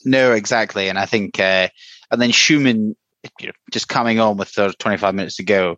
No, 0.04 0.32
exactly. 0.32 0.88
And 0.88 0.98
I 0.98 1.06
think, 1.06 1.40
uh, 1.40 1.68
and 2.10 2.20
then 2.20 2.30
Schoeman 2.30 2.94
you 3.40 3.46
know, 3.46 3.52
just 3.72 3.88
coming 3.88 4.20
on 4.20 4.36
with 4.36 4.54
25 4.78 5.14
minutes 5.14 5.36
to 5.36 5.42
go 5.42 5.76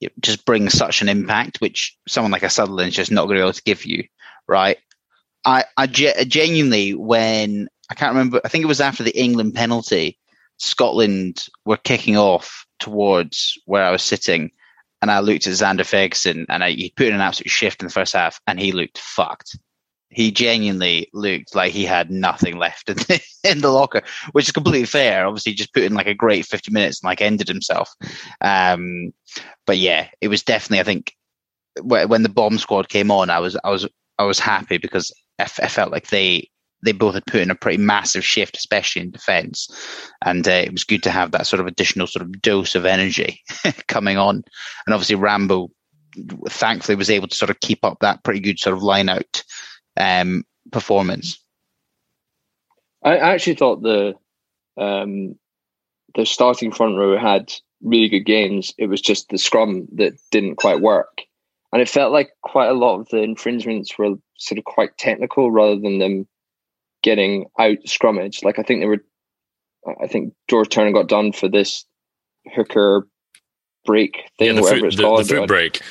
it 0.00 0.12
just 0.20 0.44
brings 0.44 0.74
such 0.74 1.02
an 1.02 1.08
impact, 1.08 1.60
which 1.60 1.96
someone 2.06 2.32
like 2.32 2.42
a 2.42 2.50
Sutherland 2.50 2.88
is 2.88 2.94
just 2.94 3.10
not 3.10 3.24
going 3.24 3.36
to 3.36 3.40
be 3.40 3.44
able 3.44 3.52
to 3.52 3.62
give 3.62 3.86
you, 3.86 4.04
right? 4.46 4.76
I, 5.44 5.64
I 5.76 5.86
genuinely, 5.86 6.94
when 6.94 7.68
I 7.90 7.94
can't 7.94 8.12
remember, 8.12 8.40
I 8.44 8.48
think 8.48 8.64
it 8.64 8.68
was 8.68 8.80
after 8.80 9.02
the 9.02 9.18
England 9.18 9.54
penalty, 9.54 10.18
Scotland 10.58 11.44
were 11.64 11.76
kicking 11.76 12.16
off 12.16 12.66
towards 12.78 13.58
where 13.66 13.84
I 13.84 13.90
was 13.90 14.02
sitting 14.02 14.50
and 15.02 15.10
I 15.10 15.20
looked 15.20 15.46
at 15.46 15.52
Zander 15.52 15.80
Fagerson 15.80 16.46
and 16.48 16.64
I, 16.64 16.70
he 16.70 16.92
put 16.96 17.06
in 17.06 17.14
an 17.14 17.20
absolute 17.20 17.50
shift 17.50 17.82
in 17.82 17.88
the 17.88 17.92
first 17.92 18.14
half 18.14 18.40
and 18.46 18.58
he 18.58 18.72
looked 18.72 18.98
fucked. 18.98 19.58
He 20.08 20.30
genuinely 20.30 21.08
looked 21.12 21.54
like 21.54 21.72
he 21.72 21.84
had 21.84 22.10
nothing 22.10 22.56
left 22.56 22.88
in 22.88 22.96
the, 22.96 23.20
in 23.44 23.60
the 23.60 23.70
locker, 23.70 24.02
which 24.32 24.46
is 24.46 24.52
completely 24.52 24.86
fair. 24.86 25.26
Obviously, 25.26 25.54
just 25.54 25.74
put 25.74 25.82
in 25.82 25.94
like 25.94 26.06
a 26.06 26.14
great 26.14 26.46
50 26.46 26.70
minutes 26.72 27.02
and 27.02 27.08
like 27.08 27.20
ended 27.20 27.48
himself. 27.48 27.90
Um, 28.40 29.12
but 29.66 29.76
yeah, 29.76 30.08
it 30.20 30.28
was 30.28 30.42
definitely, 30.42 30.80
I 30.80 30.84
think, 30.84 31.14
when 31.82 32.22
the 32.22 32.28
bomb 32.28 32.58
squad 32.58 32.88
came 32.88 33.10
on, 33.10 33.28
I 33.28 33.40
was, 33.40 33.56
I 33.64 33.70
was 33.70 33.88
I 34.18 34.24
was 34.24 34.38
happy 34.38 34.78
because 34.78 35.12
I, 35.38 35.42
f- 35.42 35.60
I 35.62 35.68
felt 35.68 35.92
like 35.92 36.08
they 36.08 36.50
they 36.84 36.92
both 36.92 37.14
had 37.14 37.26
put 37.26 37.40
in 37.40 37.50
a 37.50 37.54
pretty 37.54 37.78
massive 37.78 38.24
shift, 38.24 38.56
especially 38.56 39.02
in 39.02 39.10
defence, 39.10 39.68
and 40.24 40.46
uh, 40.46 40.52
it 40.52 40.72
was 40.72 40.84
good 40.84 41.02
to 41.04 41.10
have 41.10 41.32
that 41.32 41.46
sort 41.46 41.60
of 41.60 41.66
additional 41.66 42.06
sort 42.06 42.22
of 42.22 42.42
dose 42.42 42.74
of 42.74 42.84
energy 42.84 43.40
coming 43.88 44.18
on. 44.18 44.36
And 44.86 44.94
obviously, 44.94 45.16
Rambo 45.16 45.70
thankfully 46.48 46.96
was 46.96 47.10
able 47.10 47.28
to 47.28 47.36
sort 47.36 47.50
of 47.50 47.60
keep 47.60 47.84
up 47.84 47.98
that 48.00 48.22
pretty 48.22 48.40
good 48.40 48.58
sort 48.58 48.76
of 48.76 48.82
line 48.82 49.08
out 49.08 49.42
um, 49.96 50.44
performance. 50.70 51.38
I 53.02 53.18
actually 53.18 53.56
thought 53.56 53.82
the 53.82 54.14
um, 54.76 55.36
the 56.14 56.26
starting 56.26 56.72
front 56.72 56.96
row 56.96 57.18
had 57.18 57.52
really 57.82 58.08
good 58.08 58.24
games. 58.24 58.72
It 58.78 58.86
was 58.86 59.00
just 59.00 59.28
the 59.28 59.38
scrum 59.38 59.88
that 59.94 60.14
didn't 60.30 60.56
quite 60.56 60.80
work, 60.80 61.22
and 61.72 61.80
it 61.80 61.88
felt 61.88 62.12
like 62.12 62.30
quite 62.42 62.68
a 62.68 62.74
lot 62.74 63.00
of 63.00 63.08
the 63.08 63.22
infringements 63.22 63.98
were 63.98 64.14
sort 64.36 64.58
of 64.58 64.64
quite 64.64 64.96
technical 64.98 65.50
rather 65.50 65.80
than 65.80 65.98
them 65.98 66.26
getting 67.04 67.46
out 67.58 67.76
scrummage. 67.86 68.42
Like 68.42 68.58
I 68.58 68.62
think 68.62 68.80
they 68.80 68.86
were, 68.86 69.04
I 70.02 70.08
think 70.08 70.34
George 70.48 70.70
Turner 70.70 70.90
got 70.90 71.06
done 71.06 71.30
for 71.32 71.48
this 71.48 71.84
hooker 72.52 73.06
break 73.84 74.24
thing, 74.38 74.48
yeah, 74.48 74.52
the 74.54 74.62
whatever 74.62 74.80
foot, 74.80 74.86
it's 74.86 74.96
the, 74.96 75.02
called. 75.02 75.20
the 75.20 75.34
foot 75.36 75.46
break. 75.46 75.82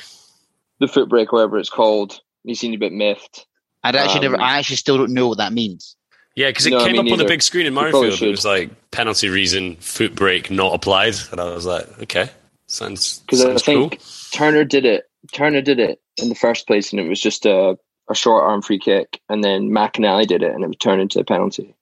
The 0.80 0.88
foot 0.88 1.08
break, 1.08 1.32
whatever 1.32 1.58
it's 1.58 1.70
called. 1.70 2.20
He 2.42 2.54
seemed 2.54 2.74
a 2.74 2.78
bit 2.78 2.92
miffed. 2.92 3.46
I'd 3.82 3.96
actually 3.96 4.26
Um, 4.26 4.32
never. 4.32 4.42
I 4.42 4.58
actually 4.58 4.76
still 4.76 4.98
don't 4.98 5.14
know 5.14 5.28
what 5.28 5.38
that 5.38 5.52
means. 5.52 5.96
Yeah, 6.36 6.48
because 6.48 6.66
it 6.66 6.70
No, 6.70 6.84
came 6.84 6.92
me 6.92 6.98
up 6.98 7.12
on 7.12 7.18
the 7.18 7.24
big 7.24 7.42
screen 7.42 7.66
in 7.66 7.72
You 7.72 7.78
probably 7.78 8.10
Murrayfield. 8.10 8.22
It 8.22 8.30
was 8.30 8.44
like 8.44 8.90
penalty 8.90 9.28
reason, 9.28 9.76
foot 9.76 10.16
break 10.16 10.50
not 10.50 10.74
applied, 10.74 11.14
and 11.30 11.40
I 11.40 11.54
was 11.54 11.64
like, 11.64 11.86
okay, 12.02 12.28
sounds 12.66 13.20
because 13.20 13.44
I 13.44 13.56
think 13.56 13.92
cool. 13.92 14.00
Turner 14.32 14.64
did 14.64 14.84
it. 14.84 15.04
Turner 15.32 15.62
did 15.62 15.78
it 15.78 16.00
in 16.16 16.28
the 16.28 16.34
first 16.34 16.66
place, 16.66 16.92
and 16.92 17.00
it 17.00 17.08
was 17.08 17.20
just 17.20 17.46
a, 17.46 17.78
a 18.08 18.14
short 18.14 18.44
arm 18.44 18.62
free 18.62 18.78
kick, 18.78 19.20
and 19.28 19.42
then 19.42 19.70
McInally 19.70 20.26
did 20.26 20.42
it, 20.42 20.52
and 20.52 20.62
it 20.62 20.68
would 20.68 20.80
turn 20.80 21.00
into 21.00 21.20
a 21.20 21.24
penalty. 21.24 21.74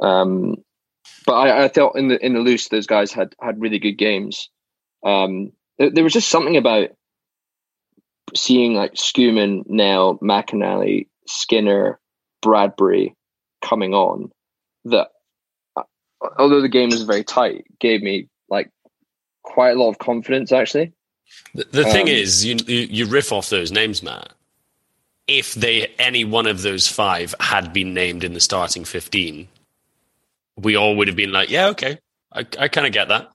Um, 0.00 0.56
but 1.26 1.34
I, 1.34 1.64
I 1.64 1.68
thought 1.68 1.96
in 1.96 2.08
the 2.08 2.24
in 2.24 2.34
the 2.34 2.40
loose, 2.40 2.68
those 2.68 2.86
guys 2.86 3.12
had 3.12 3.34
had 3.40 3.60
really 3.60 3.78
good 3.78 3.98
games. 3.98 4.50
Um, 5.04 5.52
there, 5.78 5.90
there 5.90 6.04
was 6.04 6.12
just 6.12 6.28
something 6.28 6.56
about 6.56 6.90
seeing 8.34 8.74
like 8.74 8.94
Schoeman, 8.94 9.64
Nel, 9.66 10.18
McInally, 10.18 11.08
Skinner, 11.26 11.98
Bradbury 12.42 13.14
coming 13.62 13.94
on 13.94 14.30
that, 14.84 15.08
uh, 15.76 15.82
although 16.38 16.60
the 16.60 16.68
game 16.68 16.90
was 16.90 17.02
very 17.02 17.24
tight, 17.24 17.64
gave 17.80 18.02
me 18.02 18.28
like 18.48 18.70
quite 19.42 19.70
a 19.70 19.78
lot 19.78 19.90
of 19.90 19.98
confidence 19.98 20.52
actually. 20.52 20.92
The, 21.54 21.64
the 21.64 21.84
thing 21.84 22.02
Um, 22.02 22.08
is, 22.08 22.44
you, 22.44 22.56
you 22.66 22.86
you 22.90 23.06
riff 23.06 23.32
off 23.32 23.50
those 23.50 23.70
names, 23.70 24.02
Matt. 24.02 24.32
If 25.28 25.54
they 25.54 25.92
any 25.98 26.24
one 26.24 26.46
of 26.46 26.62
those 26.62 26.88
five 26.88 27.34
had 27.38 27.72
been 27.72 27.94
named 27.94 28.24
in 28.24 28.32
the 28.32 28.40
starting 28.40 28.84
fifteen, 28.84 29.48
we 30.56 30.74
all 30.74 30.96
would 30.96 31.06
have 31.08 31.16
been 31.16 31.32
like, 31.32 31.50
yeah, 31.50 31.68
okay, 31.68 31.98
I, 32.32 32.46
I 32.58 32.68
kind 32.68 32.86
of 32.86 32.92
get 32.92 33.08
that. 33.08 33.28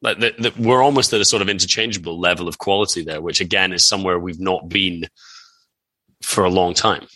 Like 0.00 0.18
the, 0.18 0.34
the, 0.38 0.52
we're 0.56 0.82
almost 0.82 1.12
at 1.12 1.20
a 1.20 1.24
sort 1.24 1.42
of 1.42 1.48
interchangeable 1.48 2.18
level 2.18 2.48
of 2.48 2.58
quality 2.58 3.04
there, 3.04 3.20
which 3.20 3.40
again 3.40 3.72
is 3.72 3.86
somewhere 3.86 4.18
we've 4.18 4.40
not 4.40 4.68
been 4.68 5.08
for 6.22 6.44
a 6.44 6.50
long 6.50 6.74
time. 6.74 7.06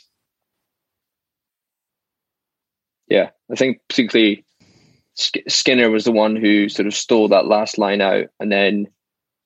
Yeah, 3.09 3.31
I 3.51 3.55
think 3.55 3.81
particularly 3.89 4.45
Skinner 5.14 5.91
was 5.91 6.05
the 6.05 6.12
one 6.12 6.37
who 6.37 6.68
sort 6.68 6.87
of 6.87 6.95
stole 6.95 7.29
that 7.29 7.47
last 7.47 7.79
line 7.79 8.01
out, 8.01 8.27
and 8.39 8.51
then 8.51 8.89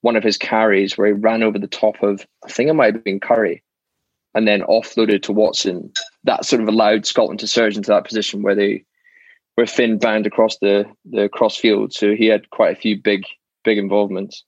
one 0.01 0.17
of 0.17 0.25
his 0.25 0.39
carries 0.39 0.97
where 0.97 1.09
he 1.09 1.13
ran 1.13 1.43
over 1.43 1.59
the 1.59 1.67
top 1.67 2.03
of 2.03 2.27
I 2.45 2.51
think 2.51 2.71
it 2.71 2.75
might 2.75 2.95
have 2.95 3.05
been 3.05 3.21
Curry, 3.21 3.63
and 4.35 4.47
then 4.47 4.63
offloaded 4.63 5.23
to 5.23 5.33
Watson. 5.33 5.93
That 6.25 6.45
sort 6.45 6.63
of 6.63 6.69
allowed 6.69 7.07
Scotland 7.07 7.41
to 7.41 7.47
surge 7.47 7.77
into 7.77 7.91
that 7.91 8.05
position 8.05 8.43
where 8.43 8.55
they 8.55 8.85
where 9.57 9.67
Finn 9.67 9.99
bound 9.99 10.27
across 10.27 10.59
the 10.59 10.87
the 11.11 11.29
cross 11.29 11.57
field. 11.57 11.93
So 11.93 12.15
he 12.15 12.27
had 12.27 12.51
quite 12.51 12.77
a 12.77 12.81
few 12.81 13.01
big 13.01 13.25
big 13.65 13.79
involvements. 13.79 14.45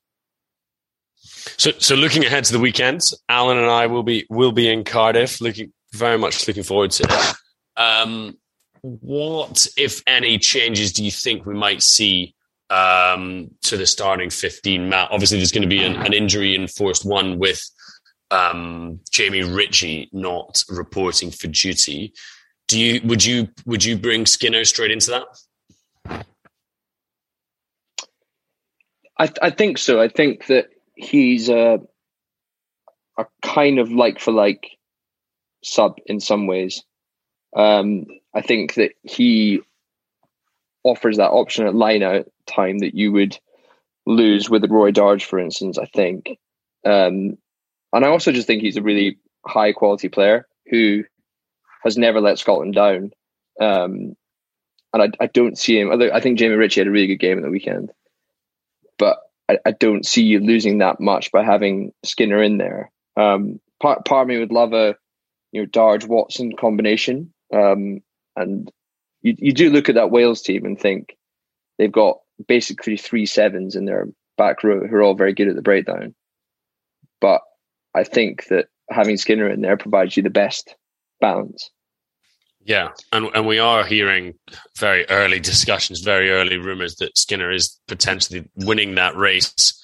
So, 1.25 1.71
so 1.79 1.95
looking 1.95 2.25
ahead 2.25 2.45
to 2.45 2.53
the 2.53 2.59
weekend, 2.59 3.03
Alan 3.29 3.59
and 3.59 3.71
I 3.71 3.87
will 3.87 4.03
be 4.03 4.27
will 4.29 4.53
be 4.53 4.69
in 4.69 4.85
Cardiff. 4.85 5.41
Looking 5.41 5.73
very 5.93 6.19
much 6.19 6.49
looking 6.49 6.65
forward 6.65 6.91
to 6.93 7.05
it. 7.05 7.37
Um, 7.81 8.39
what, 8.81 9.69
if 9.77 10.03
any, 10.07 10.39
changes 10.39 10.93
do 10.93 11.05
you 11.05 11.13
think 11.13 11.47
we 11.47 11.55
might 11.55 11.83
see 11.83 12.35
um, 12.71 13.51
to 13.63 13.77
the 13.77 13.87
starting 13.87 14.31
fifteen? 14.31 14.89
Matt, 14.89 15.11
obviously, 15.13 15.39
there's 15.39 15.53
going 15.53 15.63
to 15.63 15.69
be 15.69 15.85
an, 15.85 15.97
an 15.97 16.13
injury 16.13 16.57
enforced 16.57 17.05
one 17.05 17.39
with 17.39 17.63
um, 18.33 18.99
Jamie 19.11 19.43
Ritchie 19.43 20.09
not 20.13 20.65
reporting 20.69 21.31
for 21.31 21.49
duty. 21.49 22.13
Do 22.67 22.81
you 22.81 23.01
would 23.05 23.25
you 23.25 23.49
would 23.67 23.85
you 23.85 23.97
bring 23.97 24.27
Skinner 24.27 24.65
straight 24.65 24.91
into 24.91 25.11
that? 25.11 26.25
I, 29.19 29.31
I 29.43 29.51
think 29.51 29.79
so. 29.79 30.01
I 30.01 30.09
think 30.09 30.47
that 30.47 30.69
he's 30.95 31.49
a 31.49 31.81
a 33.19 33.27
kind 33.43 33.79
of 33.79 33.93
like 33.93 34.19
for 34.19 34.33
like 34.33 34.79
sub 35.63 35.99
in 36.07 36.19
some 36.19 36.47
ways. 36.47 36.83
Um, 37.55 38.07
I 38.35 38.41
think 38.41 38.75
that 38.75 38.93
he 39.03 39.61
offers 40.85 41.19
that 41.19 41.31
option 41.31 41.67
at 41.67 41.75
line 41.75 42.03
out 42.03 42.27
time 42.47 42.79
that 42.79 42.95
you 42.95 43.13
would 43.13 43.39
lose 44.07 44.49
with 44.49 44.69
Rory 44.71 44.93
Darge, 44.93 45.25
for 45.25 45.39
instance. 45.39 45.79
I 45.79 45.85
think, 45.87 46.39
um, 46.85 47.37
and 47.93 48.05
I 48.05 48.09
also 48.09 48.33
just 48.33 48.47
think 48.47 48.63
he's 48.63 48.77
a 48.77 48.83
really 48.83 49.19
high 49.47 49.73
quality 49.73 50.09
player 50.09 50.47
who 50.71 51.05
has 51.85 51.97
never 51.97 52.21
let 52.21 52.39
Scotland 52.39 52.75
down. 52.75 53.13
Um, 53.61 54.17
and 54.93 55.03
I, 55.03 55.11
I 55.21 55.27
don't 55.27 55.59
see 55.59 55.79
him. 55.79 55.91
I 55.91 56.21
think 56.21 56.39
Jamie 56.39 56.55
Ritchie 56.55 56.81
had 56.81 56.89
a 56.89 56.91
really 56.91 57.07
good 57.07 57.17
game 57.17 57.39
at 57.39 57.45
the 57.45 57.51
weekend, 57.51 57.93
but 58.99 59.19
I, 59.49 59.59
I 59.67 59.71
don't 59.73 60.07
see 60.07 60.23
you 60.23 60.41
losing 60.41 60.79
that 60.79 61.01
much 61.01 61.33
by 61.33 61.45
having 61.45 61.93
Skinner 62.05 62.43
in 62.43 62.59
there. 62.59 62.91
Um, 63.17 63.61
part 63.81 64.05
part 64.05 64.23
of 64.23 64.29
me 64.29 64.39
would 64.39 64.53
love 64.53 64.73
a 64.73 64.97
you 65.51 65.63
know 65.63 65.67
Darge 65.67 66.07
Watson 66.07 66.55
combination, 66.57 67.33
um, 67.55 68.01
and 68.37 68.71
you 69.23 69.35
you 69.39 69.53
do 69.53 69.71
look 69.71 69.89
at 69.89 69.95
that 69.95 70.11
Wales 70.11 70.43
team 70.43 70.65
and 70.67 70.79
think 70.79 71.17
they've 71.79 71.93
got 71.93 72.19
basically 72.47 72.97
three 72.97 73.27
sevens 73.27 73.77
in 73.77 73.87
their 73.87 74.09
back 74.37 74.63
row 74.63 74.87
who 74.87 74.97
are 74.97 75.03
all 75.03 75.15
very 75.15 75.33
good 75.33 75.49
at 75.49 75.57
the 75.57 75.63
breakdown. 75.63 76.15
But 77.21 77.41
I 77.95 78.05
think 78.05 78.47
that 78.47 78.67
having 78.91 79.17
Skinner 79.17 79.49
in 79.49 79.61
there 79.61 79.77
provides 79.77 80.17
you 80.17 80.23
the 80.23 80.31
best 80.31 80.75
balance. 81.21 81.71
Yeah, 82.65 82.91
and 83.13 83.29
and 83.35 83.47
we 83.47 83.59
are 83.59 83.85
hearing 83.85 84.35
very 84.79 85.05
early 85.09 85.41
discussions, 85.41 86.01
very 86.01 86.31
early 86.31 86.59
rumors 86.59 86.95
that 86.97 87.19
Skinner 87.19 87.51
is 87.51 87.81
potentially 87.89 88.49
winning 88.55 88.95
that 88.95 89.17
race 89.17 89.79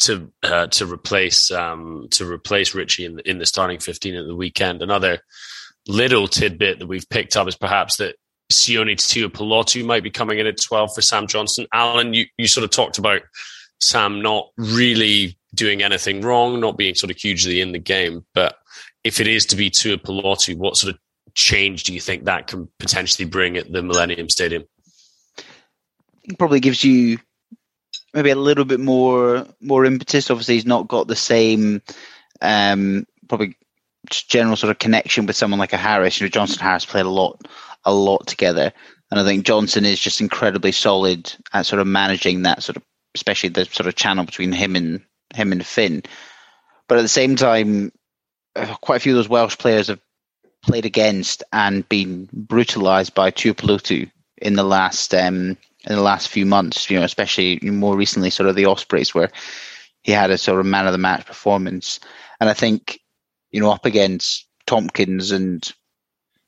to 0.00 0.32
uh, 0.42 0.66
to 0.66 0.86
replace 0.86 1.52
um, 1.52 2.08
to 2.10 2.28
replace 2.28 2.74
Ritchie 2.74 3.04
in 3.04 3.16
the, 3.16 3.30
in 3.30 3.38
the 3.38 3.46
starting 3.46 3.78
fifteen 3.78 4.16
at 4.16 4.26
the 4.26 4.34
weekend. 4.34 4.82
Another 4.82 5.20
little 5.86 6.26
tidbit 6.26 6.80
that 6.80 6.88
we've 6.88 7.08
picked 7.08 7.36
up 7.36 7.46
is 7.46 7.56
perhaps 7.56 7.98
that 7.98 8.16
Sione 8.52 8.96
Tuipulotu 8.96 9.84
might 9.84 10.02
be 10.02 10.10
coming 10.10 10.40
in 10.40 10.48
at 10.48 10.60
twelve 10.60 10.90
for 10.92 11.02
Sam 11.02 11.28
Johnson. 11.28 11.66
Alan, 11.72 12.14
you 12.14 12.26
you 12.36 12.48
sort 12.48 12.64
of 12.64 12.70
talked 12.70 12.98
about 12.98 13.22
Sam 13.80 14.22
not 14.22 14.50
really 14.56 15.36
doing 15.54 15.82
anything 15.82 16.20
wrong, 16.20 16.60
not 16.60 16.76
being 16.76 16.94
sort 16.94 17.10
of 17.10 17.16
hugely 17.16 17.60
in 17.60 17.72
the 17.72 17.78
game, 17.78 18.24
but 18.34 18.56
if 19.04 19.20
it 19.20 19.26
is 19.26 19.46
to 19.46 19.56
be 19.56 19.70
Tuipulotu, 19.70 20.56
what 20.56 20.76
sort 20.76 20.94
of 20.94 21.00
change 21.34 21.84
do 21.84 21.92
you 21.92 22.00
think 22.00 22.24
that 22.24 22.46
can 22.46 22.68
potentially 22.78 23.28
bring 23.28 23.56
at 23.56 23.70
the 23.70 23.82
Millennium 23.82 24.28
Stadium? 24.28 24.64
It 26.24 26.38
probably 26.38 26.60
gives 26.60 26.82
you 26.82 27.18
maybe 28.14 28.30
a 28.30 28.36
little 28.36 28.64
bit 28.64 28.80
more 28.80 29.46
more 29.60 29.84
impetus. 29.84 30.30
Obviously, 30.30 30.54
he's 30.54 30.64
not 30.64 30.88
got 30.88 31.06
the 31.06 31.16
same 31.16 31.82
um, 32.40 33.06
probably 33.28 33.56
general 34.10 34.56
sort 34.56 34.70
of 34.70 34.78
connection 34.78 35.26
with 35.26 35.36
someone 35.36 35.60
like 35.60 35.72
a 35.72 35.78
Harris. 35.78 36.20
You 36.20 36.26
know, 36.26 36.30
Johnson 36.30 36.60
Harris 36.60 36.86
played 36.86 37.06
a 37.06 37.10
lot 37.10 37.40
a 37.84 37.92
lot 37.92 38.26
together, 38.26 38.72
and 39.10 39.20
I 39.20 39.24
think 39.24 39.44
Johnson 39.44 39.84
is 39.84 40.00
just 40.00 40.20
incredibly 40.20 40.72
solid 40.72 41.34
at 41.52 41.66
sort 41.66 41.80
of 41.80 41.86
managing 41.86 42.42
that 42.42 42.62
sort 42.62 42.76
of, 42.76 42.82
especially 43.14 43.50
the 43.50 43.64
sort 43.64 43.86
of 43.86 43.94
channel 43.94 44.24
between 44.24 44.52
him 44.52 44.76
and 44.76 45.02
him 45.34 45.52
and 45.52 45.64
Finn. 45.64 46.02
But 46.88 46.98
at 46.98 47.02
the 47.02 47.08
same 47.08 47.36
time, 47.36 47.92
uh, 48.56 48.74
quite 48.80 48.96
a 48.96 49.00
few 49.00 49.12
of 49.12 49.16
those 49.16 49.28
Welsh 49.28 49.58
players 49.58 49.88
have 49.88 50.00
played 50.62 50.86
against 50.86 51.42
and 51.52 51.88
been 51.88 52.28
brutalised 52.32 53.14
by 53.14 53.30
Tuipulotu 53.30 54.10
in 54.38 54.54
the 54.54 54.64
last 54.64 55.14
um, 55.14 55.56
in 55.86 55.96
the 55.96 56.02
last 56.02 56.28
few 56.28 56.46
months. 56.46 56.90
You 56.90 56.98
know, 56.98 57.04
especially 57.04 57.58
more 57.62 57.96
recently, 57.96 58.30
sort 58.30 58.48
of 58.48 58.56
the 58.56 58.66
Ospreys, 58.66 59.14
where 59.14 59.30
he 60.02 60.12
had 60.12 60.30
a 60.30 60.38
sort 60.38 60.60
of 60.60 60.66
man 60.66 60.86
of 60.86 60.92
the 60.92 60.98
match 60.98 61.26
performance. 61.26 61.98
And 62.38 62.48
I 62.48 62.52
think, 62.52 63.00
you 63.50 63.60
know, 63.60 63.70
up 63.70 63.86
against 63.86 64.46
Tompkins 64.66 65.30
and 65.30 65.72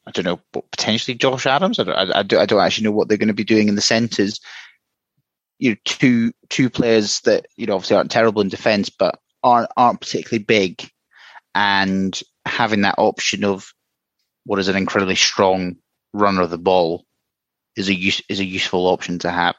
I 0.06 0.12
don't 0.12 0.24
know, 0.24 0.40
potentially 0.70 1.16
Josh 1.16 1.46
Adams. 1.46 1.80
I 1.80 1.84
don't, 1.84 1.96
I, 1.96 2.22
don't, 2.22 2.40
I 2.40 2.46
don't 2.46 2.60
actually 2.60 2.84
know 2.84 2.92
what 2.92 3.08
they're 3.08 3.18
going 3.18 3.28
to 3.28 3.34
be 3.34 3.44
doing 3.44 3.68
in 3.68 3.74
the 3.74 3.80
centres. 3.80 4.40
You 5.58 5.70
know, 5.70 5.76
two 5.84 6.32
two 6.48 6.70
players 6.70 7.20
that 7.20 7.46
you 7.56 7.66
know 7.66 7.74
obviously 7.74 7.96
aren't 7.96 8.10
terrible 8.10 8.42
in 8.42 8.48
defence, 8.48 8.90
but 8.90 9.18
aren't 9.42 9.70
aren't 9.76 10.00
particularly 10.00 10.44
big, 10.44 10.90
and 11.54 12.20
having 12.44 12.82
that 12.82 12.96
option 12.98 13.44
of 13.44 13.72
what 14.44 14.58
is 14.58 14.68
an 14.68 14.76
incredibly 14.76 15.16
strong 15.16 15.76
runner 16.12 16.42
of 16.42 16.50
the 16.50 16.58
ball 16.58 17.04
is 17.76 17.88
a 17.88 17.94
use, 17.94 18.22
is 18.28 18.40
a 18.40 18.44
useful 18.44 18.86
option 18.86 19.18
to 19.20 19.30
have. 19.30 19.54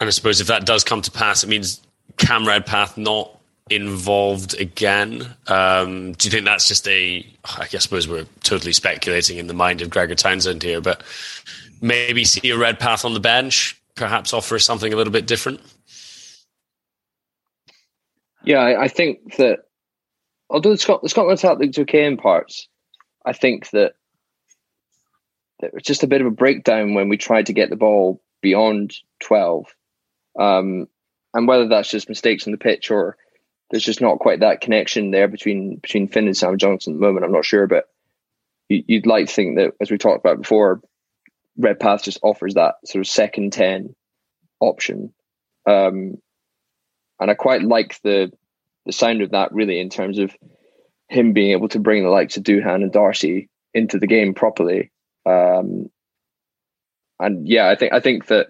And 0.00 0.08
I 0.08 0.10
suppose 0.10 0.40
if 0.40 0.48
that 0.48 0.66
does 0.66 0.84
come 0.84 1.02
to 1.02 1.10
pass, 1.10 1.44
it 1.44 1.48
means 1.48 1.80
Cam 2.16 2.46
Redpath 2.46 2.98
not 2.98 3.30
involved 3.70 4.58
again. 4.60 5.34
Um, 5.46 6.12
do 6.12 6.26
you 6.26 6.30
think 6.30 6.44
that's 6.44 6.68
just 6.68 6.86
a? 6.88 7.26
I 7.44 7.66
suppose 7.66 8.06
we're 8.06 8.26
totally 8.42 8.72
speculating 8.72 9.38
in 9.38 9.46
the 9.46 9.54
mind 9.54 9.80
of 9.80 9.90
Gregor 9.90 10.14
Townsend 10.14 10.62
here, 10.62 10.80
but 10.80 11.02
maybe 11.80 12.24
see 12.24 12.50
a 12.50 12.58
Redpath 12.58 13.04
on 13.04 13.14
the 13.14 13.20
bench, 13.20 13.80
perhaps 13.94 14.32
offer 14.32 14.58
something 14.58 14.92
a 14.92 14.96
little 14.96 15.12
bit 15.12 15.26
different. 15.26 15.60
Yeah, 18.44 18.58
I, 18.58 18.84
I 18.84 18.88
think 18.88 19.36
that 19.36 19.60
although 20.50 20.72
the, 20.72 20.78
Scot- 20.78 21.02
the 21.02 21.08
Scotland 21.08 21.38
attack 21.38 21.58
looked 21.58 21.78
okay 21.78 22.04
in 22.04 22.16
parts, 22.16 22.68
I 23.24 23.32
think 23.32 23.70
that 23.70 23.94
there 25.60 25.70
was 25.72 25.82
just 25.82 26.02
a 26.02 26.08
bit 26.08 26.20
of 26.20 26.26
a 26.26 26.30
breakdown 26.30 26.94
when 26.94 27.08
we 27.08 27.16
tried 27.16 27.46
to 27.46 27.52
get 27.52 27.70
the 27.70 27.76
ball 27.76 28.22
beyond 28.42 28.94
12. 29.20 29.66
Um, 30.38 30.88
and 31.32 31.48
whether 31.48 31.68
that's 31.68 31.90
just 31.90 32.08
mistakes 32.08 32.46
on 32.46 32.52
the 32.52 32.58
pitch 32.58 32.90
or 32.90 33.16
there's 33.70 33.84
just 33.84 34.00
not 34.00 34.18
quite 34.18 34.40
that 34.40 34.60
connection 34.60 35.10
there 35.10 35.26
between 35.26 35.76
between 35.76 36.06
Finn 36.08 36.26
and 36.26 36.36
Sam 36.36 36.58
Johnson 36.58 36.94
at 36.94 36.96
the 37.00 37.06
moment, 37.06 37.24
I'm 37.24 37.32
not 37.32 37.44
sure. 37.44 37.66
But 37.66 37.88
you, 38.68 38.84
would 38.88 39.06
like 39.06 39.26
to 39.26 39.32
think 39.32 39.56
that, 39.56 39.72
as 39.80 39.90
we 39.90 39.98
talked 39.98 40.24
about 40.24 40.42
before, 40.42 40.80
Redpath 41.56 42.02
just 42.02 42.18
offers 42.22 42.54
that 42.54 42.76
sort 42.84 43.00
of 43.00 43.10
second 43.10 43.52
10 43.52 43.94
option. 44.60 45.12
Um, 45.68 46.18
and 47.20 47.30
I 47.30 47.34
quite 47.34 47.62
like 47.62 48.00
the 48.02 48.32
the 48.86 48.92
sound 48.92 49.22
of 49.22 49.30
that 49.30 49.52
really 49.52 49.80
in 49.80 49.88
terms 49.88 50.18
of 50.18 50.36
him 51.08 51.32
being 51.32 51.52
able 51.52 51.68
to 51.68 51.78
bring 51.78 52.02
the 52.02 52.10
likes 52.10 52.36
of 52.36 52.42
Duhan 52.42 52.82
and 52.82 52.92
Darcy 52.92 53.48
into 53.72 53.98
the 53.98 54.06
game 54.06 54.34
properly. 54.34 54.90
Um, 55.24 55.90
and 57.18 57.48
yeah, 57.48 57.70
I 57.70 57.76
think 57.76 57.92
I 57.92 58.00
think 58.00 58.26
that 58.26 58.48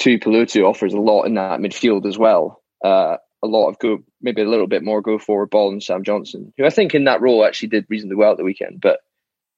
Tuipulotu 0.00 0.68
offers 0.68 0.94
a 0.94 1.00
lot 1.00 1.24
in 1.24 1.34
that 1.34 1.60
midfield 1.60 2.06
as 2.06 2.18
well. 2.18 2.62
Uh, 2.84 3.16
a 3.42 3.46
lot 3.46 3.68
of 3.68 3.78
go, 3.78 3.98
maybe 4.22 4.42
a 4.42 4.48
little 4.48 4.66
bit 4.66 4.82
more 4.82 5.02
go 5.02 5.18
forward 5.18 5.50
ball 5.50 5.70
than 5.70 5.80
Sam 5.80 6.02
Johnson, 6.02 6.52
who 6.56 6.64
I 6.64 6.70
think 6.70 6.94
in 6.94 7.04
that 7.04 7.20
role 7.20 7.44
actually 7.44 7.68
did 7.68 7.86
reasonably 7.88 8.16
well 8.16 8.32
at 8.32 8.38
the 8.38 8.44
weekend, 8.44 8.80
but 8.80 9.00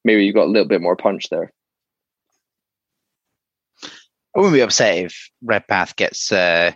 maybe 0.05 0.25
you 0.25 0.33
got 0.33 0.47
a 0.47 0.51
little 0.51 0.69
bit 0.69 0.81
more 0.81 0.97
punch 0.97 1.29
there. 1.29 1.53
I 4.37 4.41
wouldn't 4.41 4.55
be 4.55 4.61
upset 4.61 4.99
if 4.99 5.31
Redpath 5.43 5.97
gets 5.97 6.31
uh, 6.31 6.73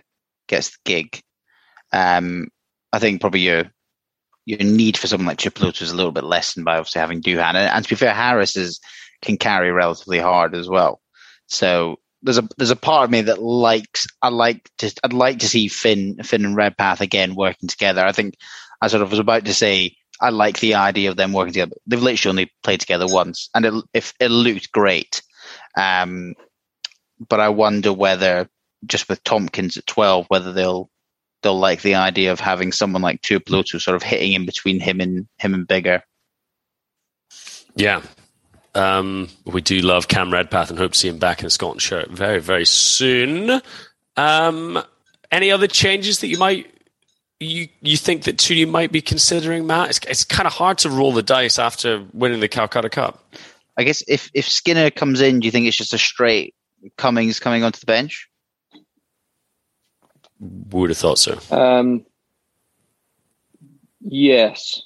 gets 0.47 0.71
the 0.71 0.77
gig. 0.83 1.21
Um, 1.93 2.47
I 2.91 2.97
think 2.97 3.21
probably 3.21 3.41
your 3.41 3.71
your 4.45 4.59
need 4.59 4.97
for 4.97 5.05
someone 5.05 5.27
like 5.27 5.37
Tuipulotu 5.37 5.83
is 5.83 5.91
a 5.91 5.95
little 5.95 6.11
bit 6.11 6.23
lessened 6.23 6.65
by 6.65 6.77
obviously 6.77 7.01
having 7.01 7.21
Duhan, 7.21 7.49
and, 7.49 7.57
and 7.57 7.83
to 7.83 7.89
be 7.89 7.95
fair, 7.95 8.13
Harris 8.13 8.55
is 8.55 8.79
can 9.21 9.37
carry 9.37 9.71
relatively 9.71 10.17
hard 10.17 10.55
as 10.55 10.67
well. 10.67 11.01
So 11.45 11.99
there's 12.23 12.39
a 12.39 12.49
there's 12.57 12.71
a 12.71 12.75
part 12.75 13.05
of 13.05 13.11
me 13.11 13.21
that 13.21 13.41
likes 13.41 14.07
I 14.23 14.29
like 14.29 14.67
to 14.79 14.91
I'd 15.03 15.13
like 15.13 15.39
to 15.39 15.47
see 15.47 15.67
Finn 15.67 16.23
Finn 16.23 16.45
and 16.45 16.55
Redpath 16.55 17.01
again 17.01 17.35
working 17.35 17.69
together. 17.69 18.03
I 18.03 18.11
think 18.11 18.35
I 18.81 18.87
sort 18.87 19.03
of 19.03 19.11
was 19.11 19.19
about 19.19 19.45
to 19.45 19.53
say 19.53 19.95
I 20.19 20.29
like 20.29 20.59
the 20.59 20.75
idea 20.75 21.11
of 21.11 21.17
them 21.17 21.31
working 21.31 21.53
together. 21.53 21.75
They've 21.85 22.01
literally 22.01 22.31
only 22.31 22.51
played 22.63 22.79
together 22.79 23.05
once, 23.07 23.49
and 23.53 23.65
it 23.65 23.73
if 23.93 24.13
it 24.19 24.29
looked 24.29 24.71
great. 24.71 25.21
Um, 25.77 26.33
but 27.27 27.39
I 27.39 27.49
wonder 27.49 27.93
whether 27.93 28.49
just 28.85 29.09
with 29.09 29.23
Tompkins 29.23 29.77
at 29.77 29.85
twelve, 29.85 30.25
whether 30.27 30.53
they'll 30.53 30.89
they'll 31.43 31.59
like 31.59 31.81
the 31.81 31.95
idea 31.95 32.31
of 32.31 32.39
having 32.39 32.71
someone 32.71 33.01
like 33.01 33.21
Tuipulotu 33.21 33.81
sort 33.81 33.95
of 33.95 34.03
hitting 34.03 34.33
in 34.33 34.45
between 34.45 34.79
him 34.79 34.99
and 34.99 35.27
him 35.37 35.53
and 35.53 35.67
Biggar. 35.67 36.01
Yeah, 37.75 38.01
um, 38.75 39.29
we 39.45 39.61
do 39.61 39.79
love 39.79 40.07
Cam 40.07 40.31
Redpath 40.31 40.69
and 40.69 40.79
hope 40.79 40.93
to 40.93 40.99
see 40.99 41.07
him 41.07 41.17
back 41.17 41.39
in 41.41 41.45
a 41.45 41.49
Scotland 41.49 41.81
shirt 41.81 42.09
very, 42.09 42.39
very 42.39 42.65
soon. 42.65 43.61
Um, 44.17 44.81
any 45.31 45.51
other 45.51 45.67
changes 45.67 46.19
that 46.19 46.27
you 46.27 46.37
might 46.37 46.67
you 47.39 47.67
you 47.81 47.97
think 47.97 48.23
that 48.23 48.37
Toonie 48.37 48.65
might 48.65 48.91
be 48.91 49.01
considering, 49.01 49.65
Matt? 49.67 49.89
It's, 49.89 49.99
it's 50.07 50.23
kind 50.23 50.47
of 50.47 50.53
hard 50.53 50.77
to 50.79 50.89
roll 50.89 51.11
the 51.11 51.23
dice 51.23 51.59
after 51.59 52.05
winning 52.13 52.39
the 52.39 52.47
Calcutta 52.47 52.89
Cup. 52.89 53.23
I 53.77 53.83
guess 53.83 54.03
if 54.07 54.29
if 54.33 54.47
Skinner 54.47 54.89
comes 54.89 55.21
in, 55.21 55.39
do 55.39 55.45
you 55.45 55.51
think 55.51 55.65
it's 55.65 55.77
just 55.77 55.93
a 55.93 55.97
straight 55.97 56.53
Cummings 56.97 57.39
coming 57.39 57.63
onto 57.63 57.79
the 57.79 57.85
bench? 57.85 58.29
Would 60.39 60.89
have 60.89 60.97
thought 60.97 61.19
so. 61.19 61.39
Um, 61.51 62.05
yes, 63.99 64.81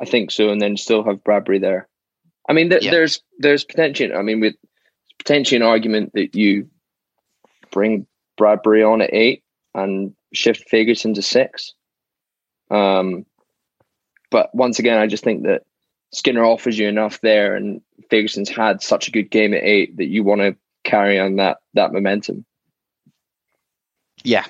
I 0.00 0.06
think 0.06 0.30
so, 0.30 0.48
and 0.50 0.60
then 0.60 0.76
still 0.76 1.04
have 1.04 1.22
Bradbury 1.22 1.58
there. 1.58 1.88
I 2.48 2.52
mean, 2.52 2.70
th- 2.70 2.84
yeah. 2.84 2.90
there's 2.90 3.20
there's 3.38 3.64
potential. 3.64 4.16
I 4.16 4.22
mean, 4.22 4.40
with 4.40 4.54
potentially 5.18 5.56
an 5.56 5.66
argument 5.66 6.12
that 6.14 6.34
you 6.34 6.70
bring 7.70 8.06
Bradbury 8.36 8.82
on 8.82 9.02
at 9.02 9.12
eight 9.12 9.42
and 9.74 10.14
shift 10.32 10.64
Fagerson 10.72 11.14
to 11.14 11.22
six. 11.22 11.74
Um, 12.70 13.26
but 14.30 14.54
once 14.54 14.78
again, 14.78 14.98
I 14.98 15.06
just 15.06 15.24
think 15.24 15.44
that 15.44 15.62
Skinner 16.12 16.44
offers 16.44 16.78
you 16.78 16.88
enough 16.88 17.20
there, 17.20 17.54
and 17.54 17.82
Fagerson's 18.10 18.48
had 18.48 18.82
such 18.82 19.08
a 19.08 19.10
good 19.10 19.30
game 19.30 19.52
at 19.52 19.62
eight 19.62 19.96
that 19.98 20.06
you 20.06 20.24
want 20.24 20.40
to 20.40 20.56
carry 20.86 21.18
on 21.18 21.36
that 21.36 21.58
that 21.74 21.92
momentum. 21.92 22.44
Yeah, 24.24 24.44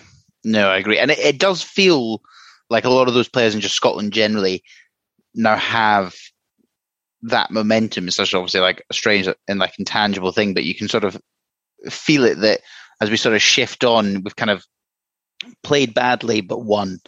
no, 0.44 0.68
I 0.68 0.76
agree, 0.78 0.98
and 0.98 1.10
it, 1.10 1.18
it 1.18 1.38
does 1.38 1.62
feel 1.62 2.20
like 2.70 2.84
a 2.84 2.90
lot 2.90 3.08
of 3.08 3.14
those 3.14 3.28
players 3.28 3.54
in 3.54 3.60
just 3.60 3.74
Scotland 3.74 4.12
generally 4.12 4.62
now 5.34 5.56
have 5.56 6.14
that 7.22 7.50
momentum 7.50 8.08
is 8.08 8.14
such 8.14 8.34
obviously 8.34 8.60
like 8.60 8.82
a 8.90 8.94
strange 8.94 9.28
and 9.48 9.58
like 9.58 9.78
intangible 9.78 10.32
thing, 10.32 10.54
but 10.54 10.64
you 10.64 10.74
can 10.74 10.88
sort 10.88 11.04
of 11.04 11.20
feel 11.88 12.24
it 12.24 12.40
that 12.40 12.60
as 13.00 13.10
we 13.10 13.16
sort 13.16 13.34
of 13.34 13.42
shift 13.42 13.84
on, 13.84 14.22
we've 14.22 14.36
kind 14.36 14.50
of 14.50 14.64
played 15.62 15.94
badly 15.94 16.40
but 16.40 16.64
won, 16.64 16.98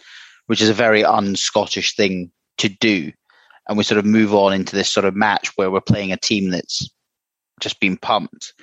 which 0.47 0.61
is 0.61 0.69
a 0.69 0.73
very 0.73 1.03
un-Scottish 1.03 1.95
thing 1.95 2.31
to 2.57 2.69
do. 2.69 3.11
And 3.67 3.77
we 3.77 3.83
sort 3.83 3.99
of 3.99 4.05
move 4.05 4.33
on 4.33 4.53
into 4.53 4.75
this 4.75 4.89
sort 4.89 5.05
of 5.05 5.15
match 5.15 5.51
where 5.55 5.71
we're 5.71 5.81
playing 5.81 6.11
a 6.11 6.17
team 6.17 6.49
that's 6.49 6.89
just 7.59 7.79
been 7.79 7.97
pumped, 7.97 8.53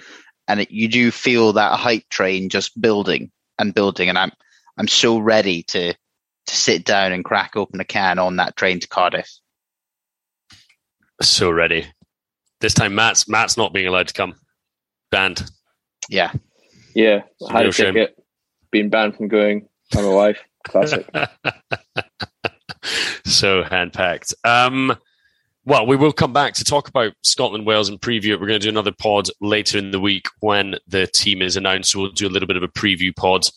and 0.49 0.61
it, 0.61 0.71
you 0.71 0.89
do 0.89 1.11
feel 1.11 1.53
that 1.55 1.79
hype 1.79 2.09
train 2.09 2.49
just 2.49 2.81
building 2.81 3.31
and 3.59 3.75
building. 3.75 4.09
And 4.09 4.19
I'm 4.19 4.33
I'm 4.79 4.89
so 4.89 5.19
ready 5.19 5.63
to 5.65 5.93
to 5.93 6.57
sit 6.57 6.85
down 6.85 7.13
and 7.13 7.25
crack 7.25 7.57
open 7.57 7.81
a 7.81 7.85
can 7.85 8.19
on 8.19 8.37
that 8.37 8.57
train 8.57 8.81
to 8.81 8.89
Cardiff. 8.89 9.31
So 11.23 11.51
ready. 11.51 11.87
This 12.61 12.75
time, 12.75 12.95
Matt's 12.95 13.29
Matt's 13.29 13.57
not 13.57 13.73
being 13.73 13.87
allowed 13.87 14.09
to 14.09 14.15
come. 14.15 14.35
Banned. 15.11 15.49
Yeah. 16.09 16.33
Yeah. 16.95 17.23
I 17.49 17.53
had 17.53 17.67
a 17.67 17.73
ticket. 17.73 18.17
Being 18.71 18.89
banned 18.89 19.17
from 19.17 19.29
going. 19.29 19.69
I'm 19.95 20.05
a 20.05 20.15
wife. 20.15 20.43
Classic. 20.65 21.09
so 23.25 23.63
hand 23.63 23.93
packed. 23.93 24.35
Um, 24.45 24.97
well, 25.67 25.85
we 25.85 25.97
will 25.97 26.13
come 26.13 26.33
back 26.33 26.55
to 26.55 26.65
talk 26.65 26.89
about 26.89 27.13
Scotland, 27.23 27.67
Wales, 27.67 27.89
and 27.89 28.01
preview 28.01 28.31
it. 28.31 28.41
We're 28.41 28.47
going 28.47 28.61
to 28.61 28.65
do 28.65 28.71
another 28.71 28.93
pod 28.93 29.29
later 29.41 29.79
in 29.79 29.91
the 29.91 29.99
week 29.99 30.29
when 30.39 30.77
the 30.87 31.09
team 31.09 31.43
is 31.43 31.57
announced. 31.57 31.95
We'll 31.95 32.13
do 32.13 32.29
a 32.29 32.31
little 32.31 32.47
bit 32.47 32.57
of 32.57 32.63
a 32.63 32.69
preview 32.69 33.15
pod. 33.15 33.49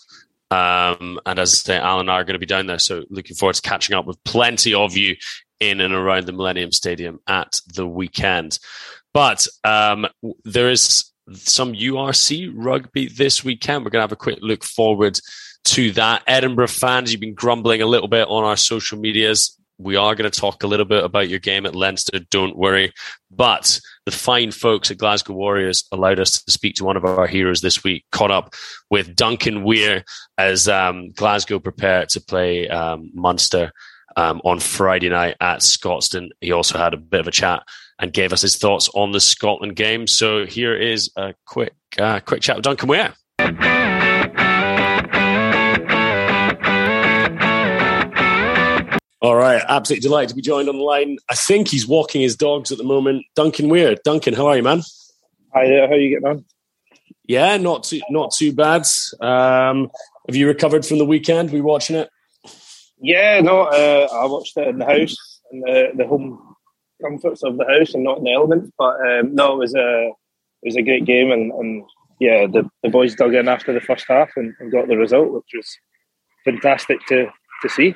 Um, 0.49 1.19
and 1.27 1.37
as 1.37 1.53
I 1.53 1.57
say, 1.57 1.77
Alan 1.77 2.01
and 2.01 2.11
I 2.11 2.15
are 2.15 2.23
going 2.23 2.33
to 2.33 2.39
be 2.39 2.47
down 2.47 2.65
there. 2.65 2.79
So 2.79 3.03
looking 3.11 3.35
forward 3.35 3.55
to 3.55 3.61
catching 3.61 3.95
up 3.95 4.07
with 4.07 4.21
plenty 4.23 4.73
of 4.73 4.97
you 4.97 5.17
in 5.59 5.81
and 5.81 5.93
around 5.93 6.25
the 6.25 6.31
Millennium 6.31 6.71
Stadium 6.71 7.19
at 7.27 7.61
the 7.67 7.87
weekend. 7.87 8.57
But 9.13 9.47
um, 9.63 10.07
there 10.45 10.71
is 10.71 11.11
some 11.33 11.73
URC 11.73 12.51
rugby 12.55 13.07
this 13.07 13.43
weekend. 13.43 13.85
We're 13.85 13.91
going 13.91 13.99
to 13.99 14.03
have 14.03 14.11
a 14.11 14.15
quick 14.15 14.39
look 14.41 14.63
forward 14.63 15.19
to 15.65 15.91
that. 15.91 16.23
Edinburgh 16.25 16.69
fans, 16.69 17.11
you've 17.11 17.21
been 17.21 17.35
grumbling 17.35 17.83
a 17.83 17.85
little 17.85 18.07
bit 18.07 18.27
on 18.27 18.45
our 18.45 18.57
social 18.57 18.97
medias. 18.97 19.55
We 19.79 19.95
are 19.95 20.13
going 20.13 20.29
to 20.29 20.39
talk 20.39 20.63
a 20.63 20.67
little 20.67 20.85
bit 20.85 21.03
about 21.03 21.29
your 21.29 21.39
game 21.39 21.65
at 21.65 21.75
Leinster, 21.75 22.19
don't 22.29 22.57
worry. 22.57 22.91
But 23.31 23.79
the 24.05 24.11
fine 24.11 24.51
folks 24.51 24.91
at 24.91 24.97
Glasgow 24.97 25.33
Warriors 25.33 25.85
allowed 25.91 26.19
us 26.19 26.43
to 26.43 26.51
speak 26.51 26.75
to 26.75 26.83
one 26.83 26.97
of 26.97 27.05
our 27.05 27.27
heroes 27.27 27.61
this 27.61 27.83
week, 27.83 28.05
caught 28.11 28.31
up 28.31 28.53
with 28.89 29.15
Duncan 29.15 29.63
Weir 29.63 30.03
as 30.37 30.67
um, 30.67 31.09
Glasgow 31.11 31.59
prepare 31.59 32.05
to 32.07 32.21
play 32.21 32.67
um, 32.67 33.09
Munster 33.13 33.71
um, 34.17 34.41
on 34.43 34.59
Friday 34.59 35.09
night 35.09 35.37
at 35.39 35.59
Scotstoun. 35.59 36.29
He 36.41 36.51
also 36.51 36.77
had 36.77 36.93
a 36.93 36.97
bit 36.97 37.21
of 37.21 37.27
a 37.27 37.31
chat 37.31 37.63
and 37.99 38.13
gave 38.13 38.33
us 38.33 38.41
his 38.41 38.57
thoughts 38.57 38.89
on 38.93 39.11
the 39.11 39.19
Scotland 39.19 39.75
game. 39.75 40.07
So 40.07 40.45
here 40.45 40.75
is 40.75 41.11
a 41.15 41.33
quick 41.45 41.73
uh, 41.97 42.19
quick 42.19 42.41
chat 42.41 42.57
with 42.57 42.63
Duncan 42.63 42.89
Weir. 42.89 43.13
All 49.21 49.35
right, 49.35 49.61
absolutely 49.67 50.07
delighted 50.07 50.29
to 50.29 50.35
be 50.35 50.41
joined 50.41 50.69
on 50.69 50.77
the 50.77 50.83
line. 50.83 51.17
I 51.29 51.35
think 51.35 51.67
he's 51.67 51.85
walking 51.85 52.21
his 52.21 52.37
dogs 52.37 52.71
at 52.71 52.77
the 52.77 52.85
moment. 52.85 53.25
Duncan 53.35 53.67
Weir. 53.67 53.97
Duncan, 54.05 54.33
how 54.33 54.47
are 54.47 54.55
you, 54.55 54.63
man? 54.63 54.81
Hi 55.53 55.67
there. 55.67 55.87
How 55.87 55.93
are 55.93 55.97
you 55.97 56.09
getting 56.09 56.27
on? 56.27 56.45
Yeah, 57.27 57.57
not 57.57 57.83
too 57.83 58.01
not 58.09 58.31
too 58.31 58.53
bad. 58.53 58.85
Um, 59.19 59.91
have 60.27 60.35
you 60.35 60.47
recovered 60.47 60.85
from 60.85 60.99
the 60.99 61.05
weekend? 61.05 61.51
We 61.51 61.59
watching 61.59 61.97
it? 61.97 62.09
Yeah, 63.01 63.41
no, 63.41 63.63
uh, 63.63 64.07
I 64.11 64.25
watched 64.25 64.57
it 64.57 64.67
in 64.67 64.79
the 64.79 64.85
house. 64.85 65.39
and 65.51 65.63
the, 65.63 65.89
the 65.97 66.07
home 66.07 66.55
comforts 67.01 67.43
of 67.43 67.57
the 67.57 67.65
house 67.65 67.93
and 67.93 68.03
not 68.03 68.19
in 68.19 68.23
the 68.23 68.33
elements. 68.33 68.71
But 68.77 68.95
um, 69.01 69.35
no, 69.35 69.53
it 69.55 69.59
was 69.59 69.75
a 69.75 70.11
it 70.61 70.67
was 70.67 70.75
a 70.75 70.81
great 70.81 71.05
game, 71.05 71.31
and, 71.31 71.51
and 71.51 71.83
yeah, 72.19 72.47
the, 72.47 72.69
the 72.83 72.89
boys 72.89 73.15
dug 73.15 73.33
in 73.33 73.47
after 73.47 73.73
the 73.73 73.81
first 73.81 74.05
half 74.07 74.29
and, 74.35 74.53
and 74.59 74.71
got 74.71 74.87
the 74.87 74.97
result, 74.97 75.31
which 75.31 75.51
was 75.53 75.77
fantastic 76.45 77.05
to 77.07 77.27
to 77.61 77.69
see. 77.69 77.95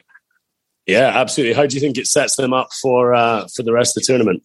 Yeah, 0.86 1.12
absolutely. 1.14 1.54
How 1.54 1.66
do 1.66 1.76
you 1.76 1.80
think 1.80 1.98
it 1.98 2.08
sets 2.08 2.36
them 2.36 2.54
up 2.54 2.70
for 2.82 3.14
uh, 3.14 3.48
for 3.56 3.64
the 3.64 3.74
rest 3.74 3.96
of 3.96 4.04
the 4.04 4.08
tournament? 4.08 4.44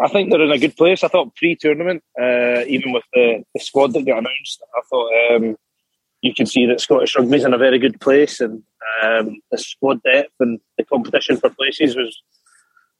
I 0.00 0.08
think 0.08 0.30
they're 0.30 0.42
in 0.42 0.50
a 0.50 0.58
good 0.58 0.76
place. 0.76 1.04
I 1.04 1.08
thought 1.08 1.36
pre-tournament, 1.36 2.02
uh, 2.20 2.64
even 2.66 2.92
with 2.92 3.04
the, 3.12 3.44
the 3.54 3.60
squad 3.60 3.92
that 3.92 4.06
got 4.06 4.18
announced, 4.18 4.62
I 4.74 4.80
thought 4.88 5.12
um, 5.30 5.56
you 6.22 6.34
can 6.34 6.46
see 6.46 6.66
that 6.66 6.80
Scottish 6.80 7.14
rugby's 7.14 7.44
in 7.44 7.54
a 7.54 7.58
very 7.58 7.78
good 7.78 8.00
place, 8.00 8.40
and 8.40 8.62
um, 9.02 9.40
the 9.50 9.58
squad 9.58 10.02
depth 10.02 10.32
and 10.40 10.60
the 10.78 10.84
competition 10.84 11.36
for 11.36 11.50
places 11.50 11.94
was 11.94 12.20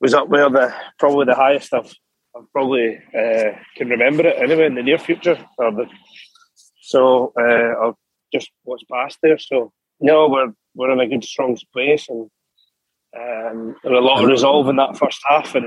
was 0.01 0.15
up 0.15 0.29
where 0.29 0.51
the 0.51 0.75
probably 0.99 1.25
the 1.25 1.35
highest 1.35 1.73
I've, 1.73 1.93
I've 2.37 2.51
probably 2.53 2.99
uh, 3.19 3.53
can 3.77 3.89
remember 3.89 4.27
it 4.27 4.37
anyway 4.41 4.67
in 4.67 4.75
the 4.75 4.83
near 4.83 4.99
future. 4.99 5.39
The, 5.59 5.87
so 6.83 7.33
uh, 7.39 7.89
I've 7.89 7.95
just 8.33 8.51
what's 8.65 8.85
past 8.85 9.19
there. 9.23 9.39
So 9.39 9.73
no, 10.03 10.29
we're 10.29 10.53
we're 10.75 10.93
in 10.93 11.01
a 11.01 11.07
good 11.07 11.25
strong 11.25 11.57
place, 11.73 12.09
and 12.09 12.31
um, 13.17 13.77
there 13.83 13.93
were 13.93 13.99
a 13.99 14.05
lot 14.05 14.23
of 14.23 14.29
resolve 14.29 14.69
in 14.69 14.77
that 14.77 14.97
first 14.97 15.21
half, 15.29 15.55
and 15.55 15.67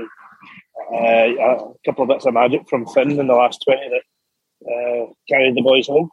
uh, 0.92 0.96
a 0.96 1.72
couple 1.84 2.02
of 2.02 2.08
bits 2.08 2.26
of 2.26 2.34
magic 2.34 2.68
from 2.68 2.86
Finn 2.86 3.18
in 3.18 3.26
the 3.26 3.34
last 3.34 3.64
twenty 3.64 3.88
that 3.88 4.02
uh, 4.70 5.12
carried 5.28 5.54
the 5.54 5.62
boys 5.62 5.86
home. 5.86 6.10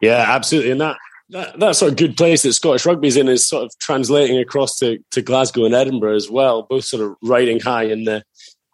Yeah, 0.00 0.24
absolutely, 0.28 0.72
and 0.72 0.80
that 0.80 0.96
that, 1.30 1.58
that 1.60 1.76
sort 1.76 1.92
of 1.92 1.98
good 1.98 2.16
place 2.16 2.42
that 2.42 2.52
Scottish 2.52 2.84
rugby's 2.84 3.16
in 3.16 3.28
is 3.28 3.46
sort 3.46 3.64
of 3.64 3.72
translating 3.78 4.38
across 4.38 4.76
to, 4.76 4.98
to 5.12 5.22
Glasgow 5.22 5.64
and 5.64 5.74
Edinburgh 5.74 6.16
as 6.16 6.28
well, 6.28 6.62
both 6.62 6.84
sort 6.84 7.02
of 7.02 7.16
riding 7.22 7.60
high 7.60 7.84
in 7.84 8.04
the 8.04 8.24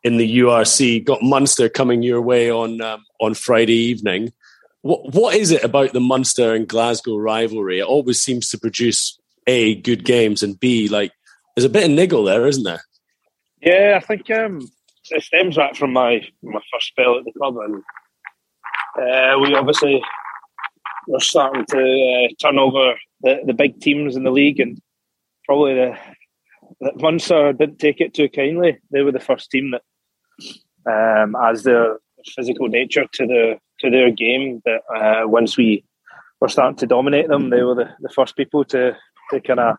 in 0.03 0.17
the 0.17 0.39
URC. 0.39 1.05
Got 1.05 1.23
Munster 1.23 1.69
coming 1.69 2.03
your 2.03 2.23
way 2.23 2.51
on 2.51 2.81
um, 2.81 3.05
on 3.21 3.35
Friday 3.35 3.75
evening. 3.75 4.33
What 4.87 5.13
what 5.15 5.35
is 5.35 5.51
it 5.51 5.65
about 5.65 5.93
the 5.93 6.01
Munster 6.01 6.55
and 6.55 6.69
Glasgow 6.69 7.17
rivalry? 7.17 7.81
It 7.81 7.87
always 7.87 8.23
seems 8.23 8.49
to 8.51 8.59
produce 8.59 9.19
a 9.49 9.75
good 9.81 10.05
games 10.05 10.45
and 10.45 10.59
b 10.61 10.87
like 10.87 11.11
there's 11.55 11.65
a 11.65 11.69
bit 11.69 11.83
of 11.83 11.91
niggle 11.91 12.23
there, 12.23 12.47
isn't 12.47 12.63
there? 12.63 12.83
Yeah, 13.61 13.99
I 14.01 14.05
think 14.07 14.31
um, 14.31 14.61
it 15.11 15.25
stems 15.25 15.57
back 15.57 15.75
from 15.75 15.93
my 15.93 16.25
my 16.41 16.61
first 16.73 16.87
spell 16.87 17.19
at 17.19 17.25
the 17.25 17.33
club, 17.37 17.57
and 17.57 17.83
uh, 18.97 19.41
we 19.41 19.57
obviously 19.57 20.01
we're 21.09 21.19
starting 21.19 21.65
to 21.67 21.79
uh, 21.79 22.29
turn 22.41 22.57
over 22.57 22.95
the, 23.23 23.41
the 23.45 23.55
big 23.55 23.81
teams 23.81 24.15
in 24.15 24.23
the 24.23 24.31
league, 24.31 24.61
and 24.61 24.79
probably 25.47 25.75
the, 25.75 25.99
Munster 26.95 27.53
didn't 27.53 27.81
take 27.81 28.01
it 28.01 28.15
too 28.15 28.29
kindly. 28.29 28.79
They 28.93 29.03
were 29.03 29.11
the 29.11 29.19
first 29.19 29.51
team 29.51 29.73
that, 29.73 29.83
um, 30.89 31.35
as 31.35 31.65
their 31.65 31.99
physical 32.37 32.69
nature 32.69 33.07
to 33.15 33.27
the 33.27 33.59
to 33.81 33.91
their 33.91 34.11
game, 34.11 34.63
that 34.65 34.81
uh, 34.95 35.29
once 35.29 35.57
we 35.57 35.85
were 36.41 36.49
starting 36.49 36.77
to 36.77 36.87
dominate 36.87 37.29
them, 37.29 37.51
they 37.51 37.63
were 37.63 37.75
the, 37.75 37.89
the 38.01 38.09
first 38.09 38.37
people 38.37 38.65
to 38.65 38.97
to 39.31 39.41
kind 39.41 39.61
of 39.61 39.77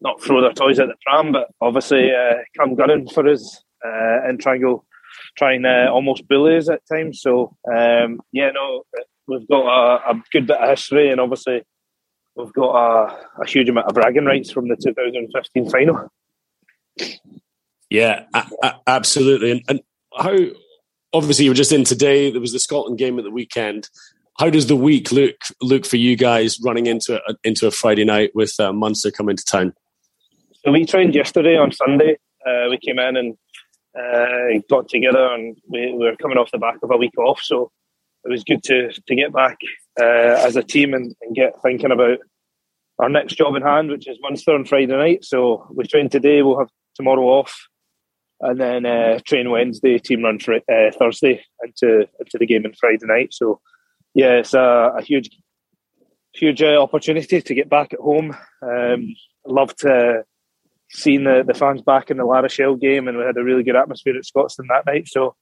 not 0.00 0.22
throw 0.22 0.40
their 0.40 0.52
toys 0.52 0.78
at 0.78 0.88
the 0.88 0.94
pram, 1.04 1.32
but 1.32 1.48
obviously 1.60 2.10
uh, 2.12 2.34
come 2.56 2.74
gunning 2.74 3.08
for 3.08 3.28
us 3.28 3.62
uh, 3.84 4.26
and 4.26 4.40
try 4.40 4.54
and 4.54 4.62
go, 4.62 4.84
try 5.36 5.54
and 5.54 5.66
uh, 5.66 5.90
almost 5.92 6.28
bully 6.28 6.56
us 6.56 6.68
at 6.68 6.86
times. 6.86 7.20
So 7.20 7.56
um, 7.72 8.20
yeah, 8.32 8.50
no, 8.50 8.84
we've 9.26 9.48
got 9.48 9.66
a, 9.66 10.10
a, 10.10 10.22
good 10.32 10.46
bit 10.46 10.58
of 10.58 10.68
history, 10.70 11.10
and 11.10 11.20
obviously 11.20 11.62
we've 12.36 12.52
got 12.52 12.74
a, 12.74 13.42
a, 13.42 13.46
huge 13.46 13.68
amount 13.68 13.88
of 13.88 13.94
bragging 13.94 14.24
rights 14.24 14.50
from 14.50 14.68
the 14.68 14.76
2015 14.76 15.70
final. 15.70 16.08
Yeah, 17.90 18.24
a- 18.34 18.50
a- 18.62 18.80
absolutely. 18.86 19.52
And, 19.52 19.62
and, 19.68 19.80
how? 20.16 20.36
Obviously, 21.12 21.46
you 21.46 21.50
were 21.50 21.56
just 21.56 21.72
in 21.72 21.84
today. 21.84 22.30
There 22.30 22.40
was 22.40 22.52
the 22.52 22.58
Scotland 22.58 22.98
game 22.98 23.18
at 23.18 23.24
the 23.24 23.30
weekend. 23.30 23.88
How 24.38 24.50
does 24.50 24.66
the 24.66 24.76
week 24.76 25.10
look 25.10 25.36
look 25.60 25.84
for 25.84 25.96
you 25.96 26.16
guys 26.16 26.60
running 26.60 26.86
into 26.86 27.16
a, 27.16 27.34
into 27.44 27.66
a 27.66 27.70
Friday 27.70 28.04
night 28.04 28.30
with 28.34 28.54
uh, 28.60 28.72
Munster 28.72 29.10
coming 29.10 29.36
to 29.36 29.44
town? 29.44 29.74
So 30.64 30.72
we 30.72 30.84
trained 30.84 31.14
yesterday 31.14 31.56
on 31.56 31.72
Sunday. 31.72 32.18
Uh, 32.46 32.66
we 32.70 32.78
came 32.78 32.98
in 32.98 33.16
and 33.16 33.36
uh, 33.98 34.62
got 34.68 34.88
together, 34.88 35.32
and 35.32 35.56
we, 35.68 35.92
we 35.92 36.04
were 36.04 36.16
coming 36.16 36.38
off 36.38 36.50
the 36.50 36.58
back 36.58 36.76
of 36.82 36.90
a 36.90 36.96
week 36.96 37.16
off. 37.18 37.40
So 37.40 37.72
it 38.24 38.30
was 38.30 38.44
good 38.44 38.62
to 38.64 38.92
to 38.92 39.14
get 39.14 39.32
back 39.32 39.58
uh, 40.00 40.44
as 40.46 40.56
a 40.56 40.62
team 40.62 40.94
and, 40.94 41.14
and, 41.22 41.34
get 41.34 41.60
thinking 41.62 41.90
about 41.90 42.18
our 42.98 43.08
next 43.08 43.34
job 43.34 43.54
in 43.56 43.62
hand, 43.62 43.90
which 43.90 44.08
is 44.08 44.18
Munster 44.20 44.54
on 44.54 44.64
Friday 44.64 44.86
night. 44.86 45.24
So 45.24 45.66
we 45.74 45.86
trained 45.86 46.12
today. 46.12 46.42
We'll 46.42 46.58
have 46.58 46.70
tomorrow 46.94 47.24
off, 47.24 47.68
and 48.40 48.60
then 48.60 48.86
uh, 48.86 49.18
train 49.26 49.50
Wednesday. 49.50 49.98
Team 49.98 50.22
run 50.22 50.38
for 50.38 50.54
uh, 50.54 50.90
Thursday 50.98 51.44
into 51.62 52.08
into 52.20 52.38
the 52.38 52.46
game 52.46 52.64
on 52.64 52.72
Friday 52.78 52.98
night. 53.04 53.32
So 53.32 53.60
yeah, 54.14 54.34
it's 54.34 54.54
a, 54.54 54.92
a 54.96 55.02
huge 55.02 55.30
huge 56.34 56.62
uh, 56.62 56.80
opportunity 56.80 57.40
to 57.40 57.54
get 57.54 57.68
back 57.68 57.92
at 57.92 58.00
home. 58.00 58.36
Um, 58.62 59.14
love 59.46 59.74
to 59.76 60.24
seeing 60.90 61.24
the, 61.24 61.44
the 61.46 61.54
fans 61.54 61.82
back 61.82 62.10
in 62.10 62.16
the 62.16 62.24
La 62.24 62.42
game, 62.76 63.08
and 63.08 63.18
we 63.18 63.24
had 63.24 63.36
a 63.36 63.44
really 63.44 63.62
good 63.62 63.76
atmosphere 63.76 64.16
at 64.16 64.24
Scotstoun 64.24 64.68
that 64.68 64.86
night. 64.86 65.08
So 65.08 65.34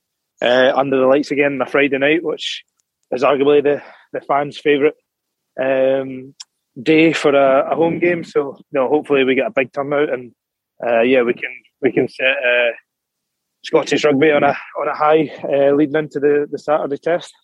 uh, 0.42 0.72
under 0.74 0.98
the 0.98 1.06
lights 1.06 1.30
again 1.30 1.54
on 1.54 1.62
a 1.62 1.70
Friday 1.70 1.98
night, 1.98 2.24
which 2.24 2.64
is 3.12 3.22
arguably 3.22 3.62
the, 3.62 3.82
the 4.12 4.20
fans' 4.20 4.58
favourite 4.58 4.94
um, 5.60 6.34
day 6.80 7.12
for 7.12 7.34
a, 7.34 7.72
a, 7.72 7.76
home 7.76 7.98
game. 7.98 8.24
So, 8.24 8.56
you 8.58 8.64
know, 8.72 8.88
hopefully 8.88 9.24
we 9.24 9.34
get 9.34 9.46
a 9.46 9.52
big 9.54 9.72
turnout, 9.72 10.12
and 10.12 10.32
uh, 10.84 11.02
yeah, 11.02 11.22
we 11.22 11.34
can 11.34 11.54
we 11.80 11.92
can 11.92 12.08
set 12.08 12.26
uh, 12.26 12.72
Scottish 13.66 14.04
rugby 14.04 14.30
on 14.30 14.44
a 14.44 14.56
on 14.80 14.88
a 14.88 14.94
high 14.94 15.28
uh, 15.42 15.74
leading 15.74 15.96
into 15.96 16.20
the, 16.20 16.46
the 16.50 16.58
Saturday 16.58 16.98
test. 16.98 17.34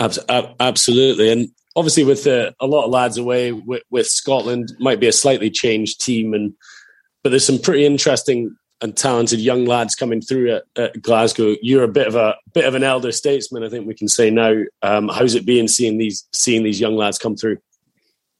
Absolutely, 0.00 1.30
and 1.30 1.48
obviously 1.76 2.02
with 2.02 2.26
uh, 2.26 2.50
a 2.60 2.66
lot 2.66 2.84
of 2.84 2.90
lads 2.90 3.16
away 3.16 3.52
with, 3.52 3.82
with 3.90 4.06
Scotland, 4.06 4.72
might 4.80 4.98
be 4.98 5.06
a 5.06 5.12
slightly 5.12 5.50
changed 5.50 6.00
team, 6.00 6.34
and 6.34 6.54
but 7.22 7.30
there's 7.30 7.46
some 7.46 7.60
pretty 7.60 7.86
interesting 7.86 8.56
and 8.80 8.96
talented 8.96 9.38
young 9.38 9.64
lads 9.64 9.94
coming 9.94 10.20
through 10.20 10.56
at, 10.56 10.64
at, 10.76 11.00
Glasgow. 11.00 11.54
You're 11.62 11.84
a 11.84 11.88
bit 11.88 12.08
of 12.08 12.16
a 12.16 12.34
bit 12.52 12.64
of 12.64 12.74
an 12.74 12.82
elder 12.82 13.12
statesman, 13.12 13.62
I 13.62 13.68
think 13.68 13.86
we 13.86 13.94
can 13.94 14.08
say 14.08 14.30
now. 14.30 14.64
Um, 14.82 15.08
how's 15.08 15.36
it 15.36 15.46
been 15.46 15.68
seeing 15.68 15.98
these 15.98 16.26
seeing 16.32 16.64
these 16.64 16.80
young 16.80 16.96
lads 16.96 17.18
come 17.18 17.36
through? 17.36 17.58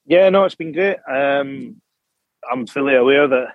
Yeah, 0.06 0.28
no, 0.30 0.44
it's 0.44 0.56
been 0.56 0.72
great. 0.72 0.96
Um, 1.08 1.80
I'm 2.50 2.66
fully 2.66 2.96
aware 2.96 3.28
that 3.28 3.54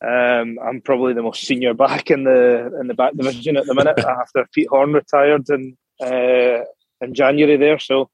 um, 0.00 0.58
I'm 0.62 0.80
probably 0.80 1.12
the 1.12 1.22
most 1.22 1.42
senior 1.42 1.74
back 1.74 2.10
in 2.10 2.24
the 2.24 2.72
in 2.80 2.86
the 2.86 2.94
back 2.94 3.14
division 3.14 3.56
at 3.56 3.66
the 3.66 3.74
minute 3.74 3.98
after 3.98 4.46
Pete 4.52 4.68
Horne 4.68 4.92
retired 4.92 5.48
in 5.50 5.76
uh, 6.00 6.64
in 7.00 7.14
January 7.14 7.56
there. 7.56 7.78
So 7.78 8.10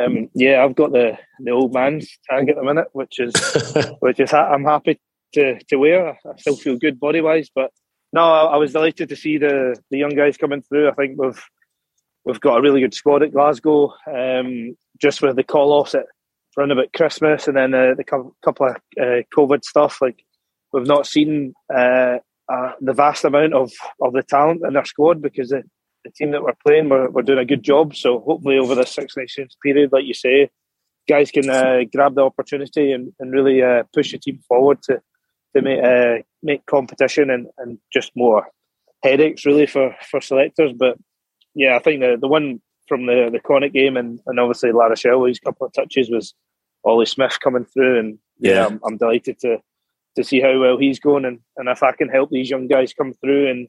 um, 0.00 0.28
yeah, 0.34 0.64
I've 0.64 0.76
got 0.76 0.92
the 0.92 1.18
the 1.40 1.50
old 1.50 1.72
man's 1.72 2.18
tag 2.28 2.48
at 2.48 2.56
the 2.56 2.62
minute, 2.62 2.88
which 2.92 3.18
is 3.18 3.32
which 4.00 4.20
is 4.20 4.32
I'm 4.32 4.64
happy 4.64 5.00
to, 5.34 5.58
to 5.64 5.76
wear. 5.76 6.10
I 6.10 6.36
still 6.38 6.56
feel 6.56 6.76
good 6.76 7.00
body 7.00 7.20
wise, 7.20 7.50
but 7.52 7.72
no, 8.12 8.22
I, 8.22 8.54
I, 8.54 8.56
was 8.58 8.72
delighted 8.72 9.08
to 9.08 9.16
see 9.16 9.38
the 9.38 9.76
the 9.90 9.98
young 9.98 10.14
guys 10.14 10.36
coming 10.36 10.62
through. 10.62 10.88
I 10.88 10.94
think 10.94 11.20
we've 11.20 11.42
we've 12.24 12.40
got 12.40 12.58
a 12.58 12.62
really 12.62 12.80
good 12.80 12.94
squad 12.94 13.22
at 13.22 13.32
Glasgow. 13.32 13.94
Um, 14.06 14.76
just 15.00 15.20
with 15.20 15.34
the 15.34 15.42
call 15.42 15.72
offs 15.72 15.96
at 15.96 16.06
around 16.56 16.70
about 16.70 16.92
Christmas 16.92 17.48
and 17.48 17.56
then 17.56 17.74
uh, 17.74 17.94
the 17.96 18.04
couple 18.04 18.66
of 18.66 18.76
uh, 19.00 19.22
COVID 19.34 19.64
stuff, 19.64 20.00
like 20.00 20.22
we've 20.72 20.86
not 20.86 21.06
seen 21.06 21.54
uh, 21.74 22.18
uh, 22.52 22.72
the 22.80 22.92
vast 22.92 23.24
amount 23.24 23.54
of, 23.54 23.72
of 24.00 24.12
the 24.12 24.22
talent 24.22 24.62
in 24.66 24.76
our 24.76 24.84
squad 24.84 25.22
because 25.22 25.50
the, 25.50 25.62
the 26.04 26.10
team 26.10 26.32
that 26.32 26.42
we're 26.42 26.52
playing, 26.66 26.88
we're, 26.88 27.10
we're 27.10 27.22
doing 27.22 27.38
a 27.38 27.44
good 27.44 27.62
job. 27.62 27.94
So 27.94 28.20
hopefully 28.20 28.58
over 28.58 28.74
the 28.74 28.84
Six 28.84 29.16
Nations 29.16 29.56
period, 29.62 29.90
like 29.92 30.04
you 30.04 30.14
say, 30.14 30.50
guys 31.08 31.30
can 31.30 31.48
uh, 31.48 31.80
grab 31.92 32.14
the 32.14 32.22
opportunity 32.22 32.92
and, 32.92 33.12
and 33.18 33.32
really 33.32 33.62
uh, 33.62 33.84
push 33.92 34.12
the 34.12 34.18
team 34.18 34.40
forward 34.48 34.82
to 34.84 35.00
to 35.54 35.62
make 35.62 35.84
uh, 35.84 36.22
make 36.42 36.64
competition 36.66 37.30
and, 37.30 37.46
and 37.58 37.78
just 37.92 38.12
more 38.16 38.46
headaches 39.02 39.44
really 39.44 39.66
for, 39.66 39.94
for 40.10 40.20
selectors. 40.20 40.72
But 40.72 40.96
yeah, 41.54 41.76
I 41.76 41.78
think 41.80 42.00
the 42.00 42.16
the 42.20 42.28
one 42.28 42.60
from 42.88 43.06
the 43.06 43.28
the 43.30 43.40
Connacht 43.40 43.74
game 43.74 43.96
and, 43.96 44.20
and 44.26 44.40
obviously 44.40 44.72
La 44.72 44.86
Rochelle, 44.86 45.30
couple 45.44 45.66
of 45.66 45.72
touches 45.72 46.10
was 46.10 46.34
Ollie 46.84 47.06
Smith 47.06 47.38
coming 47.40 47.64
through, 47.64 47.98
and 47.98 48.18
yeah, 48.38 48.54
yeah 48.54 48.66
I'm, 48.66 48.80
I'm, 48.84 48.96
delighted 48.96 49.38
to 49.40 49.58
to 50.16 50.24
see 50.24 50.40
how 50.40 50.58
well 50.58 50.78
he's 50.78 51.00
going, 51.00 51.24
and, 51.24 51.40
and 51.56 51.68
if 51.68 51.82
I 51.82 51.92
can 51.92 52.08
help 52.08 52.30
these 52.30 52.50
young 52.50 52.68
guys 52.68 52.92
come 52.92 53.12
through 53.14 53.50
and 53.50 53.68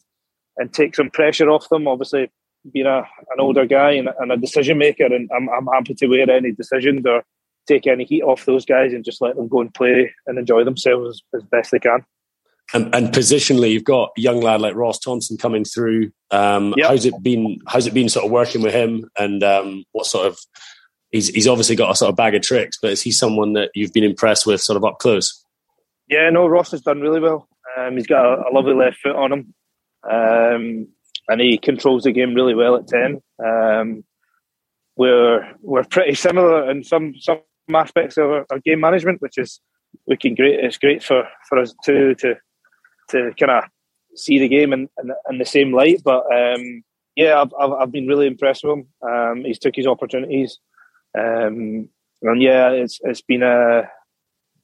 and 0.57 0.71
take 0.71 0.95
some 0.95 1.09
pressure 1.09 1.49
off 1.49 1.67
them, 1.69 1.87
obviously 1.87 2.29
being 2.71 2.85
a, 2.85 2.99
an 2.99 3.39
older 3.39 3.65
guy 3.65 3.91
and, 3.91 4.09
and 4.19 4.31
a 4.31 4.37
decision 4.37 4.77
maker, 4.77 5.05
and 5.05 5.29
I'm, 5.35 5.49
I'm 5.49 5.67
happy 5.67 5.93
to 5.95 6.07
wear 6.07 6.29
any 6.29 6.51
decisions 6.51 7.05
or 7.05 7.23
take 7.67 7.87
any 7.87 8.05
heat 8.05 8.21
off 8.23 8.45
those 8.45 8.65
guys 8.65 8.93
and 8.93 9.03
just 9.03 9.21
let 9.21 9.35
them 9.35 9.47
go 9.47 9.61
and 9.61 9.73
play 9.73 10.13
and 10.27 10.37
enjoy 10.37 10.63
themselves 10.63 11.21
as, 11.33 11.41
as 11.41 11.47
best 11.49 11.71
they 11.71 11.79
can. 11.79 12.05
And, 12.73 12.93
and, 12.95 13.09
positionally, 13.09 13.71
you've 13.71 13.83
got 13.83 14.11
a 14.17 14.21
young 14.21 14.41
lad 14.41 14.61
like 14.61 14.75
Ross 14.75 14.97
Thompson 14.97 15.37
coming 15.37 15.65
through. 15.65 16.11
Um, 16.31 16.73
yep. 16.77 16.89
How's 16.89 17.05
it 17.05 17.13
been? 17.21 17.59
How's 17.67 17.87
it 17.87 17.93
been 17.93 18.09
sort 18.09 18.25
of 18.25 18.31
working 18.31 18.61
with 18.61 18.73
him? 18.73 19.09
And 19.17 19.43
um, 19.43 19.83
what 19.91 20.05
sort 20.05 20.27
of 20.27 20.39
he's 21.11 21.27
he's 21.27 21.47
obviously 21.47 21.75
got 21.75 21.91
a 21.91 21.95
sort 21.95 22.09
of 22.09 22.15
bag 22.15 22.35
of 22.35 22.41
tricks, 22.41 22.77
but 22.81 22.91
is 22.91 23.01
he 23.01 23.11
someone 23.11 23.53
that 23.53 23.69
you've 23.75 23.93
been 23.93 24.05
impressed 24.05 24.47
with, 24.47 24.61
sort 24.61 24.77
of 24.77 24.85
up 24.85 24.99
close? 24.99 25.42
Yeah, 26.07 26.29
no, 26.29 26.47
Ross 26.47 26.71
has 26.71 26.81
done 26.81 27.01
really 27.01 27.19
well. 27.19 27.47
Um, 27.77 27.95
he's 27.95 28.07
got 28.07 28.25
a, 28.25 28.49
a, 28.49 28.51
lovely 28.53 28.73
left 28.73 28.97
foot 28.97 29.15
on 29.15 29.31
him, 29.31 29.53
um, 30.09 30.87
and 31.27 31.41
he 31.41 31.57
controls 31.57 32.03
the 32.03 32.11
game 32.11 32.33
really 32.33 32.53
well 32.53 32.75
at 32.75 32.87
ten. 32.87 33.21
Um, 33.43 34.03
we're 34.95 35.51
we're 35.61 35.85
pretty 35.85 36.13
similar 36.15 36.69
in 36.69 36.83
some 36.83 37.13
some 37.19 37.39
aspects 37.73 38.17
of 38.17 38.29
our, 38.29 38.45
our, 38.51 38.59
game 38.59 38.79
management, 38.79 39.21
which 39.21 39.37
is 39.37 39.59
looking 40.07 40.35
great. 40.35 40.59
It's 40.59 40.77
great 40.77 41.03
for, 41.03 41.27
for 41.47 41.59
us 41.59 41.73
to 41.85 42.15
to 42.15 42.35
to 43.09 43.31
kind 43.39 43.51
of 43.51 43.63
see 44.15 44.39
the 44.39 44.47
game 44.47 44.73
in, 44.73 44.89
in, 45.01 45.11
in, 45.29 45.37
the 45.39 45.45
same 45.45 45.73
light. 45.73 46.01
But 46.03 46.25
um, 46.31 46.83
yeah, 47.15 47.41
I've, 47.41 47.53
I've, 47.59 47.71
I've 47.71 47.91
been 47.91 48.07
really 48.07 48.27
impressed 48.27 48.63
with 48.63 48.79
him. 48.79 48.87
Um, 49.01 49.43
he's 49.45 49.59
took 49.59 49.75
his 49.75 49.87
opportunities, 49.87 50.59
um, 51.17 51.89
and 52.21 52.41
yeah, 52.41 52.69
it's 52.69 52.99
it's 53.03 53.21
been 53.21 53.43
a 53.43 53.89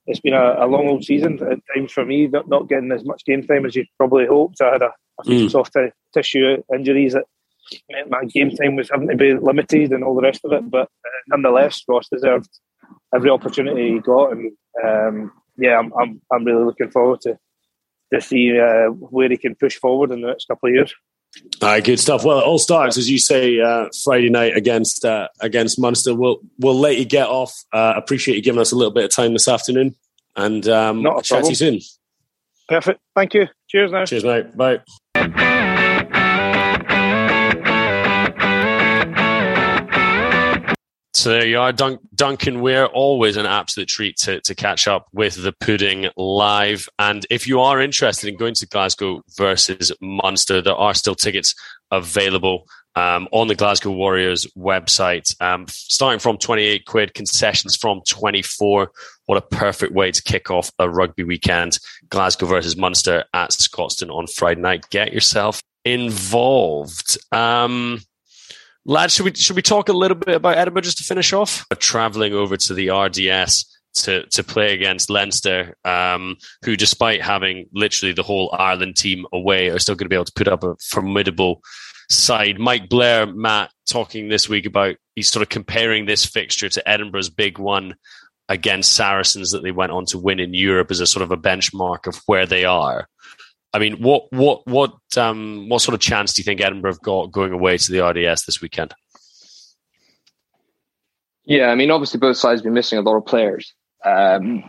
it's 0.10 0.20
been 0.20 0.34
a, 0.34 0.66
a, 0.66 0.68
long 0.68 0.88
old 0.88 1.04
season 1.04 1.40
at 1.44 1.60
times 1.74 1.92
for 1.92 2.04
me. 2.04 2.28
Not, 2.28 2.48
not 2.50 2.68
getting 2.68 2.92
as 2.92 3.06
much 3.06 3.24
game 3.26 3.46
time 3.46 3.66
as 3.66 3.76
you 3.76 3.86
probably 3.98 4.26
hoped. 4.26 4.62
I 4.62 4.74
had 4.74 4.82
a, 4.82 4.92
a 5.20 5.24
few 5.24 5.46
mm. 5.46 5.52
soft 5.52 5.74
t- 5.74 5.90
tissue 6.14 6.64
injuries 6.74 7.14
that 7.14 7.26
meant 7.92 8.10
my 8.10 8.26
game 8.26 8.50
time 8.50 8.76
was 8.76 8.90
having 8.90 9.08
to 9.08 9.16
be 9.16 9.36
limited 9.36 9.92
and 9.92 10.04
all 10.04 10.16
the 10.16 10.24
rest 10.24 10.42
of 10.44 10.52
it. 10.52 10.70
But 10.70 10.90
uh, 11.06 11.20
nonetheless, 11.28 11.84
Ross 11.88 12.10
deserved 12.10 12.50
every 13.14 13.30
opportunity 13.30 13.94
he 13.94 14.00
got, 14.00 14.32
and 14.32 14.52
um, 14.84 15.32
yeah, 15.58 15.78
I'm, 15.78 15.94
I'm 16.00 16.22
I'm 16.32 16.44
really 16.44 16.66
looking 16.66 16.90
forward 16.90 17.22
to 17.22 17.38
to 18.12 18.20
see 18.20 18.60
uh, 18.60 18.88
where 18.88 19.30
he 19.30 19.38
can 19.38 19.54
push 19.54 19.78
forward 19.78 20.12
in 20.12 20.22
the 20.22 20.28
next 20.28 20.48
couple 20.48 20.70
of 20.70 20.76
years. 20.76 20.94
All 21.62 21.70
right, 21.70 21.84
good 21.84 22.00
stuff. 22.00 22.24
Well, 22.24 22.40
it 22.40 22.44
all 22.44 22.58
starts 22.58 22.98
as 22.98 23.10
you 23.10 23.20
say 23.20 23.60
uh, 23.60 23.90
Friday 24.04 24.30
night 24.30 24.56
against 24.56 25.06
uh, 25.06 25.28
against 25.42 25.80
Munster. 25.80 26.16
We'll 26.16 26.40
we'll 26.58 26.80
let 26.80 26.98
you 26.98 27.06
get 27.06 27.28
off. 27.28 27.54
Uh, 27.72 27.94
appreciate 27.96 28.36
you 28.36 28.42
giving 28.42 28.62
us 28.62 28.72
a 28.72 28.76
little 28.76 28.94
bit 28.94 29.04
of 29.04 29.12
time 29.12 29.34
this 29.34 29.48
afternoon, 29.48 29.96
and 30.36 30.68
um, 30.68 31.04
Not 31.04 31.20
a 31.20 31.24
chat 31.24 31.44
to 31.44 31.50
you 31.50 31.56
soon. 31.56 31.80
Perfect. 32.68 33.00
Thank 33.16 33.34
you. 33.34 33.48
Cheers, 33.68 33.92
now. 33.92 34.06
Cheers, 34.06 34.24
mate. 34.24 34.56
Bye. 34.56 35.76
So 41.20 41.32
there 41.32 41.46
you 41.46 41.60
are, 41.60 41.74
Dun- 41.74 42.00
Duncan 42.16 42.62
Weir. 42.62 42.86
Always 42.86 43.36
an 43.36 43.46
absolute 43.46 43.90
treat 43.90 44.16
to, 44.20 44.40
to 44.40 44.56
catch 44.56 44.88
up 44.88 45.10
with 45.12 45.36
the 45.36 45.52
pudding 45.52 46.08
live. 46.16 46.88
And 46.98 47.26
if 47.30 47.46
you 47.46 47.60
are 47.60 47.82
interested 47.82 48.30
in 48.30 48.38
going 48.38 48.54
to 48.54 48.66
Glasgow 48.66 49.22
versus 49.38 49.92
Munster, 50.00 50.62
there 50.62 50.76
are 50.76 50.94
still 50.94 51.16
tickets 51.16 51.56
available 51.92 52.70
um, 52.96 53.28
on 53.34 53.50
the 53.50 53.56
Glasgow 53.56 53.92
Warriors 53.92 54.48
website, 54.58 55.36
um, 55.42 55.66
starting 55.68 56.20
from 56.20 56.38
28 56.38 56.86
quid, 56.86 57.14
concessions 57.14 57.76
from 57.76 58.02
24. 58.08 58.90
What 59.26 59.38
a 59.38 59.42
perfect 59.42 59.92
way 59.92 60.14
to 60.14 60.24
kick 60.24 60.50
off 60.50 60.72
a 60.80 60.90
rugby 60.90 61.26
weekend. 61.26 61.80
Glasgow 62.08 62.46
versus 62.46 62.78
Munster 62.78 63.26
at 63.34 63.50
Scotstoun 63.50 64.10
on 64.10 64.28
Friday 64.28 64.62
night. 64.62 64.90
Get 64.90 65.12
yourself 65.12 65.62
involved. 65.84 67.18
Um, 67.34 68.00
Lads, 68.90 69.14
should 69.14 69.26
we 69.26 69.36
should 69.36 69.56
we 69.56 69.62
talk 69.62 69.88
a 69.88 69.94
little 69.94 70.18
bit 70.18 70.34
about 70.34 70.58
Edinburgh 70.58 70.82
just 70.82 70.98
to 70.98 71.04
finish 71.04 71.32
off? 71.32 71.64
Traveling 71.78 72.34
over 72.34 72.58
to 72.58 72.74
the 72.74 72.90
RDS 72.90 73.78
to 73.98 74.26
to 74.26 74.44
play 74.44 74.74
against 74.74 75.12
Leinster, 75.12 75.76
um, 75.86 76.38
who, 76.66 76.76
despite 76.76 77.22
having 77.22 77.68
literally 77.72 78.14
the 78.14 78.24
whole 78.24 78.50
Ireland 78.52 78.98
team 78.98 79.28
away, 79.32 79.70
are 79.70 79.78
still 79.78 79.94
going 79.94 80.06
to 80.06 80.10
be 80.10 80.16
able 80.16 80.26
to 80.26 80.34
put 80.36 80.48
up 80.48 80.64
a 80.64 80.76
formidable 80.82 81.62
side. 82.10 82.58
Mike 82.58 82.90
Blair, 82.90 83.28
Matt, 83.28 83.70
talking 83.88 84.28
this 84.28 84.50
week 84.50 84.66
about 84.66 84.96
he's 85.14 85.30
sort 85.30 85.44
of 85.44 85.50
comparing 85.50 86.08
this 86.08 86.26
fixture 86.26 86.70
to 86.70 86.90
Edinburgh's 86.90 87.30
big 87.30 87.60
one 87.60 87.94
against 88.48 88.94
Saracens 88.94 89.52
that 89.52 89.62
they 89.62 89.72
went 89.72 89.92
on 89.92 90.06
to 90.06 90.18
win 90.18 90.40
in 90.40 90.56
Europe 90.56 90.90
as 90.90 91.00
a 91.00 91.06
sort 91.06 91.22
of 91.22 91.32
a 91.32 91.38
benchmark 91.38 92.08
of 92.08 92.20
where 92.26 92.48
they 92.48 92.66
are. 92.66 93.08
I 93.74 93.80
mean, 93.80 94.02
what 94.02 94.32
what 94.32 94.66
what 94.66 94.94
um, 95.18 95.70
what 95.70 95.82
sort 95.82 95.94
of 95.94 96.02
chance 96.02 96.34
do 96.34 96.42
you 96.42 96.44
think 96.44 96.62
Edinburgh 96.62 96.94
have 96.94 97.02
got 97.02 97.32
going 97.32 97.54
away 97.54 97.78
to 97.78 97.92
the 97.92 98.06
RDS 98.06 98.46
this 98.46 98.62
weekend? 98.62 98.94
Yeah, 101.46 101.68
I 101.70 101.76
mean, 101.76 101.92
obviously 101.92 102.20
both 102.20 102.38
sides 102.38 102.60
have 102.60 102.64
been 102.64 102.74
missing 102.74 103.00
a 103.00 103.02
lot 103.02 103.18
of 103.18 103.26
players, 103.26 103.74
um, 104.04 104.64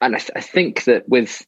and 0.00 0.16
I, 0.16 0.18
th- 0.18 0.32
I, 0.36 0.40
think 0.40 0.84
that 0.84 1.08
with 1.08 1.44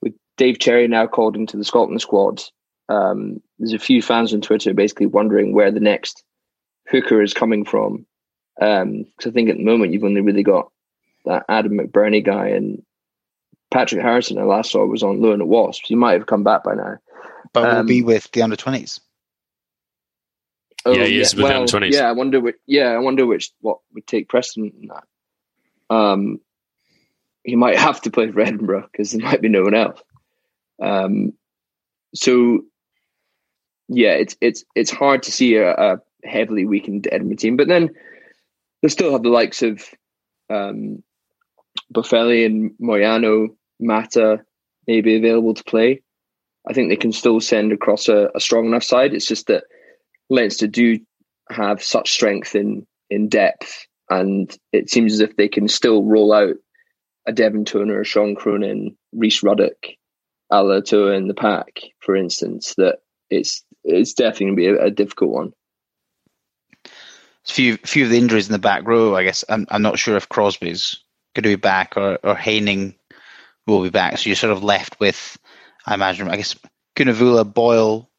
with 0.00 0.14
Dave 0.36 0.58
Cherry 0.58 0.88
now 0.88 1.06
called 1.06 1.36
into 1.36 1.56
the 1.56 1.64
Scotland 1.64 2.00
squad, 2.00 2.42
um, 2.88 3.40
there's 3.58 3.72
a 3.72 3.78
few 3.78 4.02
fans 4.02 4.32
on 4.32 4.40
Twitter 4.40 4.74
basically 4.74 5.06
wondering 5.06 5.52
where 5.52 5.70
the 5.70 5.80
next 5.80 6.24
hooker 6.88 7.22
is 7.22 7.34
coming 7.34 7.64
from. 7.64 8.06
Because 8.58 8.82
um, 8.82 9.06
I 9.24 9.30
think 9.30 9.50
at 9.50 9.56
the 9.56 9.64
moment 9.64 9.92
you've 9.92 10.04
only 10.04 10.20
really 10.20 10.42
got 10.42 10.70
that 11.24 11.44
Adam 11.48 11.78
McBurney 11.78 12.24
guy 12.24 12.48
and 12.48 12.82
Patrick 13.70 14.02
Harrison, 14.02 14.38
I 14.38 14.44
last 14.44 14.70
saw, 14.70 14.86
was 14.86 15.02
on 15.02 15.20
loan 15.20 15.40
at 15.40 15.48
Wasps. 15.48 15.88
He 15.88 15.94
might 15.94 16.12
have 16.12 16.26
come 16.26 16.44
back 16.44 16.64
by 16.64 16.74
now. 16.74 16.96
But 17.52 17.68
um, 17.68 17.76
will 17.76 17.84
be 17.84 18.02
with 18.02 18.30
the 18.32 18.42
under 18.42 18.56
20s. 18.56 19.00
Oh, 20.84 20.92
yeah, 20.92 21.04
he 21.04 21.16
yeah, 21.16 21.22
with 21.22 21.34
well, 21.34 21.48
the 21.48 21.78
under 21.78 21.86
20s. 21.86 21.92
Yeah, 21.92 22.08
I 22.08 22.12
wonder 22.12 22.40
which, 22.40 22.56
yeah, 22.66 22.90
I 22.90 22.98
wonder 22.98 23.26
which 23.26 23.50
what 23.60 23.78
would 23.92 24.06
take 24.06 24.28
precedent 24.28 24.74
in 24.80 24.88
that. 24.88 25.94
Um, 25.94 26.40
he 27.44 27.56
might 27.56 27.78
have 27.86 28.00
to 28.02 28.10
play 28.10 28.30
for 28.30 28.40
Edinburgh 28.40 28.88
because 28.92 29.12
there 29.12 29.24
might 29.24 29.40
be 29.40 29.48
no 29.48 29.62
one 29.62 29.74
else. 29.74 30.00
Um, 30.82 31.32
so 32.14 32.62
yeah, 33.88 34.12
it's 34.12 34.36
it's 34.40 34.64
it's 34.74 34.90
hard 34.90 35.22
to 35.24 35.32
see 35.32 35.56
a, 35.56 35.72
a 35.72 36.00
heavily 36.24 36.66
weakened 36.66 37.08
Edinburgh 37.10 37.36
team, 37.36 37.56
but 37.56 37.68
then 37.68 37.90
they 38.82 38.88
still 38.88 39.12
have 39.12 39.22
the 39.22 39.28
likes 39.28 39.62
of 39.62 39.82
um, 40.50 41.02
Boffelli 41.92 42.46
and 42.46 42.72
Moyano, 42.80 43.48
Mata 43.80 44.44
may 44.86 45.00
be 45.00 45.16
available 45.16 45.54
to 45.54 45.64
play. 45.64 46.02
I 46.68 46.72
think 46.72 46.88
they 46.88 46.96
can 46.96 47.12
still 47.12 47.40
send 47.40 47.72
across 47.72 48.08
a, 48.08 48.30
a 48.34 48.40
strong 48.40 48.66
enough 48.66 48.82
side. 48.82 49.14
It's 49.14 49.26
just 49.26 49.46
that 49.46 49.64
Leinster 50.30 50.66
do 50.66 50.98
have 51.50 51.82
such 51.82 52.10
strength 52.10 52.54
in 52.54 52.86
in 53.08 53.28
depth, 53.28 53.86
and 54.10 54.56
it 54.72 54.90
seems 54.90 55.12
as 55.12 55.20
if 55.20 55.36
they 55.36 55.48
can 55.48 55.68
still 55.68 56.02
roll 56.02 56.32
out 56.32 56.56
a 57.26 57.32
Devin 57.32 57.64
Toner, 57.64 58.04
Sean 58.04 58.34
Cronin, 58.34 58.96
Rhys 59.12 59.42
Ruddock, 59.42 59.86
Ala 60.52 60.82
Toa 60.82 61.12
in 61.12 61.28
the 61.28 61.34
pack, 61.34 61.80
for 62.00 62.16
instance. 62.16 62.74
That 62.76 62.98
it's 63.30 63.64
it's 63.84 64.14
definitely 64.14 64.46
going 64.46 64.56
to 64.56 64.56
be 64.56 64.66
a, 64.66 64.84
a 64.86 64.90
difficult 64.90 65.30
one. 65.30 65.52
A 66.84 67.52
few 67.52 67.76
few 67.78 68.04
of 68.04 68.10
the 68.10 68.18
injuries 68.18 68.48
in 68.48 68.52
the 68.52 68.58
back 68.58 68.86
row. 68.86 69.14
I 69.14 69.22
guess 69.22 69.44
I'm 69.48 69.66
I'm 69.70 69.82
not 69.82 70.00
sure 70.00 70.16
if 70.16 70.28
Crosby's 70.28 71.00
going 71.36 71.44
to 71.44 71.56
be 71.56 71.56
back 71.56 71.96
or, 71.96 72.18
or 72.22 72.34
Haining 72.34 72.94
will 73.66 73.82
be 73.82 73.90
back. 73.90 74.18
So 74.18 74.28
you're 74.28 74.36
sort 74.36 74.52
of 74.52 74.64
left 74.64 74.98
with, 74.98 75.38
I 75.86 75.94
imagine, 75.94 76.28
I 76.28 76.36
guess, 76.36 76.56
Kunavula, 76.96 77.52
Boyle, 77.52 78.10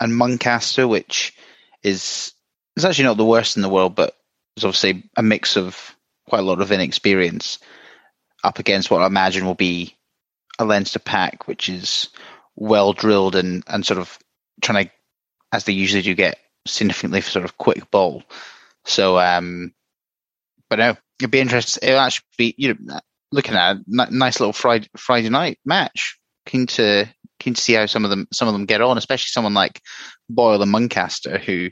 and 0.00 0.12
Muncaster, 0.12 0.88
which 0.88 1.34
is 1.82 2.32
is 2.76 2.84
actually 2.84 3.04
not 3.04 3.18
the 3.18 3.24
worst 3.24 3.56
in 3.56 3.62
the 3.62 3.68
world, 3.68 3.94
but 3.94 4.16
it's 4.56 4.64
obviously 4.64 5.04
a 5.16 5.22
mix 5.22 5.56
of 5.56 5.94
quite 6.26 6.40
a 6.40 6.46
lot 6.46 6.60
of 6.60 6.72
inexperience 6.72 7.58
up 8.42 8.58
against 8.58 8.90
what 8.90 9.02
I 9.02 9.06
imagine 9.06 9.44
will 9.44 9.54
be 9.54 9.94
a 10.58 10.64
Leinster 10.64 10.98
pack, 10.98 11.46
which 11.46 11.68
is 11.68 12.08
well 12.56 12.92
drilled 12.92 13.36
and, 13.36 13.62
and 13.66 13.84
sort 13.84 13.98
of 14.00 14.18
trying 14.62 14.86
to, 14.86 14.90
as 15.52 15.64
they 15.64 15.72
usually 15.72 16.02
do, 16.02 16.14
get 16.14 16.38
significantly 16.66 17.20
sort 17.20 17.44
of 17.44 17.58
quick 17.58 17.90
ball. 17.90 18.22
So, 18.84 19.18
um, 19.18 19.74
but 20.70 20.78
no, 20.78 20.96
it'd 21.20 21.30
be 21.30 21.40
interesting. 21.40 21.88
It'll 21.88 22.00
actually 22.00 22.24
be 22.38 22.54
you 22.58 22.74
know 22.74 23.00
looking 23.30 23.54
at 23.54 23.76
a 23.76 23.82
nice 23.86 24.40
little 24.40 24.52
Friday 24.52 24.88
Friday 24.96 25.28
night 25.28 25.58
match. 25.64 26.18
Keen 26.46 26.66
to 26.66 27.06
keen 27.38 27.54
to 27.54 27.60
see 27.60 27.74
how 27.74 27.86
some 27.86 28.04
of 28.04 28.10
them 28.10 28.26
some 28.32 28.48
of 28.48 28.54
them 28.54 28.66
get 28.66 28.80
on, 28.80 28.98
especially 28.98 29.28
someone 29.28 29.54
like 29.54 29.80
Boyle 30.28 30.62
and 30.62 30.72
Muncaster, 30.72 31.38
who 31.38 31.70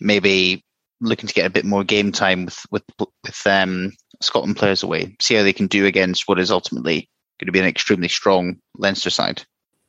maybe 0.00 0.64
looking 1.00 1.28
to 1.28 1.34
get 1.34 1.46
a 1.46 1.50
bit 1.50 1.64
more 1.64 1.84
game 1.84 2.12
time 2.12 2.46
with 2.46 2.58
with 2.70 2.84
with 2.98 3.46
um, 3.46 3.92
Scotland 4.20 4.56
players 4.56 4.82
away. 4.82 5.16
See 5.20 5.34
how 5.34 5.42
they 5.42 5.52
can 5.52 5.66
do 5.66 5.86
against 5.86 6.26
what 6.26 6.38
is 6.38 6.50
ultimately 6.50 7.08
going 7.38 7.46
to 7.46 7.52
be 7.52 7.60
an 7.60 7.66
extremely 7.66 8.08
strong 8.08 8.56
Leinster 8.76 9.10
side. 9.10 9.44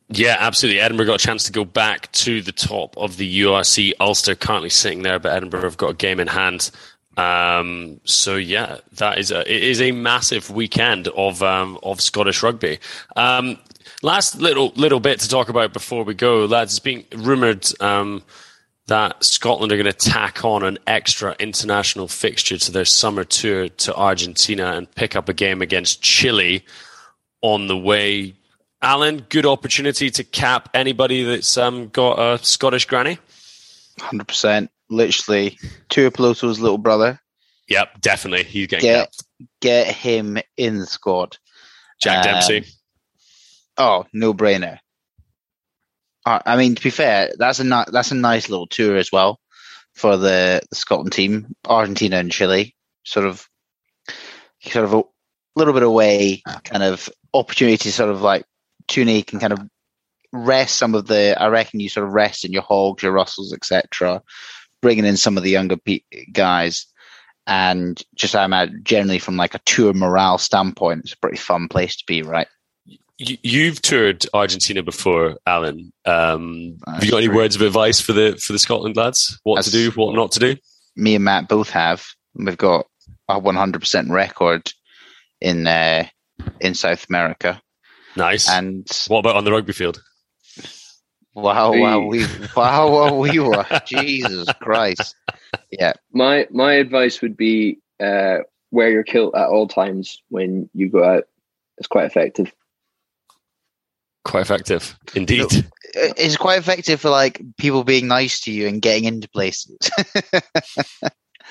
Yeah, 0.09 0.37
absolutely. 0.39 0.81
Edinburgh 0.81 1.07
got 1.07 1.21
a 1.21 1.25
chance 1.25 1.45
to 1.45 1.51
go 1.51 1.65
back 1.65 2.11
to 2.11 2.41
the 2.41 2.51
top 2.51 2.95
of 2.95 3.17
the 3.17 3.41
URC. 3.41 3.93
Ulster 3.99 4.35
currently 4.35 4.69
sitting 4.69 5.01
there, 5.01 5.17
but 5.17 5.33
Edinburgh 5.33 5.63
have 5.63 5.77
got 5.77 5.91
a 5.91 5.95
game 5.95 6.19
in 6.19 6.27
hand 6.27 6.69
um, 7.17 8.01
so 8.03 8.35
yeah, 8.35 8.77
that 8.93 9.17
is 9.17 9.31
a, 9.31 9.41
it 9.41 9.63
is 9.63 9.81
a 9.81 9.91
massive 9.91 10.49
weekend 10.49 11.07
of 11.09 11.41
um, 11.41 11.79
of 11.83 12.01
Scottish 12.01 12.43
rugby. 12.43 12.79
Um, 13.15 13.57
last 14.01 14.39
little 14.39 14.73
little 14.75 14.99
bit 14.99 15.19
to 15.21 15.29
talk 15.29 15.49
about 15.49 15.73
before 15.73 16.03
we 16.03 16.13
go, 16.13 16.45
lads. 16.45 16.73
It's 16.73 16.79
being 16.79 17.05
rumoured 17.15 17.65
um, 17.81 18.23
that 18.87 19.23
Scotland 19.23 19.71
are 19.71 19.77
going 19.77 19.85
to 19.85 19.93
tack 19.93 20.43
on 20.43 20.63
an 20.63 20.77
extra 20.87 21.35
international 21.39 22.07
fixture 22.07 22.57
to 22.57 22.71
their 22.71 22.85
summer 22.85 23.23
tour 23.23 23.69
to 23.69 23.95
Argentina 23.95 24.73
and 24.73 24.93
pick 24.93 25.15
up 25.15 25.29
a 25.29 25.33
game 25.33 25.61
against 25.61 26.01
Chile 26.01 26.65
on 27.41 27.67
the 27.67 27.77
way. 27.77 28.35
Alan, 28.81 29.25
good 29.29 29.45
opportunity 29.45 30.11
to 30.11 30.23
cap 30.23 30.69
anybody 30.73 31.23
that's 31.23 31.57
um, 31.57 31.87
got 31.89 32.19
a 32.19 32.43
Scottish 32.43 32.85
granny. 32.85 33.17
Hundred 33.99 34.27
percent 34.27 34.69
literally 34.89 35.57
Tuipulotu's 35.89 36.59
little 36.59 36.77
brother. 36.77 37.19
Yep, 37.67 38.01
definitely. 38.01 38.43
He's 38.43 38.67
getting 38.67 38.89
get, 38.89 39.15
get 39.61 39.87
him 39.87 40.37
in 40.57 40.77
the 40.77 40.85
squad. 40.85 41.37
Jack 42.01 42.17
um, 42.17 42.23
Dempsey. 42.23 42.65
Oh, 43.77 44.05
no 44.13 44.33
brainer. 44.33 44.79
Uh, 46.25 46.39
I 46.45 46.57
mean, 46.57 46.75
to 46.75 46.81
be 46.81 46.89
fair, 46.89 47.31
that's 47.37 47.59
a 47.59 47.63
ni- 47.63 47.91
that's 47.91 48.11
a 48.11 48.15
nice 48.15 48.49
little 48.49 48.67
tour 48.67 48.97
as 48.97 49.11
well 49.11 49.39
for 49.93 50.17
the, 50.17 50.61
the 50.69 50.75
Scotland 50.75 51.13
team, 51.13 51.55
Argentina 51.67 52.17
and 52.17 52.31
Chile. 52.31 52.75
Sort 53.03 53.25
of, 53.25 53.47
sort 54.61 54.85
of 54.85 54.93
a 54.93 55.03
little 55.55 55.73
bit 55.73 55.83
away, 55.83 56.41
kind 56.63 56.83
of 56.83 57.09
opportunity 57.33 57.77
to 57.77 57.91
sort 57.91 58.09
of 58.09 58.21
like 58.21 58.45
Tuni 58.87 59.25
can 59.25 59.39
kind 59.39 59.53
of 59.53 59.59
rest 60.31 60.77
some 60.77 60.95
of 60.95 61.07
the. 61.07 61.39
I 61.39 61.47
reckon 61.47 61.79
you 61.79 61.89
sort 61.89 62.07
of 62.07 62.13
rest 62.13 62.45
in 62.45 62.51
your 62.51 62.63
Hoggs, 62.63 63.03
your 63.03 63.11
Russells, 63.11 63.53
etc. 63.53 64.21
Bringing 64.85 65.05
in 65.05 65.17
some 65.17 65.35
of 65.35 65.41
the 65.41 65.49
younger 65.49 65.77
pe- 65.77 66.01
guys, 66.31 66.85
and 67.47 67.99
just 68.13 68.35
I'm 68.35 68.53
at 68.53 68.69
generally 68.83 69.17
from 69.17 69.35
like 69.35 69.55
a 69.55 69.59
tour 69.65 69.93
morale 69.93 70.37
standpoint, 70.37 71.05
it's 71.05 71.13
a 71.13 71.17
pretty 71.17 71.37
fun 71.37 71.67
place 71.67 71.95
to 71.95 72.03
be, 72.05 72.21
right? 72.21 72.45
You, 73.17 73.37
you've 73.41 73.81
toured 73.81 74.27
Argentina 74.31 74.83
before, 74.83 75.37
Alan. 75.47 75.91
Um, 76.05 76.77
have 76.85 77.03
you 77.03 77.09
got 77.09 77.17
any 77.23 77.29
words 77.29 77.55
of 77.55 77.63
advice 77.63 77.99
for 77.99 78.13
the 78.13 78.37
for 78.37 78.53
the 78.53 78.59
Scotland 78.59 78.95
lads? 78.95 79.39
What 79.41 79.63
to 79.63 79.71
do, 79.71 79.89
what 79.91 80.13
not 80.13 80.33
to 80.33 80.39
do? 80.39 80.55
Me 80.95 81.15
and 81.15 81.23
Matt 81.25 81.47
both 81.47 81.71
have. 81.71 82.05
We've 82.35 82.55
got 82.55 82.85
a 83.27 83.41
100% 83.41 84.11
record 84.11 84.71
in 85.41 85.65
uh, 85.65 86.05
in 86.59 86.75
South 86.75 87.09
America. 87.09 87.59
Nice. 88.15 88.47
And 88.47 88.87
what 89.07 89.19
about 89.19 89.35
on 89.35 89.45
the 89.45 89.51
rugby 89.51 89.73
field? 89.73 89.99
Wow, 91.35 91.73
wow, 91.73 91.99
we 91.99 92.25
wow, 92.55 92.89
wow, 92.89 93.15
we 93.15 93.39
were. 93.39 93.65
Jesus 93.85 94.47
Christ. 94.61 95.15
Yeah. 95.69 95.93
My 96.13 96.47
my 96.49 96.73
advice 96.75 97.21
would 97.21 97.35
be 97.35 97.79
uh, 97.99 98.37
wear 98.71 98.89
your 98.89 99.03
kilt 99.03 99.35
at 99.35 99.47
all 99.47 99.67
times 99.67 100.21
when 100.29 100.69
you 100.73 100.89
go 100.89 101.03
out. 101.03 101.25
It's 101.77 101.87
quite 101.87 102.05
effective. 102.05 102.53
Quite 104.23 104.41
effective, 104.41 104.97
indeed. 105.13 105.47
It's 105.93 106.37
quite 106.37 106.57
effective 106.57 107.01
for 107.01 107.09
like 107.09 107.41
people 107.57 107.83
being 107.83 108.07
nice 108.07 108.39
to 108.41 108.51
you 108.51 108.67
and 108.67 108.81
getting 108.81 109.03
into 109.03 109.29
places. 109.29 109.77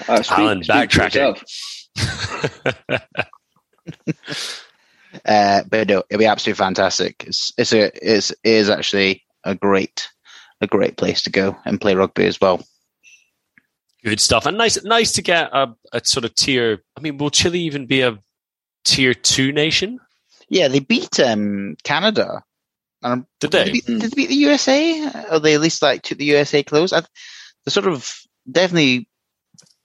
Uh, 0.09 0.20
speak- 0.22 0.39
Alan, 0.39 0.64
speak 0.64 0.74
backtracking. 0.74 1.39
yourself. 1.97 3.01
uh, 5.24 5.62
but 5.70 5.89
no, 5.89 6.03
it'll 6.11 6.18
be 6.18 6.26
absolutely 6.26 6.59
fantastic. 6.59 7.22
It's 7.28 7.53
it's 7.57 7.72
a 7.72 7.93
it's 8.03 8.32
it 8.32 8.39
is 8.43 8.70
actually 8.70 9.24
a 9.45 9.55
great 9.55 10.09
a 10.61 10.67
great 10.67 10.97
place 10.97 11.23
to 11.23 11.31
go 11.31 11.57
and 11.65 11.81
play 11.81 11.95
rugby 11.95 12.25
as 12.27 12.41
well. 12.41 12.63
Good 14.05 14.21
stuff, 14.21 14.47
and 14.47 14.59
nice, 14.59 14.83
nice 14.85 15.13
to 15.13 15.23
get 15.23 15.49
a, 15.53 15.75
a 15.93 16.05
sort 16.05 16.25
of 16.25 16.35
tier. 16.35 16.83
I 16.97 17.01
mean, 17.01 17.17
will 17.17 17.31
Chile 17.31 17.61
even 17.61 17.87
be 17.87 18.03
a 18.03 18.19
tier 18.85 19.15
two 19.15 19.51
nation? 19.51 19.99
Yeah, 20.49 20.69
they 20.69 20.81
beat 20.81 21.19
um, 21.21 21.77
Canada. 21.85 22.43
Um, 23.03 23.27
Did 23.41 23.53
they? 23.53 23.65
Did 23.65 23.67
they, 23.67 23.73
beat, 23.73 23.87
did 23.87 24.01
they 24.01 24.15
beat 24.15 24.29
the 24.29 24.35
USA? 24.35 25.11
Or 25.31 25.41
they 25.41 25.55
at 25.55 25.61
least 25.61 25.83
like 25.83 26.03
took 26.03 26.19
the 26.19 26.25
USA 26.27 26.63
close? 26.63 26.93
I, 26.93 27.01
they 27.01 27.71
sort 27.71 27.87
of 27.87 28.15
definitely 28.51 29.09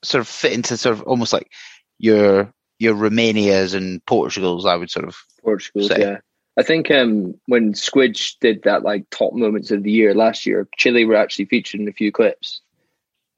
sort 0.02 0.20
of 0.20 0.28
fit 0.28 0.52
into 0.52 0.76
sort 0.76 0.96
of 0.96 1.02
almost 1.02 1.32
like 1.32 1.50
your 1.98 2.52
your 2.78 2.94
Romanias 2.94 3.74
and 3.74 4.04
Portugals. 4.06 4.66
I 4.66 4.76
would 4.76 4.90
sort 4.90 5.06
of 5.06 5.16
Portugal, 5.42 5.86
yeah. 5.98 6.18
I 6.60 6.62
think 6.62 6.90
um, 6.90 7.34
when 7.46 7.72
Squidge 7.72 8.34
did 8.42 8.64
that 8.64 8.82
like 8.82 9.08
top 9.08 9.32
moments 9.32 9.70
of 9.70 9.82
the 9.82 9.90
year 9.90 10.12
last 10.12 10.44
year, 10.44 10.68
Chile 10.76 11.06
were 11.06 11.16
actually 11.16 11.46
featured 11.46 11.80
in 11.80 11.88
a 11.88 11.92
few 11.92 12.12
clips, 12.12 12.60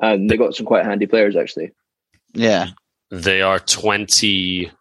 and 0.00 0.28
they 0.28 0.36
got 0.36 0.56
some 0.56 0.66
quite 0.66 0.84
handy 0.84 1.06
players 1.06 1.36
actually. 1.36 1.70
Yeah, 2.34 2.70
They 3.12 3.40
are 3.40 3.60
twenty 3.60 4.72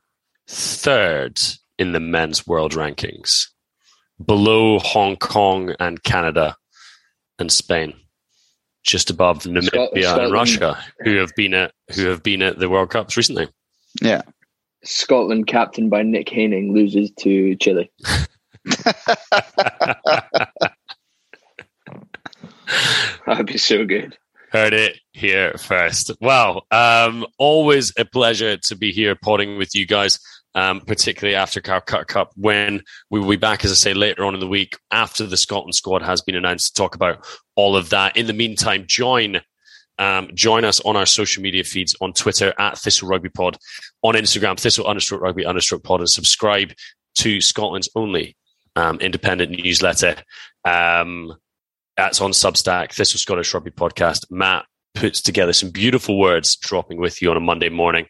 third 0.48 1.40
in 1.78 1.92
the 1.92 2.00
men's 2.00 2.48
world 2.48 2.74
rankings, 2.74 3.46
below 4.26 4.80
Hong 4.80 5.18
Kong 5.18 5.76
and 5.80 6.02
Canada 6.02 6.58
and 7.38 7.52
Spain, 7.52 7.94
just 8.82 9.12
above 9.12 9.44
Namibia 9.44 9.92
and 9.94 10.04
Scotland. 10.04 10.34
Russia, 10.34 10.84
who 11.02 11.18
have 11.18 11.36
been 11.36 11.54
at 11.54 11.74
who 11.94 12.08
have 12.08 12.24
been 12.24 12.42
at 12.42 12.58
the 12.58 12.72
World 12.72 12.90
Cups 12.90 13.16
recently. 13.16 13.50
Yeah. 14.02 14.24
Scotland, 14.84 15.46
captained 15.46 15.92
by 15.92 16.02
Nick 16.02 16.28
Haining, 16.30 16.74
loses 16.74 17.12
to 17.20 17.56
Chile. 17.58 17.92
That'd 23.26 23.46
be 23.46 23.58
so 23.58 23.86
good. 23.86 24.18
Heard 24.52 24.74
it 24.74 25.00
here 25.14 25.54
first. 25.58 26.12
Wow. 26.20 26.64
Um, 26.72 27.26
always 27.38 27.94
a 27.98 28.04
pleasure 28.04 28.58
to 28.58 28.76
be 28.76 28.92
here 28.92 29.16
potting 29.16 29.58
with 29.58 29.74
you 29.74 29.86
guys, 29.86 30.20
um, 30.56 30.82
particularly 30.82 31.36
after 31.36 31.62
Calcutta 31.62 32.06
Cup 32.06 32.32
when 32.36 32.82
we 33.10 33.20
will 33.20 33.30
be 33.30 33.38
back, 33.38 33.64
as 33.64 33.72
I 33.72 33.76
say, 33.76 33.94
later 33.94 34.26
on 34.26 34.34
in 34.34 34.42
the 34.42 34.48
week 34.48 34.78
after 34.92 35.26
the 35.26 35.38
Scotland 35.38 35.76
squad 35.76 36.02
has 36.02 36.22
been 36.22 36.36
announced 36.36 36.76
to 36.76 36.82
talk 36.82 36.96
about 36.96 37.26
all 37.56 37.78
of 37.78 37.90
that. 37.92 38.18
In 38.18 38.28
the 38.28 38.34
meantime, 38.34 38.84
join 38.88 39.42
um, 39.98 40.30
join 40.34 40.66
us 40.66 40.80
on 40.82 40.96
our 40.96 41.06
social 41.06 41.44
media 41.44 41.64
feeds 41.64 41.96
on 42.02 42.12
Twitter 42.12 42.54
at 42.58 42.78
Thistle 42.78 43.08
Rugby 43.08 43.30
Pod, 43.30 43.58
on 44.02 44.16
Instagram, 44.16 44.60
Thistle 44.60 44.86
understroke 44.86 45.22
rugby 45.22 45.44
understroke 45.44 45.84
pod, 45.84 46.00
and 46.00 46.10
subscribe 46.10 46.72
to 47.16 47.40
Scotland's 47.40 47.90
only 47.96 48.36
um, 48.76 49.00
independent 49.00 49.52
newsletter. 49.52 50.16
Um, 50.66 51.34
that's 51.98 52.22
on 52.22 52.32
Substack, 52.32 52.94
Thistle 52.94 53.20
Scottish 53.20 53.54
Rugby 53.54 53.72
Podcast. 53.72 54.26
Matt 54.30 54.66
puts 54.94 55.22
together 55.22 55.54
some 55.54 55.70
beautiful 55.70 56.20
words 56.20 56.56
dropping 56.56 57.00
with 57.00 57.22
you 57.22 57.32
on 57.32 57.38
a 57.38 57.42
Monday 57.42 57.70
morning. 57.70 58.08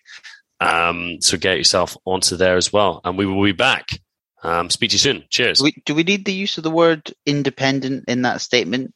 Um, 0.60 1.20
so 1.22 1.38
get 1.38 1.58
yourself 1.58 1.98
onto 2.06 2.36
there 2.36 2.56
as 2.56 2.72
well. 2.72 3.02
And 3.04 3.18
we 3.18 3.26
will 3.26 3.44
be 3.44 3.52
back. 3.52 3.90
Um, 4.44 4.70
speak 4.70 4.92
to 4.92 4.96
you 4.96 5.00
soon. 5.00 5.24
Cheers. 5.30 5.60
Do 5.60 5.66
we, 5.66 5.74
do 5.86 5.96
we 5.96 6.04
need 6.04 6.26
the 6.26 6.34
use 6.34 6.58
of 6.58 6.64
the 6.64 6.72
word 6.72 7.12
independent 7.26 8.06
in 8.08 8.24
that 8.24 8.42
statement? 8.42 8.94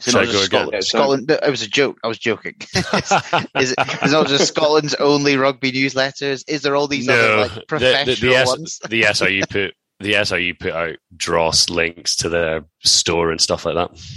Is 0.00 0.08
it 0.08 0.14
not 0.14 0.26
just 0.26 0.50
go 0.50 0.68
again? 0.68 0.82
Scotland, 0.82 1.24
Scotland? 1.24 1.30
It 1.30 1.50
was 1.50 1.62
a 1.62 1.68
joke. 1.68 1.98
I 2.04 2.08
was 2.08 2.18
joking. 2.18 2.54
is, 2.74 2.82
it, 2.92 3.48
is 3.54 3.72
it 3.72 4.10
not 4.10 4.26
just 4.26 4.48
Scotland's 4.48 4.94
only 4.94 5.36
rugby 5.36 5.72
newsletters? 5.72 6.44
Is 6.46 6.60
there 6.62 6.76
all 6.76 6.86
these 6.86 7.08
other 7.08 7.36
like 7.38 7.54
the, 7.54 7.64
professional 7.66 8.14
the, 8.16 8.20
the, 8.20 8.36
S- 8.36 8.48
ones? 8.48 8.78
the 8.88 9.02
SRU 9.02 9.48
put 9.48 9.74
the 10.00 10.12
SRU 10.14 10.58
put 10.58 10.72
out 10.72 10.96
dross 11.16 11.70
links 11.70 12.16
to 12.16 12.28
their 12.28 12.64
store 12.84 13.30
and 13.30 13.40
stuff 13.40 13.64
like 13.64 13.74
that. 13.74 13.90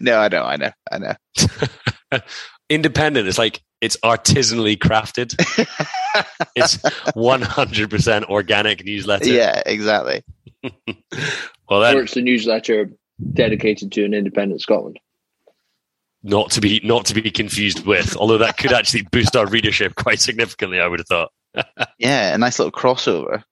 No, 0.00 0.18
I 0.18 0.28
know, 0.28 0.42
I 0.42 0.56
know, 0.56 0.70
I 0.90 0.98
know. 0.98 1.14
Independent. 2.70 3.28
It's 3.28 3.38
like 3.38 3.62
it's 3.80 3.96
artisanally 3.98 4.76
crafted. 4.76 5.34
it's 6.56 6.78
one 7.14 7.42
hundred 7.42 7.90
percent 7.90 8.24
organic 8.30 8.84
newsletter. 8.84 9.28
Yeah, 9.28 9.62
exactly. 9.66 10.24
Well, 11.68 11.80
then 11.82 11.96
or 11.96 12.02
it's 12.02 12.16
a 12.16 12.22
newsletter 12.22 12.90
dedicated 13.34 13.92
to 13.92 14.04
an 14.04 14.14
independent 14.14 14.62
Scotland. 14.62 14.98
not 16.22 16.50
to 16.52 16.60
be 16.60 16.80
not 16.82 17.04
to 17.06 17.14
be 17.14 17.30
confused 17.30 17.86
with, 17.86 18.16
although 18.16 18.38
that 18.38 18.56
could 18.56 18.72
actually 18.72 19.02
boost 19.12 19.36
our 19.36 19.46
readership 19.46 19.94
quite 19.94 20.18
significantly. 20.18 20.80
I 20.80 20.88
would 20.88 20.98
have 21.00 21.06
thought. 21.06 21.30
Yeah, 21.98 22.34
a 22.34 22.38
nice 22.38 22.58
little 22.58 22.72
crossover. 22.72 23.44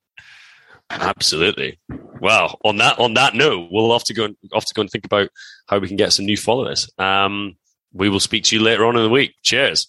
Absolutely. 0.91 1.79
Well, 2.21 2.59
on 2.65 2.77
that 2.79 2.99
on 2.99 3.15
that 3.15 3.35
note, 3.35 3.69
we'll 3.71 3.93
have 3.93 4.05
to 4.05 4.15
go 4.15 4.25
and 4.25 4.37
have 4.55 4.65
to 4.65 4.75
go 4.75 4.83
and 4.83 4.91
think 4.91 5.05
about 5.05 5.31
how 5.69 5.79
we 5.79 5.89
can 5.89 5.97
get 5.97 6.13
some 6.13 6.25
new 6.25 6.37
followers. 6.37 6.91
Um, 6.99 7.57
we 7.93 8.09
will 8.09 8.21
speak 8.21 8.45
to 8.45 8.57
you 8.57 8.63
later 8.63 8.87
on 8.87 8.97
in 8.97 9.03
the 9.03 9.11
week. 9.11 9.35
Cheers. 9.43 9.89